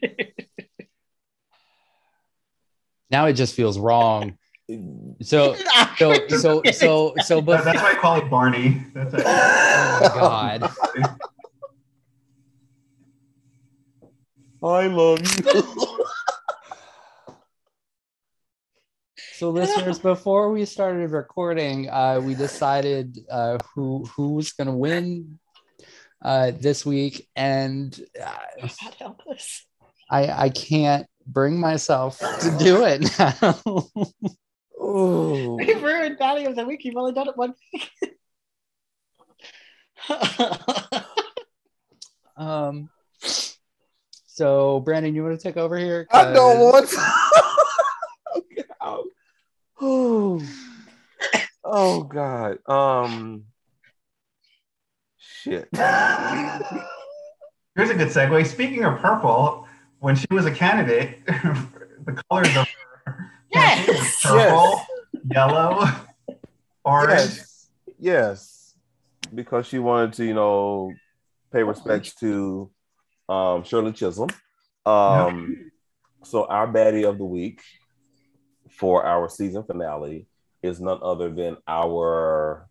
Now 3.10 3.26
it 3.26 3.34
just 3.34 3.54
feels 3.54 3.78
wrong. 3.78 4.38
So 5.22 5.54
so 5.98 6.26
so 6.28 6.62
so 6.72 7.14
so 7.24 7.40
but 7.40 7.64
that's 7.64 7.80
why 7.80 7.92
I 7.92 7.94
call 7.94 8.16
it 8.16 8.28
Barney. 8.28 8.84
That's 8.92 9.14
it. 9.14 9.22
oh 9.24 10.00
my 10.00 10.58
god. 10.68 10.70
I 14.64 14.86
love 14.86 15.20
you. 15.20 15.62
So 19.34 19.50
listeners, 19.50 19.98
before 19.98 20.52
we 20.52 20.64
started 20.64 21.10
recording, 21.10 21.90
uh, 21.90 22.20
we 22.22 22.34
decided 22.34 23.18
uh, 23.30 23.58
who 23.74 24.04
who 24.16 24.34
was 24.34 24.52
gonna 24.52 24.76
win 24.76 25.38
uh, 26.24 26.52
this 26.52 26.86
week, 26.86 27.28
and 27.34 27.98
uh, 28.20 28.38
God 28.60 28.94
help 28.98 29.20
us. 29.28 29.66
I 30.08 30.44
I 30.44 30.48
can't 30.50 31.06
bring 31.26 31.58
myself 31.58 32.18
to 32.18 32.56
do 32.58 32.84
it 32.84 33.02
now. 33.18 33.58
Ooh. 34.92 35.58
You've 35.60 35.82
ruined 35.82 36.18
Baddie 36.18 36.46
of 36.46 36.56
the 36.56 36.64
Week. 36.64 36.84
You've 36.84 36.96
only 36.96 37.12
done 37.12 37.28
it 37.28 37.36
one 37.36 37.54
um. 42.36 42.90
So 44.26 44.80
Brandon, 44.80 45.14
you 45.14 45.22
want 45.22 45.38
to 45.38 45.42
take 45.42 45.56
over 45.56 45.78
here? 45.78 46.06
I 46.10 46.32
don't 46.32 46.58
want 46.58 46.88
to. 46.88 46.96
Oh. 48.80 49.04
Oh. 49.84 50.40
Oh 51.64 52.02
God. 52.04 52.58
Um. 52.68 53.46
Shit. 55.16 55.68
Here's 55.72 55.80
a 57.90 57.94
good 57.94 58.08
segue. 58.08 58.46
Speaking 58.46 58.84
of 58.84 59.00
purple, 59.00 59.66
when 59.98 60.14
she 60.14 60.26
was 60.30 60.46
a 60.46 60.52
candidate, 60.52 61.26
the 61.26 62.22
colors 62.30 62.56
of 62.56 62.68
her 63.06 63.32
Yes. 63.52 64.22
purple, 64.22 64.80
yellow, 65.30 65.86
orange. 66.84 67.10
yes. 67.10 67.68
Yes. 67.98 68.74
Because 69.34 69.66
she 69.66 69.78
wanted 69.78 70.12
to, 70.14 70.24
you 70.24 70.34
know, 70.34 70.92
pay 71.52 71.62
respects 71.62 72.14
to 72.16 72.70
um, 73.28 73.62
Shirley 73.64 73.92
Chisholm. 73.92 74.30
Um, 74.86 75.70
So 76.24 76.44
our 76.44 76.68
baddie 76.68 77.04
of 77.08 77.18
the 77.18 77.24
week 77.24 77.60
for 78.70 79.04
our 79.04 79.28
season 79.28 79.64
finale 79.64 80.28
is 80.62 80.80
none 80.80 81.00
other 81.02 81.30
than 81.30 81.56
our 81.66 82.68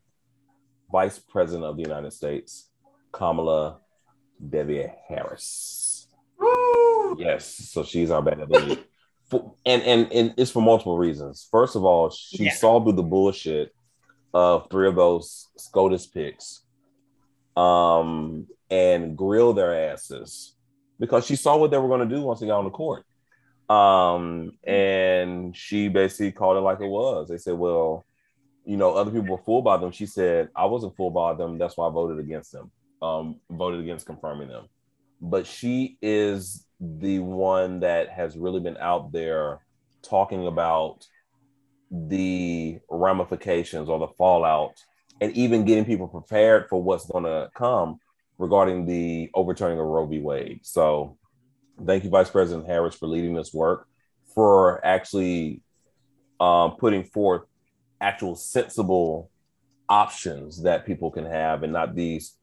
Vice 0.89 1.19
President 1.19 1.65
of 1.65 1.75
the 1.75 1.83
United 1.83 2.13
States, 2.13 2.69
Kamala 3.11 3.79
Devi 4.39 4.85
Harris. 5.07 6.07
Woo! 6.39 7.17
Yes, 7.19 7.45
so 7.45 7.83
she's 7.83 8.09
our 8.09 8.21
baddie 8.21 8.43
of 8.43 8.49
the 8.49 8.65
week. 8.65 8.85
And, 9.65 9.81
and 9.83 10.11
and 10.11 10.33
it's 10.37 10.51
for 10.51 10.61
multiple 10.61 10.97
reasons. 10.97 11.47
First 11.51 11.75
of 11.75 11.83
all, 11.85 12.09
she 12.09 12.45
Yeah. 12.45 12.53
saw 12.53 12.83
through 12.83 12.93
the 12.93 13.03
bullshit 13.03 13.73
of 14.33 14.69
three 14.69 14.87
of 14.87 14.95
those 14.95 15.49
SCOTUS 15.57 16.07
picks 16.07 16.61
um, 17.55 18.47
and 18.69 19.17
grilled 19.17 19.57
their 19.57 19.91
asses 19.91 20.55
because 20.99 21.25
she 21.25 21.35
saw 21.35 21.57
what 21.57 21.71
they 21.71 21.77
were 21.77 21.87
going 21.87 22.07
to 22.07 22.15
do 22.15 22.21
once 22.21 22.39
they 22.39 22.47
got 22.47 22.59
on 22.59 22.65
the 22.65 22.69
court. 22.71 23.05
Um, 23.69 24.57
and 24.65 25.55
she 25.55 25.87
basically 25.87 26.31
called 26.31 26.57
it 26.57 26.61
like 26.61 26.79
it 26.81 26.87
was. 26.87 27.29
They 27.29 27.37
said, 27.37 27.53
well, 27.53 28.05
you 28.65 28.77
know, 28.77 28.93
other 28.93 29.11
people 29.11 29.35
were 29.35 29.43
fooled 29.43 29.63
by 29.63 29.77
them. 29.77 29.91
She 29.91 30.05
said, 30.05 30.49
I 30.55 30.65
wasn't 30.65 30.95
fooled 30.95 31.13
by 31.13 31.33
them. 31.33 31.57
That's 31.57 31.77
why 31.77 31.87
I 31.87 31.91
voted 31.91 32.19
against 32.19 32.51
them, 32.51 32.71
um, 33.01 33.39
voted 33.49 33.79
against 33.79 34.05
confirming 34.05 34.49
them. 34.49 34.67
But 35.21 35.47
she 35.47 35.97
is 36.01 36.65
the 36.81 37.19
one 37.19 37.81
that 37.81 38.09
has 38.09 38.35
really 38.35 38.59
been 38.59 38.77
out 38.77 39.11
there 39.11 39.59
talking 40.01 40.47
about 40.47 41.05
the 41.91 42.79
ramifications 42.89 43.87
or 43.87 43.99
the 43.99 44.07
fallout 44.17 44.73
and 45.19 45.31
even 45.37 45.63
getting 45.63 45.85
people 45.85 46.07
prepared 46.07 46.67
for 46.67 46.81
what's 46.81 47.05
going 47.05 47.23
to 47.23 47.49
come 47.53 47.99
regarding 48.39 48.87
the 48.87 49.29
overturning 49.35 49.79
of 49.79 49.85
Roe 49.85 50.07
v. 50.07 50.19
Wade. 50.19 50.61
So, 50.63 51.17
thank 51.85 52.03
you, 52.03 52.09
Vice 52.09 52.29
President 52.29 52.65
Harris, 52.65 52.95
for 52.95 53.07
leading 53.07 53.35
this 53.35 53.53
work, 53.53 53.87
for 54.33 54.83
actually 54.83 55.61
um, 56.39 56.71
putting 56.77 57.03
forth 57.03 57.43
actual 57.99 58.35
sensible 58.35 59.29
options 59.87 60.63
that 60.63 60.87
people 60.87 61.11
can 61.11 61.25
have 61.25 61.61
and 61.61 61.73
not 61.73 61.93
these 61.93 62.37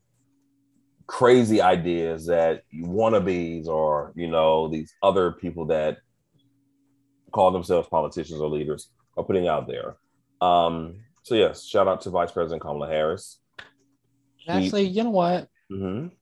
crazy 1.09 1.61
ideas 1.61 2.27
that 2.27 2.63
wannabes 2.75 3.67
or 3.67 4.13
you 4.15 4.29
know 4.29 4.69
these 4.69 4.95
other 5.03 5.33
people 5.33 5.65
that 5.65 5.99
call 7.33 7.51
themselves 7.51 7.89
politicians 7.89 8.41
or 8.41 8.49
leaders 8.49 8.91
are 9.17 9.25
putting 9.25 9.49
out 9.49 9.67
there. 9.67 9.97
Um, 10.41 11.01
so 11.25 11.35
yes, 11.35 11.67
shout 11.67 11.89
out 11.89 12.03
to 12.03 12.11
Vice 12.11 12.31
President 12.31 12.63
Kamala 12.63 12.87
Harris. 12.87 13.41
Actually, 14.47 14.85
you 14.85 15.03
know 15.03 15.11
what? 15.11 15.49
Mhm. 15.73 16.13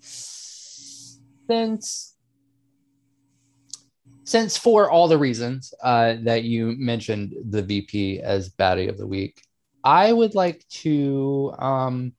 Since 0.00 2.16
since 4.24 4.56
for 4.56 4.88
all 4.88 5.08
the 5.08 5.18
reasons 5.18 5.74
uh, 5.82 6.14
that 6.22 6.44
you 6.44 6.76
mentioned 6.78 7.34
the 7.50 7.62
VP 7.62 8.20
as 8.20 8.50
baddie 8.50 8.88
of 8.88 8.96
the 8.96 9.06
week, 9.06 9.42
I 9.82 10.12
would 10.12 10.36
like 10.36 10.64
to 10.82 11.52
um, 11.58 12.12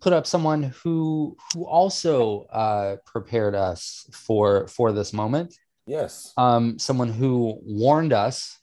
put 0.00 0.12
up 0.12 0.26
someone 0.26 0.62
who 0.82 1.36
who 1.54 1.64
also 1.64 2.42
uh, 2.44 2.96
prepared 3.04 3.54
us 3.54 4.08
for 4.12 4.68
for 4.68 4.92
this 4.92 5.12
moment. 5.12 5.54
Yes. 5.86 6.32
Um, 6.36 6.78
someone 6.78 7.08
who 7.08 7.58
warned 7.62 8.12
us 8.12 8.58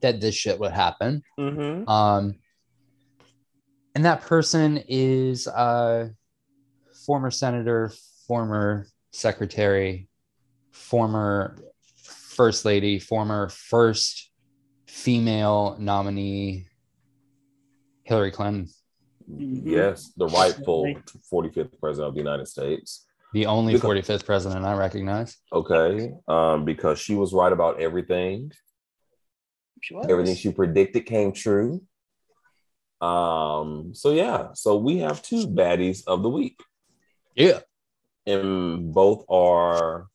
that 0.00 0.20
this 0.20 0.34
shit 0.34 0.58
would 0.58 0.72
happen. 0.72 1.22
Mm-hmm. 1.38 1.88
Um, 1.88 2.34
and 3.94 4.04
that 4.04 4.22
person 4.22 4.82
is 4.88 5.46
uh, 5.46 6.08
former 7.06 7.30
senator, 7.30 7.92
former 8.26 8.88
secretary, 9.12 10.08
former 10.72 11.56
first 12.02 12.64
lady, 12.64 12.98
former 12.98 13.48
first 13.48 14.30
female 14.88 15.76
nominee, 15.78 16.66
Hillary 18.04 18.32
Clinton, 18.32 18.68
Mhm. 19.30 19.62
Yes, 19.64 20.12
the 20.16 20.26
rightful 20.26 20.86
Absolutely. 20.86 21.20
45th 21.30 21.80
president 21.80 22.08
of 22.08 22.14
the 22.14 22.20
United 22.20 22.46
States. 22.48 23.06
the 23.34 23.46
only 23.46 23.72
Because- 23.72 23.88
45th 23.88 24.26
president 24.26 24.64
I 24.66 24.74
recognize. 24.76 25.38
Okay, 25.52 26.12
um, 26.28 26.64
because 26.66 26.98
she 26.98 27.14
was 27.14 27.32
right 27.32 27.52
about 27.52 27.80
everything. 27.80 28.52
She 29.80 29.94
was. 29.94 30.06
Everything 30.08 30.36
she 30.36 30.52
predicted 30.52 31.06
came 31.06 31.32
true. 31.32 31.80
Um, 33.00 33.94
so 33.94 34.12
yeah, 34.12 34.52
so 34.52 34.76
we 34.76 34.98
have 34.98 35.22
two 35.22 35.46
baddies 35.48 36.04
of 36.06 36.22
the 36.22 36.28
week, 36.28 36.60
Yeah. 37.34 37.60
and 38.26 38.92
both 38.92 39.24
are 39.28 40.08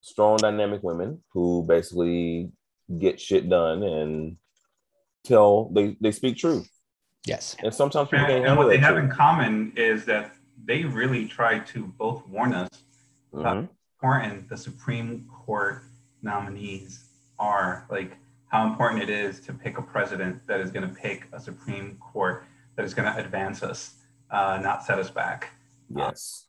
strong, 0.00 0.36
dynamic 0.36 0.82
women 0.82 1.22
who 1.32 1.64
basically 1.66 2.52
get 2.98 3.18
shit 3.20 3.48
done 3.48 3.82
and 3.82 4.36
tell 5.24 5.68
they 5.70 5.96
they 6.00 6.12
speak 6.12 6.36
truth. 6.36 6.70
Yes. 7.26 7.56
And 7.62 7.72
sometimes 7.74 8.08
people 8.08 8.24
And, 8.24 8.28
can't 8.28 8.46
and 8.46 8.56
what 8.56 8.68
they 8.68 8.76
that 8.78 8.82
have 8.84 8.96
in 8.96 9.10
common 9.10 9.72
is 9.76 10.04
that 10.06 10.34
they 10.64 10.84
really 10.84 11.26
try 11.26 11.58
to 11.58 11.84
both 11.98 12.26
warn 12.28 12.54
us 12.54 12.68
Mhm. 13.32 13.42
how 13.44 13.68
important 14.02 14.48
the 14.48 14.56
Supreme 14.56 15.28
Court 15.28 15.82
nominees 16.22 17.04
are. 17.38 17.86
Like 17.90 18.16
how 18.48 18.66
important 18.66 19.02
it 19.02 19.10
is 19.10 19.40
to 19.40 19.52
pick 19.52 19.78
a 19.78 19.82
president 19.82 20.46
that 20.46 20.60
is 20.60 20.70
going 20.70 20.88
to 20.88 20.94
pick 20.94 21.28
a 21.32 21.40
Supreme 21.40 21.96
Court 21.98 22.44
that 22.76 22.84
is 22.84 22.94
going 22.94 23.12
to 23.12 23.18
advance 23.18 23.62
us, 23.62 23.94
uh, 24.30 24.58
not 24.62 24.84
set 24.84 24.98
us 24.98 25.10
back. 25.10 25.50
Yes. 25.94 26.46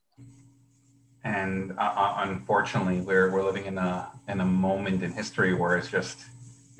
And 1.23 1.73
uh, 1.77 1.81
uh, 1.95 2.15
unfortunately, 2.19 3.01
we're 3.01 3.29
we're 3.31 3.43
living 3.43 3.65
in 3.65 3.77
a 3.77 4.09
in 4.27 4.39
a 4.41 4.45
moment 4.45 5.03
in 5.03 5.11
history 5.11 5.53
where 5.53 5.77
it's 5.77 5.89
just 5.89 6.17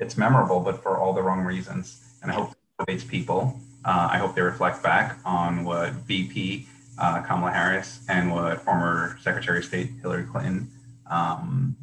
it's 0.00 0.16
memorable, 0.16 0.58
but 0.60 0.82
for 0.82 0.98
all 0.98 1.12
the 1.12 1.22
wrong 1.22 1.42
reasons. 1.42 2.02
And 2.22 2.30
I 2.32 2.34
hope 2.34 2.50
it 2.50 2.58
motivates 2.86 3.06
people. 3.06 3.60
Uh, 3.84 4.08
I 4.12 4.18
hope 4.18 4.34
they 4.34 4.42
reflect 4.42 4.82
back 4.82 5.18
on 5.24 5.64
what 5.64 5.92
VP 5.92 6.66
uh, 6.98 7.22
Kamala 7.22 7.50
Harris 7.52 8.04
and 8.08 8.30
what 8.30 8.60
former 8.62 9.18
Secretary 9.20 9.58
of 9.58 9.64
State 9.64 9.90
Hillary 10.00 10.24
Clinton 10.24 10.70
um, 11.10 11.76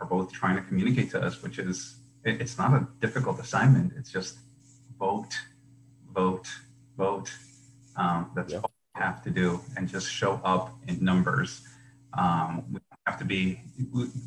are 0.00 0.06
both 0.06 0.32
trying 0.32 0.56
to 0.56 0.62
communicate 0.62 1.10
to 1.10 1.20
us, 1.20 1.42
which 1.42 1.58
is 1.58 1.96
it, 2.24 2.40
it's 2.40 2.56
not 2.58 2.72
a 2.72 2.86
difficult 3.00 3.40
assignment. 3.40 3.92
It's 3.96 4.12
just 4.12 4.38
vote, 4.98 5.34
vote, 6.14 6.48
vote. 6.96 7.32
Um, 7.96 8.30
that's 8.34 8.52
Yeah. 8.52 8.58
all 8.60 8.72
we 8.94 9.00
have 9.02 9.22
to 9.24 9.30
do, 9.30 9.60
and 9.76 9.88
just 9.88 10.08
show 10.08 10.40
up 10.44 10.72
in 10.86 11.04
numbers. 11.04 11.62
Um, 12.12 12.64
we 12.72 12.78
have 13.06 13.18
to 13.18 13.24
be 13.24 13.60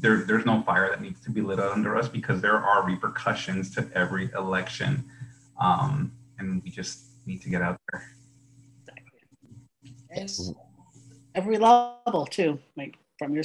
there. 0.01 0.17
There's 0.23 0.45
no 0.45 0.61
fire 0.63 0.89
that 0.89 1.01
needs 1.01 1.21
to 1.21 1.29
be 1.29 1.41
lit 1.41 1.59
under 1.59 1.95
us 1.95 2.09
because 2.09 2.41
there 2.41 2.57
are 2.57 2.83
repercussions 2.85 3.73
to 3.75 3.87
every 3.93 4.29
election, 4.33 5.05
um, 5.59 6.11
and 6.39 6.61
we 6.63 6.69
just 6.69 7.05
need 7.25 7.41
to 7.41 7.49
get 7.49 7.61
out 7.61 7.79
there. 7.91 8.03
Yes. 10.15 10.51
Every 11.35 11.57
level 11.57 12.27
too, 12.29 12.59
like 12.77 12.97
from 13.17 13.33
your 13.33 13.43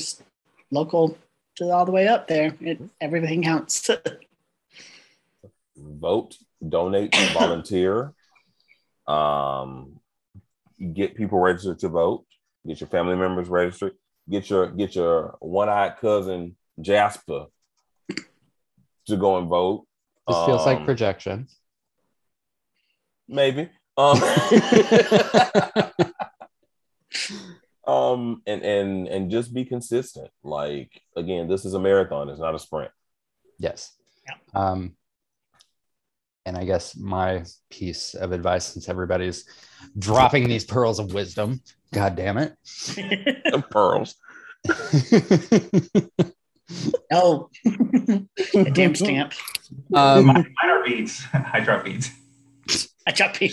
local 0.70 1.16
to 1.56 1.70
all 1.70 1.84
the 1.84 1.92
way 1.92 2.06
up 2.08 2.28
there. 2.28 2.54
It, 2.60 2.80
everything 3.00 3.42
counts. 3.42 3.90
vote, 5.76 6.36
donate, 6.66 7.14
volunteer, 7.32 8.12
um, 9.06 10.00
get 10.92 11.14
people 11.14 11.38
registered 11.38 11.78
to 11.80 11.88
vote, 11.88 12.24
get 12.66 12.80
your 12.80 12.88
family 12.88 13.16
members 13.16 13.48
registered, 13.48 13.92
get 14.28 14.50
your 14.50 14.68
get 14.68 14.94
your 14.94 15.36
one-eyed 15.40 15.96
cousin 16.00 16.56
Jasper 16.80 17.46
to 19.06 19.16
go 19.16 19.38
and 19.38 19.48
vote. 19.48 19.86
This 20.26 20.36
feels 20.44 20.66
like 20.66 20.78
Um, 20.78 20.84
projection. 20.84 21.48
Maybe. 23.28 23.68
Um, 23.96 24.20
um, 27.86 28.42
and 28.46 28.62
and 28.62 29.08
and 29.08 29.30
just 29.30 29.52
be 29.52 29.64
consistent. 29.64 30.30
Like 30.42 31.02
again, 31.16 31.48
this 31.48 31.64
is 31.64 31.74
a 31.74 31.80
marathon; 31.80 32.28
it's 32.28 32.40
not 32.40 32.54
a 32.54 32.58
sprint. 32.58 32.90
Yes. 33.58 33.92
Um, 34.54 34.94
and 36.48 36.56
I 36.56 36.64
guess 36.64 36.96
my 36.96 37.44
piece 37.70 38.14
of 38.14 38.32
advice, 38.32 38.66
since 38.66 38.88
everybody's 38.88 39.44
dropping 39.98 40.48
these 40.48 40.64
pearls 40.64 40.98
of 40.98 41.12
wisdom, 41.12 41.60
God 41.92 42.16
damn 42.16 42.38
it. 42.38 42.56
Pearls. 43.70 44.14
oh, 47.12 47.50
a 48.54 48.70
damn 48.72 48.94
stamp. 48.94 49.34
um, 49.94 50.26
mine, 50.26 50.54
mine 50.62 50.70
are 50.70 50.84
beads. 50.84 51.22
I 51.32 51.60
drop 51.60 51.84
beads. 51.84 52.10
A 53.08 53.12
choppy. 53.12 53.50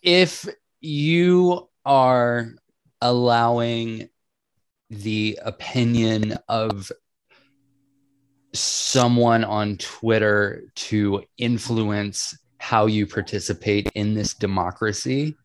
if 0.00 0.48
you 0.80 1.68
are 1.84 2.54
allowing 3.02 4.08
the 4.88 5.38
opinion 5.44 6.38
of 6.48 6.90
someone 8.54 9.44
on 9.44 9.76
Twitter 9.76 10.64
to 10.76 11.22
influence 11.36 12.34
how 12.56 12.86
you 12.86 13.06
participate 13.06 13.90
in 13.94 14.14
this 14.14 14.32
democracy 14.32 15.36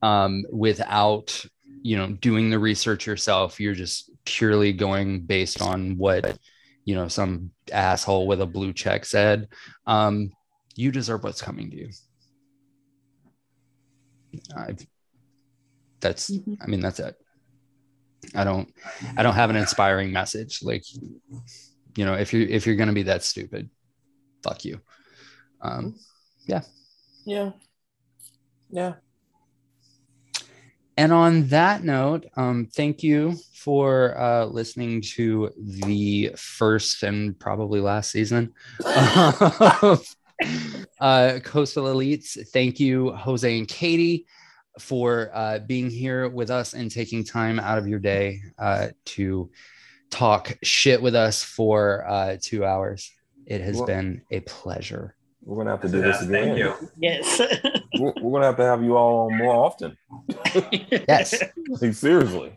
um, 0.00 0.44
without 0.50 1.44
you 1.82 1.98
know 1.98 2.12
doing 2.12 2.48
the 2.48 2.58
research 2.58 3.06
yourself 3.06 3.60
you're 3.60 3.74
just 3.74 4.10
purely 4.24 4.72
going 4.72 5.20
based 5.20 5.60
on 5.60 5.98
what 5.98 6.38
you 6.86 6.94
know 6.94 7.06
some 7.06 7.50
asshole 7.70 8.26
with 8.26 8.40
a 8.40 8.46
blue 8.46 8.72
check 8.72 9.04
said 9.04 9.48
um, 9.86 10.30
you 10.76 10.92
deserve 10.92 11.24
what's 11.24 11.42
coming 11.42 11.70
to 11.70 11.76
you 11.76 11.90
I, 14.56 14.76
that's 16.00 16.30
Mhm. 16.30 16.58
i 16.60 16.66
mean 16.66 16.80
that's 16.80 17.00
it 17.00 17.14
i 18.34 18.44
don't 18.44 18.72
i 19.16 19.22
don't 19.22 19.34
have 19.34 19.50
an 19.50 19.56
inspiring 19.56 20.12
message 20.12 20.62
like 20.62 20.84
you 21.96 22.04
know 22.04 22.14
if 22.14 22.32
you're, 22.32 22.42
if 22.42 22.66
you're 22.66 22.76
gonna 22.76 22.92
be 22.92 23.04
that 23.04 23.22
stupid 23.24 23.70
fuck 24.42 24.64
you 24.64 24.80
um 25.62 25.94
yeah. 26.46 26.60
Yeah. 27.24 27.50
Yeah. 28.70 28.94
and 30.96 31.12
on 31.12 31.46
that 31.48 31.82
note 31.82 32.26
um 32.36 32.66
thank 32.66 33.02
you 33.02 33.36
for 33.54 34.16
uh 34.18 34.44
listening 34.44 35.00
to 35.00 35.50
the 35.58 36.32
first 36.36 37.02
and 37.02 37.38
probably 37.38 37.80
last 37.80 38.10
season 38.10 38.52
of 39.82 40.04
uh 41.00 41.38
coastal 41.44 41.84
elites 41.84 42.36
thank 42.52 42.78
you 42.80 43.10
jose 43.12 43.58
and 43.58 43.68
katie 43.68 44.26
for 44.78 45.30
uh, 45.32 45.58
being 45.60 45.88
here 45.88 46.28
with 46.28 46.50
us 46.50 46.74
and 46.74 46.90
taking 46.90 47.24
time 47.24 47.58
out 47.58 47.78
of 47.78 47.88
your 47.88 47.98
day 47.98 48.40
uh, 48.58 48.88
to 49.06 49.50
talk 50.10 50.54
shit 50.62 51.00
with 51.00 51.14
us 51.14 51.42
for 51.42 52.06
uh, 52.06 52.36
two 52.38 52.62
hours. 52.62 53.10
It 53.46 53.62
has 53.62 53.76
Well- 53.78 53.86
been 53.86 54.20
a 54.30 54.40
pleasure. 54.40 55.14
We're 55.42 55.56
gonna 55.56 55.70
have 55.70 55.80
to 55.80 55.88
do 55.88 56.02
this 56.02 56.20
again. 56.20 56.32
thank 56.56 56.58
you. 56.58 56.74
Yes. 56.98 57.40
We're, 57.98 58.12
we're 58.20 58.32
gonna 58.32 58.46
have 58.46 58.56
to 58.58 58.64
have 58.64 58.82
you 58.84 58.96
all 58.98 59.30
on 59.30 59.38
more 59.38 59.54
often. 59.54 59.96
Yes, 61.08 61.42
Like 61.80 61.94
seriously. 61.94 62.52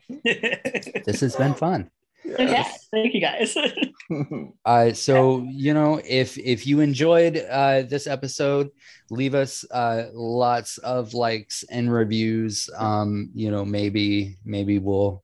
this 1.05 1.21
has 1.21 1.37
been 1.37 1.53
fun. 1.53 1.89
Yeah. 2.37 2.67
Thank 2.91 3.13
you 3.13 3.21
guys. 3.21 3.55
Uh, 4.65 4.91
so 4.91 5.45
you 5.51 5.71
know, 5.73 6.01
if 6.03 6.35
if 6.39 6.65
you 6.65 6.79
enjoyed 6.79 7.37
uh, 7.49 7.83
this 7.83 8.07
episode, 8.07 8.69
leave 9.11 9.35
us 9.35 9.63
uh, 9.71 10.05
lots 10.13 10.79
of 10.79 11.13
likes 11.13 11.63
and 11.69 11.93
reviews. 11.93 12.69
Um, 12.75 13.29
you 13.35 13.51
know, 13.51 13.63
maybe 13.63 14.37
maybe 14.43 14.79
we'll 14.79 15.23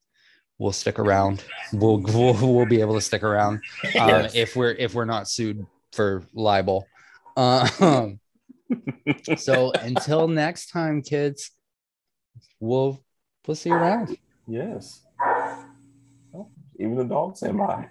we'll 0.60 0.72
stick 0.72 1.00
around. 1.00 1.44
We'll 1.74 1.98
we'll, 1.98 2.34
we'll 2.36 2.68
be 2.68 2.80
able 2.80 2.94
to 2.94 3.02
stick 3.02 3.24
around 3.24 3.56
um, 4.00 4.10
Yes. 4.10 4.36
if 4.36 4.56
we're 4.56 4.74
if 4.74 4.94
we're 4.94 5.06
not 5.06 5.28
sued 5.28 5.66
for 5.92 6.24
libel. 6.36 6.86
Um, 7.38 8.20
so 9.38 9.72
until 9.82 10.28
next 10.28 10.68
time, 10.70 11.02
kids, 11.02 11.50
we'll 12.60 13.04
we'll 13.48 13.56
see 13.56 13.70
you 13.70 13.76
around. 13.76 14.16
yes. 14.48 15.02
Even 16.80 16.96
the 16.96 17.04
dogs 17.06 17.40
stand 17.40 17.58
by. 17.58 17.88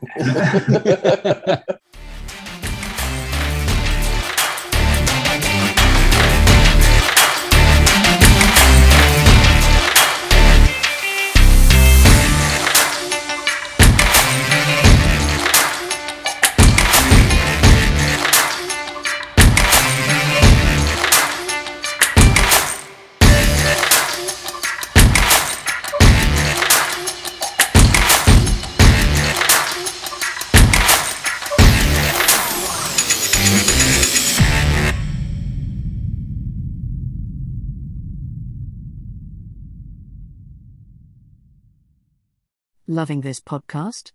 Loving 42.95 43.23
this 43.23 43.41
podcast? 43.41 44.13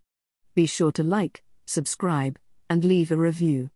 Be 0.55 0.65
sure 0.65 0.93
to 0.93 1.03
like, 1.03 1.43
subscribe, 1.65 2.39
and 2.69 2.85
leave 2.85 3.11
a 3.11 3.17
review. 3.17 3.71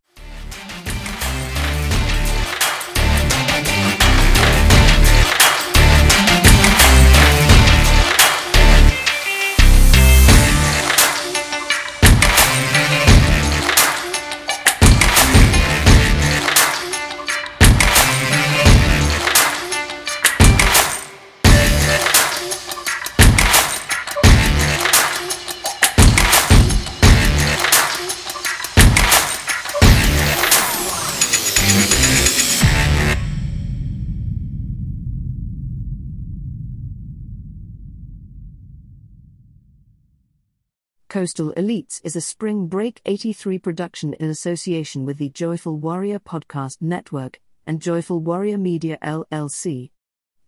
Coastal 41.14 41.54
Elites 41.56 42.02
is 42.04 42.16
a 42.16 42.22
Spring 42.22 42.66
Break 42.66 43.00
83 43.06 43.60
production 43.60 44.16
in 44.16 44.32
association 44.32 45.06
with 45.06 45.20
the 45.20 45.30
Joyful 45.30 45.78
Warrior 45.78 46.18
Podcast 46.18 46.82
Network 46.82 47.40
and 47.68 47.80
Joyful 47.80 48.20
Warrior 48.20 48.58
Media 48.58 48.98
LLC. 49.04 49.92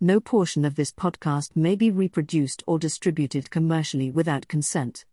No 0.02 0.20
portion 0.20 0.66
of 0.66 0.74
this 0.74 0.92
podcast 0.92 1.56
may 1.56 1.76
be 1.76 1.92
reproduced 1.92 2.64
or 2.66 2.80
distributed 2.80 3.52
commercially 3.52 4.10
without 4.10 4.48
consent. 4.48 5.04